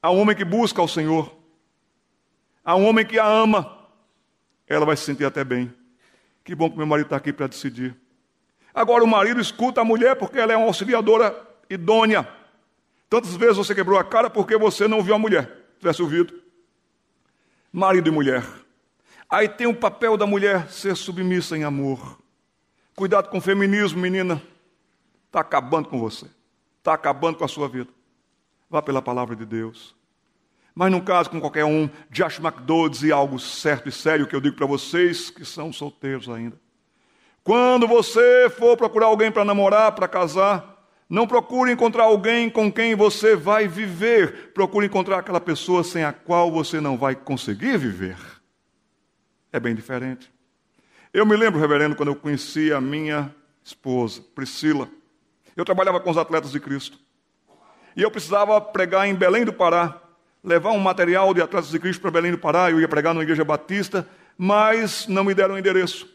a 0.00 0.08
um 0.12 0.20
homem 0.20 0.36
que 0.36 0.44
busca 0.44 0.80
ao 0.80 0.86
Senhor, 0.86 1.36
a 2.64 2.76
um 2.76 2.86
homem 2.86 3.04
que 3.04 3.18
a 3.18 3.26
ama, 3.26 3.76
ela 4.68 4.86
vai 4.86 4.96
se 4.96 5.02
sentir 5.02 5.24
até 5.24 5.42
bem. 5.42 5.74
Que 6.44 6.54
bom 6.54 6.70
que 6.70 6.76
meu 6.76 6.86
marido 6.86 7.06
está 7.06 7.16
aqui 7.16 7.32
para 7.32 7.48
decidir. 7.48 7.96
Agora 8.72 9.02
o 9.02 9.06
marido 9.08 9.40
escuta 9.40 9.80
a 9.80 9.84
mulher 9.84 10.14
porque 10.14 10.38
ela 10.38 10.52
é 10.52 10.56
uma 10.56 10.66
auxiliadora 10.66 11.36
idônea. 11.68 12.28
Tantas 13.10 13.34
vezes 13.34 13.56
você 13.56 13.74
quebrou 13.74 13.98
a 13.98 14.04
cara 14.04 14.30
porque 14.30 14.56
você 14.56 14.86
não 14.86 15.02
viu 15.02 15.16
a 15.16 15.18
mulher. 15.18 15.46
Se 15.72 15.80
tivesse 15.80 16.02
ouvido. 16.02 16.40
Marido 17.72 18.06
e 18.06 18.12
mulher. 18.12 18.44
Aí 19.28 19.48
tem 19.48 19.66
o 19.66 19.74
papel 19.74 20.16
da 20.16 20.24
mulher 20.24 20.70
ser 20.70 20.96
submissa 20.96 21.58
em 21.58 21.64
amor. 21.64 22.20
Cuidado 22.94 23.28
com 23.28 23.38
o 23.38 23.40
feminismo, 23.40 24.00
menina. 24.00 24.40
Está 25.26 25.40
acabando 25.40 25.88
com 25.88 25.98
você 25.98 26.28
está 26.82 26.94
acabando 26.94 27.38
com 27.38 27.44
a 27.44 27.48
sua 27.48 27.68
vida. 27.68 27.88
Vá 28.68 28.82
pela 28.82 29.00
palavra 29.00 29.36
de 29.36 29.46
Deus. 29.46 29.94
Mas 30.74 30.90
não 30.90 31.00
case 31.00 31.30
com 31.30 31.40
qualquer 31.40 31.64
um. 31.64 31.88
Josh 32.10 32.40
McDowell 32.40 32.88
dizia 32.88 33.14
algo 33.14 33.38
certo 33.38 33.88
e 33.88 33.92
sério 33.92 34.26
que 34.26 34.34
eu 34.34 34.40
digo 34.40 34.56
para 34.56 34.66
vocês 34.66 35.30
que 35.30 35.44
são 35.44 35.72
solteiros 35.72 36.28
ainda. 36.28 36.60
Quando 37.44 37.86
você 37.86 38.50
for 38.50 38.76
procurar 38.76 39.06
alguém 39.06 39.30
para 39.30 39.44
namorar, 39.44 39.92
para 39.92 40.08
casar, 40.08 40.88
não 41.08 41.26
procure 41.26 41.70
encontrar 41.70 42.04
alguém 42.04 42.50
com 42.50 42.72
quem 42.72 42.96
você 42.96 43.36
vai 43.36 43.68
viver. 43.68 44.52
Procure 44.52 44.86
encontrar 44.86 45.18
aquela 45.18 45.40
pessoa 45.40 45.84
sem 45.84 46.02
a 46.02 46.12
qual 46.12 46.50
você 46.50 46.80
não 46.80 46.96
vai 46.96 47.14
conseguir 47.14 47.78
viver. 47.78 48.16
É 49.52 49.60
bem 49.60 49.74
diferente. 49.74 50.32
Eu 51.12 51.26
me 51.26 51.36
lembro, 51.36 51.60
reverendo, 51.60 51.94
quando 51.94 52.08
eu 52.08 52.16
conheci 52.16 52.72
a 52.72 52.80
minha 52.80 53.32
esposa, 53.62 54.22
Priscila. 54.34 54.88
Eu 55.56 55.64
trabalhava 55.64 56.00
com 56.00 56.10
os 56.10 56.16
atletas 56.16 56.50
de 56.50 56.60
Cristo. 56.60 56.98
E 57.96 58.02
eu 58.02 58.10
precisava 58.10 58.60
pregar 58.60 59.06
em 59.06 59.14
Belém 59.14 59.44
do 59.44 59.52
Pará, 59.52 60.00
levar 60.42 60.70
um 60.70 60.78
material 60.78 61.32
de 61.34 61.42
atletas 61.42 61.70
de 61.70 61.78
Cristo 61.78 62.00
para 62.00 62.10
Belém 62.10 62.32
do 62.32 62.38
Pará. 62.38 62.70
Eu 62.70 62.80
ia 62.80 62.88
pregar 62.88 63.14
na 63.14 63.22
igreja 63.22 63.44
batista, 63.44 64.06
mas 64.36 65.06
não 65.06 65.24
me 65.24 65.34
deram 65.34 65.58
endereço. 65.58 66.08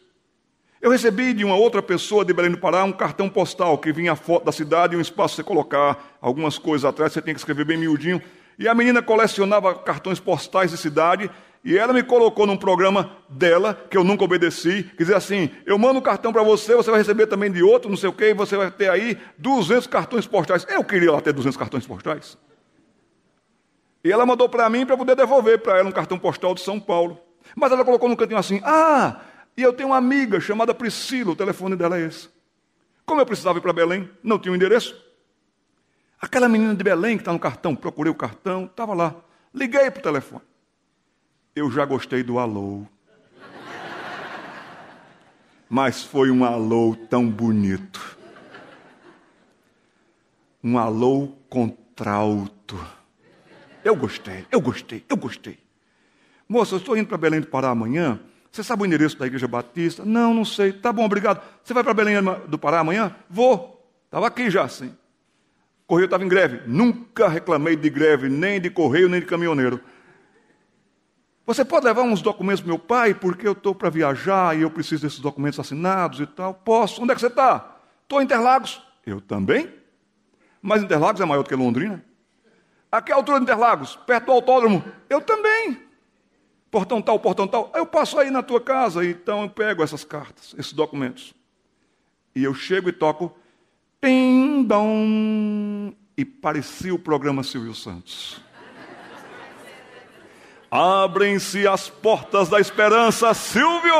Eu 0.82 0.92
recebi 0.92 1.34
de 1.34 1.44
uma 1.44 1.56
outra 1.56 1.82
pessoa 1.82 2.24
de 2.24 2.34
Belém 2.34 2.52
do 2.52 2.58
Pará 2.58 2.84
um 2.84 2.92
cartão 2.92 3.30
postal 3.30 3.78
que 3.78 3.92
vinha 3.92 4.12
a 4.12 4.16
foto 4.16 4.46
da 4.46 4.52
cidade 4.52 4.94
e 4.94 4.98
um 4.98 5.02
espaço 5.02 5.36
para 5.36 5.44
você 5.44 5.48
colocar 5.48 6.18
algumas 6.22 6.58
coisas 6.58 6.86
atrás, 6.86 7.14
você 7.14 7.22
tem 7.22 7.34
que 7.34 7.40
escrever 7.40 7.66
bem 7.66 7.78
miudinho. 7.78 8.22
E 8.60 8.68
a 8.68 8.74
menina 8.74 9.02
colecionava 9.02 9.74
cartões 9.76 10.20
postais 10.20 10.72
de 10.72 10.78
cidade 10.78 11.30
e 11.68 11.77
ela 11.77 11.91
me 11.91 12.02
colocou 12.02 12.48
num 12.48 12.56
programa 12.56 13.11
dela, 13.27 13.73
que 13.91 13.98
eu 13.98 14.02
nunca 14.02 14.23
obedeci, 14.23 14.84
que 14.84 14.99
dizia 14.99 15.18
assim: 15.18 15.49
eu 15.65 15.77
mando 15.77 15.99
um 15.99 16.02
cartão 16.02 16.31
para 16.31 16.41
você, 16.41 16.73
você 16.73 16.89
vai 16.89 17.02
receber 17.02 17.27
também 17.27 17.52
de 17.52 17.61
outro, 17.61 17.89
não 17.89 17.98
sei 17.98 18.07
o 18.07 18.14
quê, 18.14 18.30
e 18.30 18.34
você 18.34 18.56
vai 18.56 18.72
ter 18.72 18.89
aí 18.89 19.18
200 19.38 19.85
cartões 19.85 20.26
postais. 20.26 20.65
Eu 20.69 20.81
queria 20.81 21.11
lá 21.11 21.19
ter 21.19 21.34
200 21.34 21.57
cartões 21.57 21.85
postais. 21.85 22.38
E 24.02 24.10
ela 24.10 24.26
mandou 24.26 24.48
para 24.48 24.69
mim 24.69 24.85
para 24.85 24.95
poder 24.95 25.14
devolver 25.14 25.60
para 25.60 25.77
ela 25.77 25.89
um 25.89 25.91
cartão 25.91 26.18
postal 26.18 26.56
de 26.56 26.61
São 26.61 26.80
Paulo. 26.80 27.19
Mas 27.53 27.69
ela 27.69 27.84
colocou 27.84 28.07
no 28.07 28.15
cantinho 28.15 28.39
assim: 28.39 28.61
ah, 28.64 29.19
e 29.57 29.61
eu 29.61 29.73
tenho 29.73 29.89
uma 29.89 29.98
amiga 29.98 30.39
chamada 30.39 30.73
Priscila, 30.73 31.34
o 31.34 31.35
telefone 31.35 31.76
dela 31.76 31.99
é 31.99 32.06
esse. 32.06 32.30
Como 33.06 33.19
eu 33.19 33.26
precisava 33.26 33.60
ir 33.60 33.61
para 33.61 33.73
Belém, 33.73 34.10
não 34.23 34.39
tinha 34.39 34.53
o 34.53 34.53
um 34.53 34.56
endereço. 34.56 34.95
Aquela 36.22 36.48
menina 36.48 36.73
de 36.73 36.81
Belém 36.81 37.18
que 37.18 37.23
está 37.23 37.34
no 37.34 37.39
cartão, 37.39 37.76
procurei 37.76 38.10
o 38.10 38.15
cartão, 38.15 38.64
estava 38.64 38.94
lá. 38.94 39.14
Liguei 39.53 39.91
para 39.91 39.99
o 39.99 40.03
telefone 40.03 40.44
eu 41.58 41.72
já 41.72 41.86
gostei 41.86 42.24
do 42.24 42.38
alô. 42.38 42.86
Mas 45.70 46.04
foi 46.04 46.32
um 46.32 46.46
alô 46.46 46.96
tão 47.10 47.30
bonito. 47.30 48.18
Um 50.64 50.78
alô 50.78 51.30
contralto. 51.50 52.80
Eu 53.84 53.96
gostei, 53.96 54.46
eu 54.52 54.62
gostei, 54.62 55.04
eu 55.10 55.18
gostei. 55.18 55.58
Moça, 56.48 56.76
eu 56.76 56.80
estou 56.80 56.98
indo 56.98 57.08
para 57.08 57.18
Belém 57.18 57.42
do 57.42 57.48
Pará 57.48 57.70
amanhã. 57.70 58.20
Você 58.52 58.64
sabe 58.64 58.84
o 58.84 58.86
endereço 58.86 59.18
da 59.18 59.28
Igreja 59.28 59.48
Batista? 59.48 60.06
Não, 60.06 60.34
não 60.34 60.46
sei. 60.46 60.72
Tá 60.72 60.94
bom, 60.94 61.06
obrigado. 61.06 61.42
Você 61.64 61.74
vai 61.74 61.84
para 61.84 61.94
Belém 61.94 62.16
do 62.48 62.58
Pará 62.58 62.80
amanhã? 62.80 63.16
Vou. 63.30 63.86
Estava 64.06 64.28
aqui 64.28 64.50
já, 64.50 64.68
sim. 64.68 64.96
Correio 65.86 66.06
estava 66.06 66.24
em 66.24 66.28
greve. 66.28 66.62
Nunca 66.68 67.28
reclamei 67.28 67.76
de 67.76 67.90
greve, 67.90 68.30
nem 68.30 68.60
de 68.60 68.70
correio, 68.70 69.10
nem 69.10 69.20
de 69.20 69.26
caminhoneiro. 69.26 69.82
Você 71.48 71.64
pode 71.64 71.86
levar 71.86 72.02
uns 72.02 72.22
documentos 72.22 72.60
para 72.60 72.68
meu 72.68 72.78
pai, 72.78 73.14
porque 73.14 73.48
eu 73.48 73.53
estou 73.53 73.74
para 73.74 73.90
viajar 73.90 74.57
e 74.57 74.64
eu 74.64 74.69
preciso 74.69 75.03
desses 75.03 75.19
documentos 75.19 75.57
assinados 75.57 76.19
e 76.19 76.26
tal. 76.26 76.53
Posso. 76.53 77.02
Onde 77.02 77.14
é 77.14 77.15
que 77.15 77.22
você 77.22 77.28
está? 77.28 77.78
Estou 78.03 78.19
em 78.19 78.26
Interlagos. 78.26 78.82
Eu 79.06 79.22
também. 79.22 79.74
Mas 80.61 80.84
Interlagos 80.84 81.22
é 81.22 81.26
maior 81.26 81.44
do 81.44 81.48
que 81.48 81.56
Londrina. 81.56 82.03
A 82.91 83.02
que 83.02 83.14
altura 83.14 83.38
de 83.38 83.44
Interlagos? 83.44 83.95
Perto 83.95 84.26
do 84.26 84.34
autódromo. 84.34 84.84
Eu 85.10 85.22
também. 85.22 85.82
Portão 86.69 87.02
tal, 87.02 87.18
portão 87.18 87.48
tal. 87.48 87.72
Eu 87.74 87.86
passo 87.86 88.19
aí 88.19 88.30
na 88.30 88.44
tua 88.44 88.60
casa, 88.60 89.06
então 89.06 89.44
eu 89.44 89.49
pego 89.49 89.82
essas 89.82 90.03
cartas, 90.03 90.53
esses 90.57 90.74
documentos. 90.74 91.34
E 92.36 92.44
eu 92.44 92.53
chego 92.53 92.90
e 92.90 92.91
toco. 92.91 93.34
Pim, 94.02 94.64
dom. 94.64 95.94
E 96.18 96.26
parecia 96.26 96.94
o 96.94 96.99
programa 96.99 97.41
Silvio 97.41 97.74
Santos. 97.74 98.45
Abrem-se 100.69 101.65
as 101.65 101.89
portas 101.89 102.49
da 102.49 102.60
esperança, 102.60 103.34
Silvio! 103.34 103.94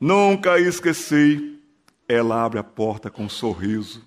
Nunca 0.00 0.58
esqueci. 0.58 1.60
Ela 2.08 2.44
abre 2.44 2.58
a 2.58 2.64
porta 2.64 3.10
com 3.10 3.24
um 3.24 3.28
sorriso. 3.28 4.06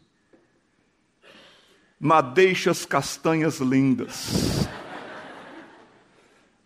Madeixas 2.00 2.86
castanhas 2.86 3.60
lindas. 3.60 4.68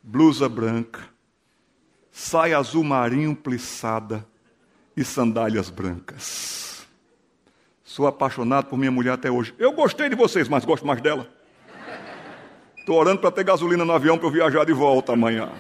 Blusa 0.03 0.49
branca. 0.49 1.07
Saia 2.11 2.57
azul 2.57 2.84
marinho 2.84 3.34
plissada 3.34 4.27
e 4.95 5.03
sandálias 5.03 5.69
brancas. 5.69 6.70
Sou 7.92 8.08
apaixonado 8.08 8.68
por 8.68 8.78
minha 8.78 8.90
mulher 8.90 9.12
até 9.12 9.30
hoje. 9.30 9.54
Eu 9.60 9.74
gostei 9.74 10.08
de 10.08 10.16
vocês, 10.16 10.48
mas 10.48 10.64
gosto 10.64 10.88
mais 10.88 11.02
dela. 11.02 11.30
Estou 12.78 12.98
orando 12.98 13.20
para 13.20 13.30
ter 13.32 13.44
gasolina 13.44 13.84
no 13.84 13.92
avião 13.92 14.18
para 14.18 14.28
eu 14.28 14.32
viajar 14.32 14.64
de 14.64 14.72
volta 14.72 15.12
amanhã. 15.12 15.52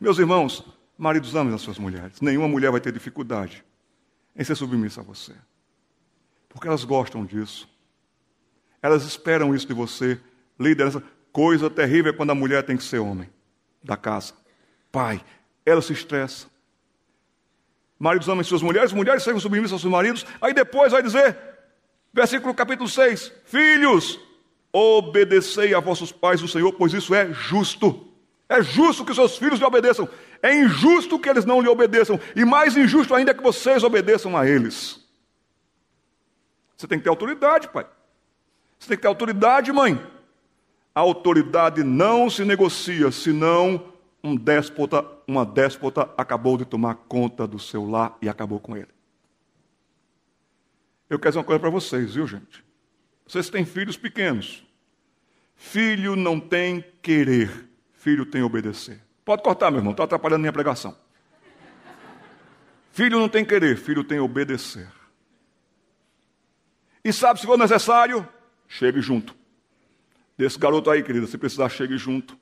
Meus 0.00 0.16
irmãos, 0.20 0.64
maridos 0.96 1.34
amem 1.34 1.52
as 1.52 1.60
suas 1.60 1.76
mulheres. 1.76 2.20
Nenhuma 2.20 2.46
mulher 2.46 2.70
vai 2.70 2.80
ter 2.80 2.92
dificuldade 2.92 3.64
em 4.36 4.44
ser 4.44 4.54
submissa 4.54 5.00
a 5.00 5.02
você. 5.02 5.32
Porque 6.48 6.68
elas 6.68 6.84
gostam 6.84 7.24
disso. 7.24 7.68
Elas 8.80 9.02
esperam 9.02 9.52
isso 9.52 9.66
de 9.66 9.74
você. 9.74 10.20
Liderança. 10.60 11.02
Coisa 11.32 11.68
terrível 11.68 12.12
é 12.12 12.16
quando 12.16 12.30
a 12.30 12.34
mulher 12.36 12.62
tem 12.62 12.76
que 12.76 12.84
ser 12.84 13.00
homem 13.00 13.28
da 13.82 13.96
casa. 13.96 14.34
Pai, 14.92 15.20
ela 15.64 15.82
se 15.82 15.92
estressa. 15.92 16.46
Maridos 17.98 18.28
amem 18.28 18.44
suas 18.44 18.62
mulheres, 18.62 18.92
mulheres 18.92 19.24
sejam 19.24 19.40
submissas 19.40 19.72
aos 19.72 19.80
seus 19.80 19.90
maridos. 19.90 20.24
Aí 20.40 20.54
depois 20.54 20.92
vai 20.92 21.02
dizer, 21.02 21.55
versículo 22.16 22.54
capítulo 22.54 22.88
6: 22.88 23.30
Filhos, 23.44 24.18
obedecei 24.72 25.74
a 25.74 25.80
vossos 25.80 26.10
pais 26.10 26.42
o 26.42 26.48
Senhor, 26.48 26.72
pois 26.72 26.94
isso 26.94 27.14
é 27.14 27.30
justo. 27.32 28.08
É 28.48 28.62
justo 28.62 29.04
que 29.04 29.14
seus 29.14 29.36
filhos 29.36 29.58
lhe 29.58 29.64
obedeçam. 29.64 30.08
É 30.42 30.54
injusto 30.54 31.18
que 31.18 31.28
eles 31.28 31.44
não 31.44 31.60
lhe 31.60 31.68
obedeçam. 31.68 32.18
E 32.34 32.44
mais 32.44 32.76
injusto 32.76 33.14
ainda 33.14 33.32
é 33.32 33.34
que 33.34 33.42
vocês 33.42 33.82
obedeçam 33.82 34.36
a 34.36 34.48
eles. 34.48 35.04
Você 36.76 36.86
tem 36.86 36.98
que 36.98 37.04
ter 37.04 37.10
autoridade, 37.10 37.68
pai. 37.68 37.86
Você 38.78 38.88
tem 38.88 38.96
que 38.96 39.02
ter 39.02 39.08
autoridade, 39.08 39.72
mãe. 39.72 40.00
A 40.94 41.00
autoridade 41.00 41.82
não 41.82 42.30
se 42.30 42.44
negocia, 42.44 43.10
senão 43.10 43.92
um 44.22 44.36
déspota, 44.36 45.04
uma 45.26 45.44
déspota 45.44 46.08
acabou 46.16 46.56
de 46.56 46.64
tomar 46.64 46.94
conta 46.94 47.46
do 47.46 47.58
seu 47.58 47.84
lar 47.88 48.16
e 48.22 48.28
acabou 48.28 48.60
com 48.60 48.76
ele. 48.76 48.95
Eu 51.08 51.18
quero 51.18 51.30
dizer 51.30 51.38
uma 51.38 51.44
coisa 51.44 51.60
para 51.60 51.70
vocês, 51.70 52.14
viu, 52.14 52.26
gente? 52.26 52.64
Vocês 53.26 53.48
têm 53.48 53.64
filhos 53.64 53.96
pequenos. 53.96 54.64
Filho 55.54 56.14
não 56.14 56.38
tem 56.38 56.84
querer, 57.00 57.68
filho 57.92 58.26
tem 58.26 58.42
obedecer. 58.42 59.00
Pode 59.24 59.42
cortar, 59.42 59.70
meu 59.70 59.80
irmão, 59.80 59.92
está 59.92 60.04
atrapalhando 60.04 60.40
minha 60.40 60.52
pregação. 60.52 60.96
Filho 62.92 63.18
não 63.18 63.28
tem 63.28 63.44
querer, 63.44 63.76
filho 63.76 64.04
tem 64.04 64.18
obedecer. 64.18 64.88
E 67.04 67.12
sabe, 67.12 67.40
se 67.40 67.46
for 67.46 67.56
necessário, 67.56 68.28
chegue 68.68 69.00
junto. 69.00 69.34
Desse 70.36 70.58
garoto 70.58 70.90
aí, 70.90 71.02
querida, 71.02 71.26
se 71.26 71.38
precisar, 71.38 71.68
chegue 71.68 71.96
junto. 71.96 72.38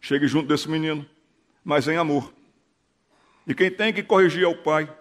Chegue 0.00 0.26
junto 0.26 0.48
desse 0.48 0.68
menino, 0.68 1.08
mas 1.64 1.88
em 1.88 1.96
amor. 1.96 2.32
E 3.46 3.54
quem 3.54 3.70
tem 3.70 3.92
que 3.92 4.02
corrigir 4.02 4.44
é 4.44 4.46
o 4.46 4.62
pai. 4.62 4.94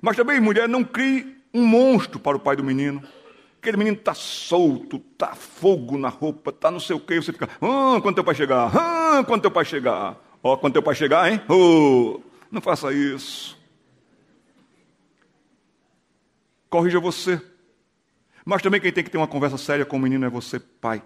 Mas 0.00 0.16
também, 0.16 0.40
mulher, 0.40 0.68
não 0.68 0.84
crie 0.84 1.33
um 1.54 1.64
monstro 1.64 2.18
para 2.18 2.36
o 2.36 2.40
pai 2.40 2.56
do 2.56 2.64
menino. 2.64 3.02
Aquele 3.58 3.76
menino 3.78 3.96
está 3.96 4.12
solto, 4.12 4.96
está 4.96 5.34
fogo 5.34 5.96
na 5.96 6.08
roupa, 6.08 6.50
está 6.50 6.70
não 6.70 6.80
sei 6.80 6.96
o 6.96 7.00
quê. 7.00 7.16
Você 7.16 7.32
fica, 7.32 7.48
ah, 7.62 7.98
quando 8.02 8.16
teu 8.16 8.24
pai 8.24 8.34
chegar, 8.34 8.70
ah, 8.76 9.24
quando 9.24 9.42
teu 9.42 9.50
pai 9.50 9.64
chegar. 9.64 10.20
Ó, 10.42 10.52
oh, 10.52 10.58
quando 10.58 10.74
teu 10.74 10.82
pai 10.82 10.94
chegar, 10.94 11.32
hein? 11.32 11.40
Oh, 11.48 12.20
não 12.50 12.60
faça 12.60 12.92
isso. 12.92 13.58
Corrija 16.68 17.00
você. 17.00 17.40
Mas 18.44 18.60
também 18.60 18.80
quem 18.80 18.92
tem 18.92 19.02
que 19.02 19.08
ter 19.08 19.16
uma 19.16 19.26
conversa 19.26 19.56
séria 19.56 19.86
com 19.86 19.96
o 19.96 20.00
menino 20.00 20.26
é 20.26 20.28
você, 20.28 20.60
pai. 20.60 21.02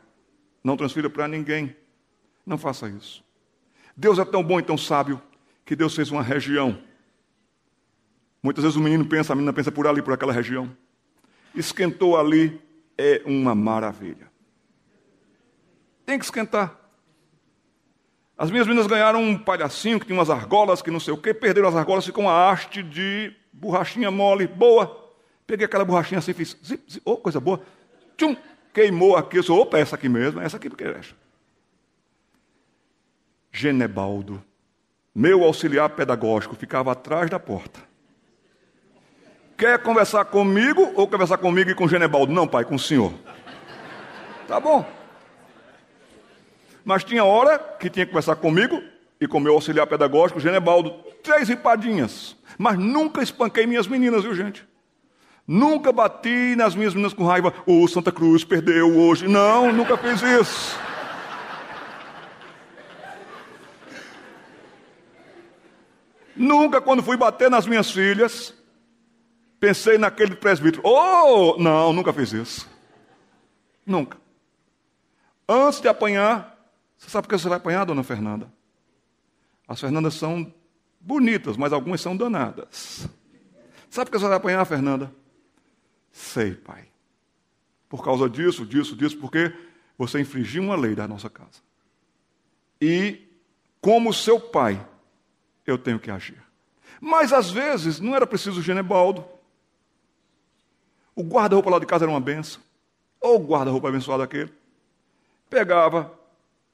Não 0.64 0.76
transfira 0.76 1.08
para 1.08 1.28
ninguém. 1.28 1.76
Não 2.44 2.58
faça 2.58 2.88
isso. 2.88 3.22
Deus 3.96 4.18
é 4.18 4.24
tão 4.24 4.42
bom 4.42 4.58
e 4.58 4.62
tão 4.62 4.76
sábio 4.76 5.22
que 5.64 5.76
Deus 5.76 5.94
fez 5.94 6.10
uma 6.10 6.22
região. 6.22 6.82
Muitas 8.43 8.62
vezes 8.62 8.77
o 8.77 8.81
menino 8.81 9.05
pensa, 9.05 9.32
a 9.32 9.36
menina 9.36 9.52
pensa 9.52 9.73
por 9.73 9.86
ali, 9.86 10.02
por 10.02 10.12
aquela 10.12 10.32
região 10.32 10.70
esquentou 11.55 12.19
ali, 12.19 12.60
é 12.97 13.23
uma 13.24 13.55
maravilha. 13.55 14.31
Tem 16.05 16.19
que 16.19 16.24
esquentar. 16.24 16.77
As 18.36 18.51
minhas 18.51 18.66
meninas 18.66 18.86
ganharam 18.86 19.20
um 19.23 19.36
palhacinho 19.36 19.98
que 19.98 20.06
tinha 20.06 20.16
umas 20.16 20.31
argolas, 20.31 20.81
que 20.81 20.90
não 20.90 21.01
sei 21.01 21.12
o 21.12 21.19
quê, 21.19 21.35
perderam 21.35 21.69
as 21.69 21.74
argolas, 21.74 22.06
ficou 22.06 22.24
uma 22.24 22.51
haste 22.51 22.82
de 22.82 23.35
borrachinha 23.52 24.10
mole, 24.10 24.47
boa. 24.47 25.12
Peguei 25.47 25.66
aquela 25.66 25.85
borrachinha 25.85 26.19
assim, 26.19 26.32
fiz, 26.32 26.56
zip, 26.65 26.82
zip, 26.90 27.02
oh, 27.05 27.16
coisa 27.16 27.40
boa. 27.40 27.60
Tchum, 28.16 28.36
queimou 28.73 29.16
aqui, 29.16 29.39
eu 29.39 29.43
sou, 29.43 29.60
opa, 29.60 29.78
essa 29.78 29.97
aqui 29.97 30.09
mesmo, 30.09 30.40
essa 30.40 30.56
aqui 30.56 30.69
porque 30.69 30.85
é 30.85 30.90
essa. 30.90 31.15
Genebaldo, 33.51 34.43
meu 35.15 35.43
auxiliar 35.43 35.90
pedagógico, 35.90 36.55
ficava 36.55 36.93
atrás 36.93 37.28
da 37.28 37.40
porta. 37.40 37.88
Quer 39.59 39.80
conversar 39.80 40.24
comigo 40.26 40.93
ou 40.94 41.09
conversar 41.09 41.36
comigo 41.36 41.68
e 41.68 41.74
com 41.74 41.89
Genebaldo? 41.89 42.32
Não, 42.32 42.47
pai, 42.47 42.64
com 42.64 42.76
o 42.76 42.78
senhor. 42.78 43.12
Tá 44.47 44.60
bom. 44.60 44.86
Mas 46.85 47.02
tinha 47.02 47.24
hora 47.24 47.59
que 47.59 47.90
tinha 47.90 48.06
que 48.06 48.12
conversar 48.12 48.36
comigo 48.36 48.80
e 49.20 49.26
com 49.26 49.40
meu 49.40 49.55
auxiliar 49.55 49.89
pedagógico, 49.89 50.39
Genebaldo, 50.39 50.90
três 51.24 51.48
ripadinhas. 51.48 52.36
Mas 52.56 52.78
nunca 52.78 53.20
espanquei 53.20 53.66
minhas 53.66 53.89
meninas, 53.89 54.22
viu, 54.22 54.32
gente? 54.32 54.64
Nunca 55.44 55.90
bati 55.90 56.55
nas 56.56 56.76
minhas 56.76 56.94
meninas 56.94 57.12
com 57.12 57.24
raiva. 57.24 57.52
O 57.66 57.82
oh, 57.82 57.89
Santa 57.89 58.12
Cruz 58.12 58.44
perdeu 58.44 58.97
hoje. 58.97 59.26
Não, 59.26 59.72
nunca 59.72 59.97
fiz 59.97 60.22
isso. 60.22 60.78
Nunca, 66.36 66.80
quando 66.80 67.02
fui 67.02 67.16
bater 67.16 67.51
nas 67.51 67.66
minhas 67.66 67.90
filhas, 67.90 68.55
Pensei 69.60 69.98
naquele 69.98 70.36
presbítero. 70.36 70.82
Oh, 70.85 71.56
não, 71.59 71.93
nunca 71.93 72.12
fiz 72.12 72.32
isso. 72.32 72.68
Nunca. 73.85 74.18
Antes 75.48 75.80
de 75.80 75.89
apanhar, 75.89 76.59
você 76.97 77.10
sabe 77.10 77.26
por 77.26 77.35
que 77.35 77.40
você 77.40 77.48
vai 77.48 77.59
apanhar, 77.59 77.85
dona 77.85 78.02
Fernanda? 78.02 78.52
As 79.66 79.80
Fernandas 79.80 80.14
são 80.14 80.52
bonitas, 81.01 81.56
mas 81.56 81.72
algumas 81.72 82.01
são 82.01 82.16
danadas. 82.16 83.09
Sabe 83.90 84.06
por 84.06 84.12
que 84.12 84.18
você 84.18 84.28
vai 84.28 84.36
apanhar, 84.36 84.64
Fernanda? 84.64 85.12
Sei, 86.12 86.55
pai. 86.55 86.89
Por 87.89 88.05
causa 88.05 88.28
disso, 88.28 88.66
disso, 88.66 88.94
disso, 88.94 89.16
porque 89.18 89.52
você 89.97 90.20
infringiu 90.20 90.62
uma 90.62 90.76
lei 90.76 90.94
da 90.94 91.09
nossa 91.09 91.30
casa. 91.30 91.62
E, 92.80 93.26
como 93.80 94.12
seu 94.12 94.39
pai, 94.39 94.86
eu 95.66 95.78
tenho 95.78 95.98
que 95.98 96.10
agir. 96.10 96.43
Mas 97.01 97.32
às 97.32 97.51
vezes 97.51 98.01
não 98.01 98.14
era 98.14 98.26
preciso 98.26 98.62
Genebaldo. 98.62 99.24
O 101.19 101.24
guarda-roupa 101.24 101.69
lá 101.69 101.81
de 101.81 101.86
casa 101.86 102.05
era 102.05 102.12
uma 102.12 102.20
benção. 102.20 102.62
Ou 103.20 103.40
o 103.40 103.45
guarda-roupa 103.45 103.89
abençoado 103.89 104.23
aquele. 104.23 104.53
Pegava 105.51 106.16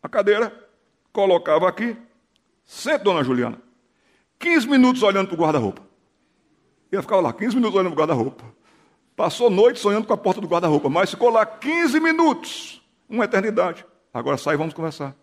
a 0.03 0.07
cadeira, 0.07 0.53
colocava 1.15 1.66
aqui. 1.66 1.97
Senta, 2.62 3.05
dona 3.05 3.25
Juliana. 3.25 3.59
15 4.39 4.69
minutos 4.69 5.03
olhando 5.03 5.29
para 5.29 5.35
o 5.35 5.39
guarda-roupa. 5.39 5.81
Ele 6.93 7.01
ficava 7.01 7.23
lá, 7.23 7.33
15 7.33 7.57
minutos 7.57 7.75
olhando 7.75 7.95
para 7.95 8.03
o 8.03 8.07
guarda-roupa. 8.07 8.45
Passou 9.16 9.49
noite 9.49 9.81
sonhando 9.81 10.07
com 10.07 10.12
a 10.12 10.16
porta 10.19 10.43
do 10.43 10.47
guarda-roupa, 10.47 10.91
mas 10.91 11.09
ficou 11.09 11.31
lá 11.31 11.47
15 11.47 11.99
minutos. 11.99 12.83
Uma 13.09 13.25
eternidade. 13.25 13.87
Agora 14.12 14.37
sai 14.37 14.57
e 14.57 14.59
vamos 14.59 14.75
conversar. 14.75 15.16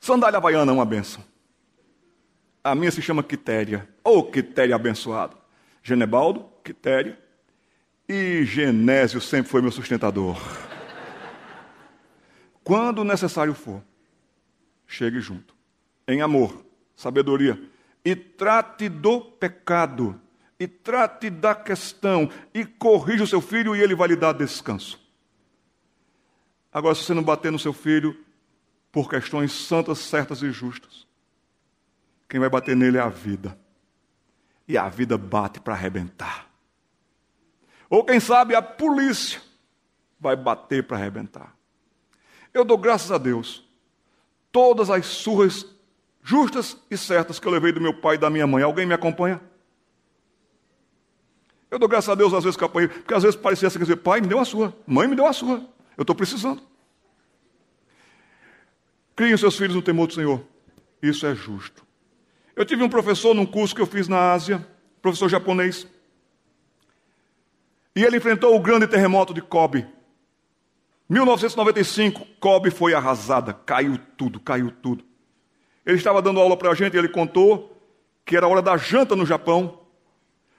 Sandália 0.00 0.38
havaiana 0.38 0.72
é 0.72 0.74
uma 0.74 0.86
benção. 0.86 1.22
A 2.64 2.74
minha 2.74 2.90
se 2.90 3.02
chama 3.02 3.22
Quitéria. 3.22 3.86
Ou 4.02 4.24
Quitéria 4.24 4.74
abençoado. 4.74 5.36
Genebaldo, 5.82 6.46
Quitéria, 6.64 7.25
e 8.08 8.44
Genésio 8.44 9.20
sempre 9.20 9.50
foi 9.50 9.60
meu 9.60 9.70
sustentador. 9.70 10.36
Quando 12.62 13.04
necessário 13.04 13.54
for, 13.54 13.82
chegue 14.86 15.20
junto, 15.20 15.54
em 16.06 16.20
amor, 16.20 16.64
sabedoria, 16.96 17.60
e 18.04 18.14
trate 18.14 18.88
do 18.88 19.20
pecado, 19.20 20.20
e 20.58 20.66
trate 20.66 21.30
da 21.30 21.54
questão, 21.54 22.30
e 22.54 22.64
corrija 22.64 23.24
o 23.24 23.26
seu 23.26 23.40
filho, 23.40 23.74
e 23.74 23.80
ele 23.80 23.94
vai 23.94 24.08
lhe 24.08 24.16
dar 24.16 24.32
descanso. 24.32 25.00
Agora, 26.72 26.94
se 26.94 27.04
você 27.04 27.14
não 27.14 27.22
bater 27.22 27.50
no 27.50 27.58
seu 27.58 27.72
filho 27.72 28.16
por 28.92 29.08
questões 29.08 29.52
santas, 29.52 29.98
certas 29.98 30.42
e 30.42 30.50
justas, 30.50 31.06
quem 32.28 32.40
vai 32.40 32.48
bater 32.48 32.76
nele 32.76 32.98
é 32.98 33.00
a 33.00 33.08
vida. 33.08 33.58
E 34.68 34.76
a 34.76 34.88
vida 34.88 35.16
bate 35.16 35.60
para 35.60 35.74
arrebentar. 35.74 36.45
Ou 37.88 38.04
quem 38.04 38.20
sabe 38.20 38.54
a 38.54 38.62
polícia 38.62 39.40
vai 40.18 40.34
bater 40.34 40.84
para 40.84 40.96
arrebentar. 40.96 41.54
Eu 42.52 42.64
dou 42.64 42.78
graças 42.78 43.12
a 43.12 43.18
Deus. 43.18 43.64
Todas 44.50 44.90
as 44.90 45.06
surras 45.06 45.66
justas 46.22 46.76
e 46.90 46.96
certas 46.96 47.38
que 47.38 47.46
eu 47.46 47.52
levei 47.52 47.70
do 47.70 47.80
meu 47.80 47.94
pai 47.94 48.16
e 48.16 48.18
da 48.18 48.28
minha 48.28 48.46
mãe. 48.46 48.62
Alguém 48.62 48.86
me 48.86 48.94
acompanha? 48.94 49.40
Eu 51.70 51.78
dou 51.78 51.88
graças 51.88 52.08
a 52.08 52.14
Deus 52.14 52.32
às 52.32 52.44
vezes 52.44 52.56
que 52.56 52.64
eu 52.64 52.66
apanhei, 52.66 52.88
porque 52.88 53.14
às 53.14 53.22
vezes 53.22 53.38
parecia 53.38 53.68
assim, 53.68 53.78
dizer, 53.78 53.96
pai 53.96 54.20
me 54.20 54.26
deu 54.26 54.38
a 54.38 54.44
sua, 54.44 54.74
mãe 54.86 55.06
me 55.06 55.14
deu 55.16 55.26
a 55.26 55.32
sua, 55.32 55.68
eu 55.96 56.02
estou 56.02 56.14
precisando. 56.16 56.62
Criem 59.14 59.36
seus 59.36 59.56
filhos 59.56 59.74
no 59.74 59.82
temor 59.82 60.06
do 60.06 60.14
Senhor. 60.14 60.42
Isso 61.02 61.26
é 61.26 61.34
justo. 61.34 61.84
Eu 62.54 62.64
tive 62.64 62.82
um 62.82 62.88
professor 62.88 63.34
num 63.34 63.46
curso 63.46 63.74
que 63.74 63.80
eu 63.80 63.86
fiz 63.86 64.08
na 64.08 64.32
Ásia, 64.32 64.66
professor 65.00 65.28
japonês. 65.28 65.86
E 67.96 68.04
ele 68.04 68.18
enfrentou 68.18 68.54
o 68.54 68.60
grande 68.60 68.86
terremoto 68.86 69.32
de 69.32 69.40
Kobe. 69.40 69.86
1995, 71.08 72.26
Kobe 72.38 72.70
foi 72.70 72.92
arrasada, 72.92 73.54
caiu 73.54 73.98
tudo, 74.18 74.38
caiu 74.38 74.70
tudo. 74.70 75.02
Ele 75.84 75.96
estava 75.96 76.20
dando 76.20 76.38
aula 76.38 76.58
para 76.58 76.70
a 76.70 76.74
gente 76.74 76.92
e 76.92 76.98
ele 76.98 77.08
contou 77.08 77.74
que 78.22 78.36
era 78.36 78.46
hora 78.46 78.60
da 78.60 78.76
janta 78.76 79.16
no 79.16 79.24
Japão, 79.24 79.80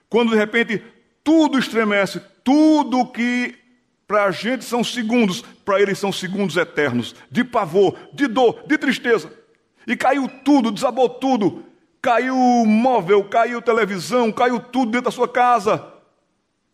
quando 0.10 0.32
de 0.32 0.36
repente 0.36 0.82
tudo 1.24 1.60
estremece, 1.60 2.20
tudo 2.44 3.06
que 3.12 3.54
para 4.08 4.24
a 4.24 4.32
gente 4.32 4.66
são 4.66 4.84
segundos, 4.84 5.44
para 5.64 5.80
eles 5.80 6.00
são 6.00 6.12
segundos 6.12 6.58
eternos, 6.58 7.14
de 7.30 7.44
pavor, 7.44 7.96
de 8.14 8.26
dor, 8.26 8.64
de 8.66 8.78
tristeza. 8.80 9.32
E 9.86 9.96
caiu 9.96 10.28
tudo, 10.44 10.72
desabou 10.72 11.08
tudo. 11.08 11.66
Caiu 12.02 12.36
móvel, 12.36 13.26
caiu 13.26 13.62
televisão, 13.62 14.32
caiu 14.32 14.60
tudo 14.60 14.92
dentro 14.92 15.06
da 15.06 15.12
sua 15.12 15.28
casa. 15.28 15.97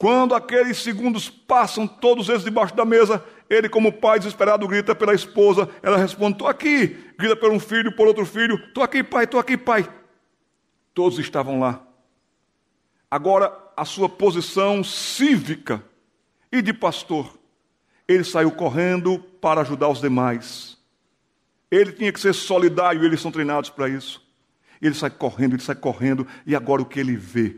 Quando 0.04 0.36
aqueles 0.36 0.80
segundos 0.80 1.30
passam, 1.30 1.88
todos 1.88 2.28
eles 2.28 2.44
debaixo 2.44 2.76
da 2.76 2.84
mesa, 2.84 3.24
ele, 3.50 3.70
como 3.70 3.90
pai 3.90 4.20
desesperado, 4.20 4.68
grita 4.68 4.94
pela 4.94 5.14
esposa. 5.14 5.70
Ela 5.82 5.96
responde: 5.96 6.34
Estou 6.34 6.50
aqui. 6.50 6.88
Grita 7.18 7.38
por 7.38 7.50
um 7.50 7.58
filho, 7.58 7.96
por 7.96 8.06
outro 8.06 8.26
filho: 8.26 8.56
Estou 8.56 8.84
aqui, 8.84 9.02
pai, 9.02 9.24
estou 9.24 9.40
aqui, 9.40 9.56
pai. 9.56 9.90
Todos 10.94 11.18
estavam 11.20 11.58
lá. 11.58 11.82
Agora, 13.10 13.58
a 13.78 13.86
sua 13.86 14.10
posição 14.10 14.84
cívica 14.84 15.82
e 16.52 16.62
de 16.62 16.74
pastor, 16.74 17.40
ele 18.06 18.26
saiu 18.26 18.52
correndo 18.52 19.20
para 19.40 19.62
ajudar 19.62 19.88
os 19.88 20.02
demais. 20.02 20.78
Ele 21.72 21.94
tinha 21.94 22.12
que 22.12 22.20
ser 22.20 22.34
solidário, 22.34 23.06
eles 23.06 23.22
são 23.22 23.32
treinados 23.32 23.70
para 23.70 23.88
isso. 23.88 24.22
Ele 24.82 24.96
sai 24.96 25.12
correndo, 25.12 25.56
ele 25.56 25.64
sai 25.64 25.76
correndo, 25.76 26.28
e 26.46 26.54
agora 26.58 26.82
o 26.82 26.86
que 26.86 27.00
ele 27.00 27.16
vê 27.16 27.56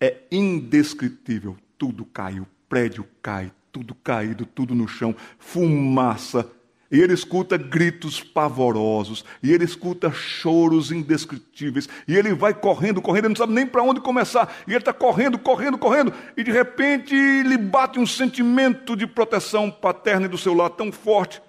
é 0.00 0.22
indescritível. 0.32 1.58
Tudo 1.84 2.06
caiu, 2.06 2.46
prédio 2.66 3.06
cai, 3.20 3.52
tudo 3.70 3.94
caído, 3.94 4.46
tudo 4.46 4.74
no 4.74 4.88
chão, 4.88 5.14
fumaça, 5.38 6.50
e 6.90 6.98
ele 6.98 7.12
escuta 7.12 7.58
gritos 7.58 8.22
pavorosos, 8.22 9.22
e 9.42 9.52
ele 9.52 9.64
escuta 9.64 10.10
choros 10.10 10.90
indescritíveis, 10.90 11.86
e 12.08 12.16
ele 12.16 12.32
vai 12.32 12.54
correndo, 12.54 13.02
correndo, 13.02 13.26
ele 13.26 13.34
não 13.34 13.36
sabe 13.36 13.52
nem 13.52 13.66
para 13.66 13.82
onde 13.82 14.00
começar, 14.00 14.50
e 14.66 14.70
ele 14.70 14.78
está 14.78 14.94
correndo, 14.94 15.38
correndo, 15.38 15.76
correndo, 15.76 16.14
e 16.34 16.42
de 16.42 16.50
repente 16.50 17.14
lhe 17.14 17.58
bate 17.58 17.98
um 17.98 18.06
sentimento 18.06 18.96
de 18.96 19.06
proteção 19.06 19.70
paterna 19.70 20.26
do 20.26 20.38
seu 20.38 20.54
lado 20.54 20.76
tão 20.76 20.90
forte, 20.90 21.42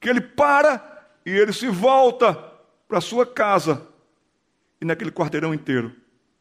que 0.00 0.08
ele 0.08 0.20
para 0.20 1.06
e 1.24 1.30
ele 1.30 1.52
se 1.52 1.68
volta 1.68 2.34
para 2.88 3.00
sua 3.00 3.24
casa, 3.24 3.86
e 4.80 4.84
naquele 4.84 5.12
quarteirão 5.12 5.54
inteiro, 5.54 5.94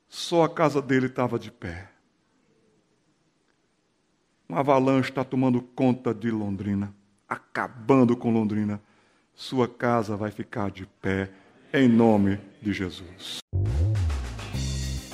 só 0.08 0.46
a 0.46 0.50
casa 0.50 0.82
dele 0.82 1.06
estava 1.06 1.38
de 1.38 1.52
pé. 1.52 1.95
Uma 4.48 4.60
avalanche 4.60 5.10
está 5.10 5.24
tomando 5.24 5.62
conta 5.62 6.14
de 6.14 6.30
Londrina 6.30 6.94
acabando 7.28 8.16
com 8.16 8.32
Londrina, 8.32 8.80
sua 9.34 9.68
casa 9.68 10.16
vai 10.16 10.32
ficar 10.32 10.72
de 10.72 10.88
pé, 11.02 11.30
em 11.74 11.88
nome 11.88 12.40
de 12.62 12.72
Jesus. 12.72 13.40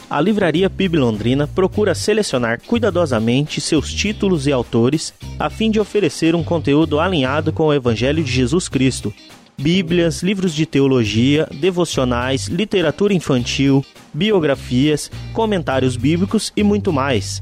A 0.10 0.20
Livraria 0.20 0.70
PIB 0.70 0.98
Londrina 0.98 1.48
procura 1.48 1.96
selecionar 1.96 2.62
cuidadosamente 2.62 3.62
seus 3.62 3.94
títulos 3.94 4.46
e 4.46 4.52
autores 4.52 5.14
a 5.40 5.50
fim 5.50 5.72
de 5.72 5.80
oferecer 5.80 6.36
um 6.36 6.44
conteúdo 6.44 7.00
alinhado 7.00 7.54
com 7.54 7.68
o 7.68 7.74
Evangelho 7.74 8.22
de 8.22 8.32
Jesus 8.32 8.68
Cristo. 8.68 9.14
Bíblias, 9.58 10.22
livros 10.22 10.54
de 10.54 10.66
teologia, 10.66 11.48
devocionais, 11.52 12.48
literatura 12.48 13.14
infantil, 13.14 13.86
biografias, 14.14 15.10
comentários 15.34 15.96
bíblicos 15.96 16.52
e 16.58 16.64
muito 16.64 16.92
mais. 16.92 17.42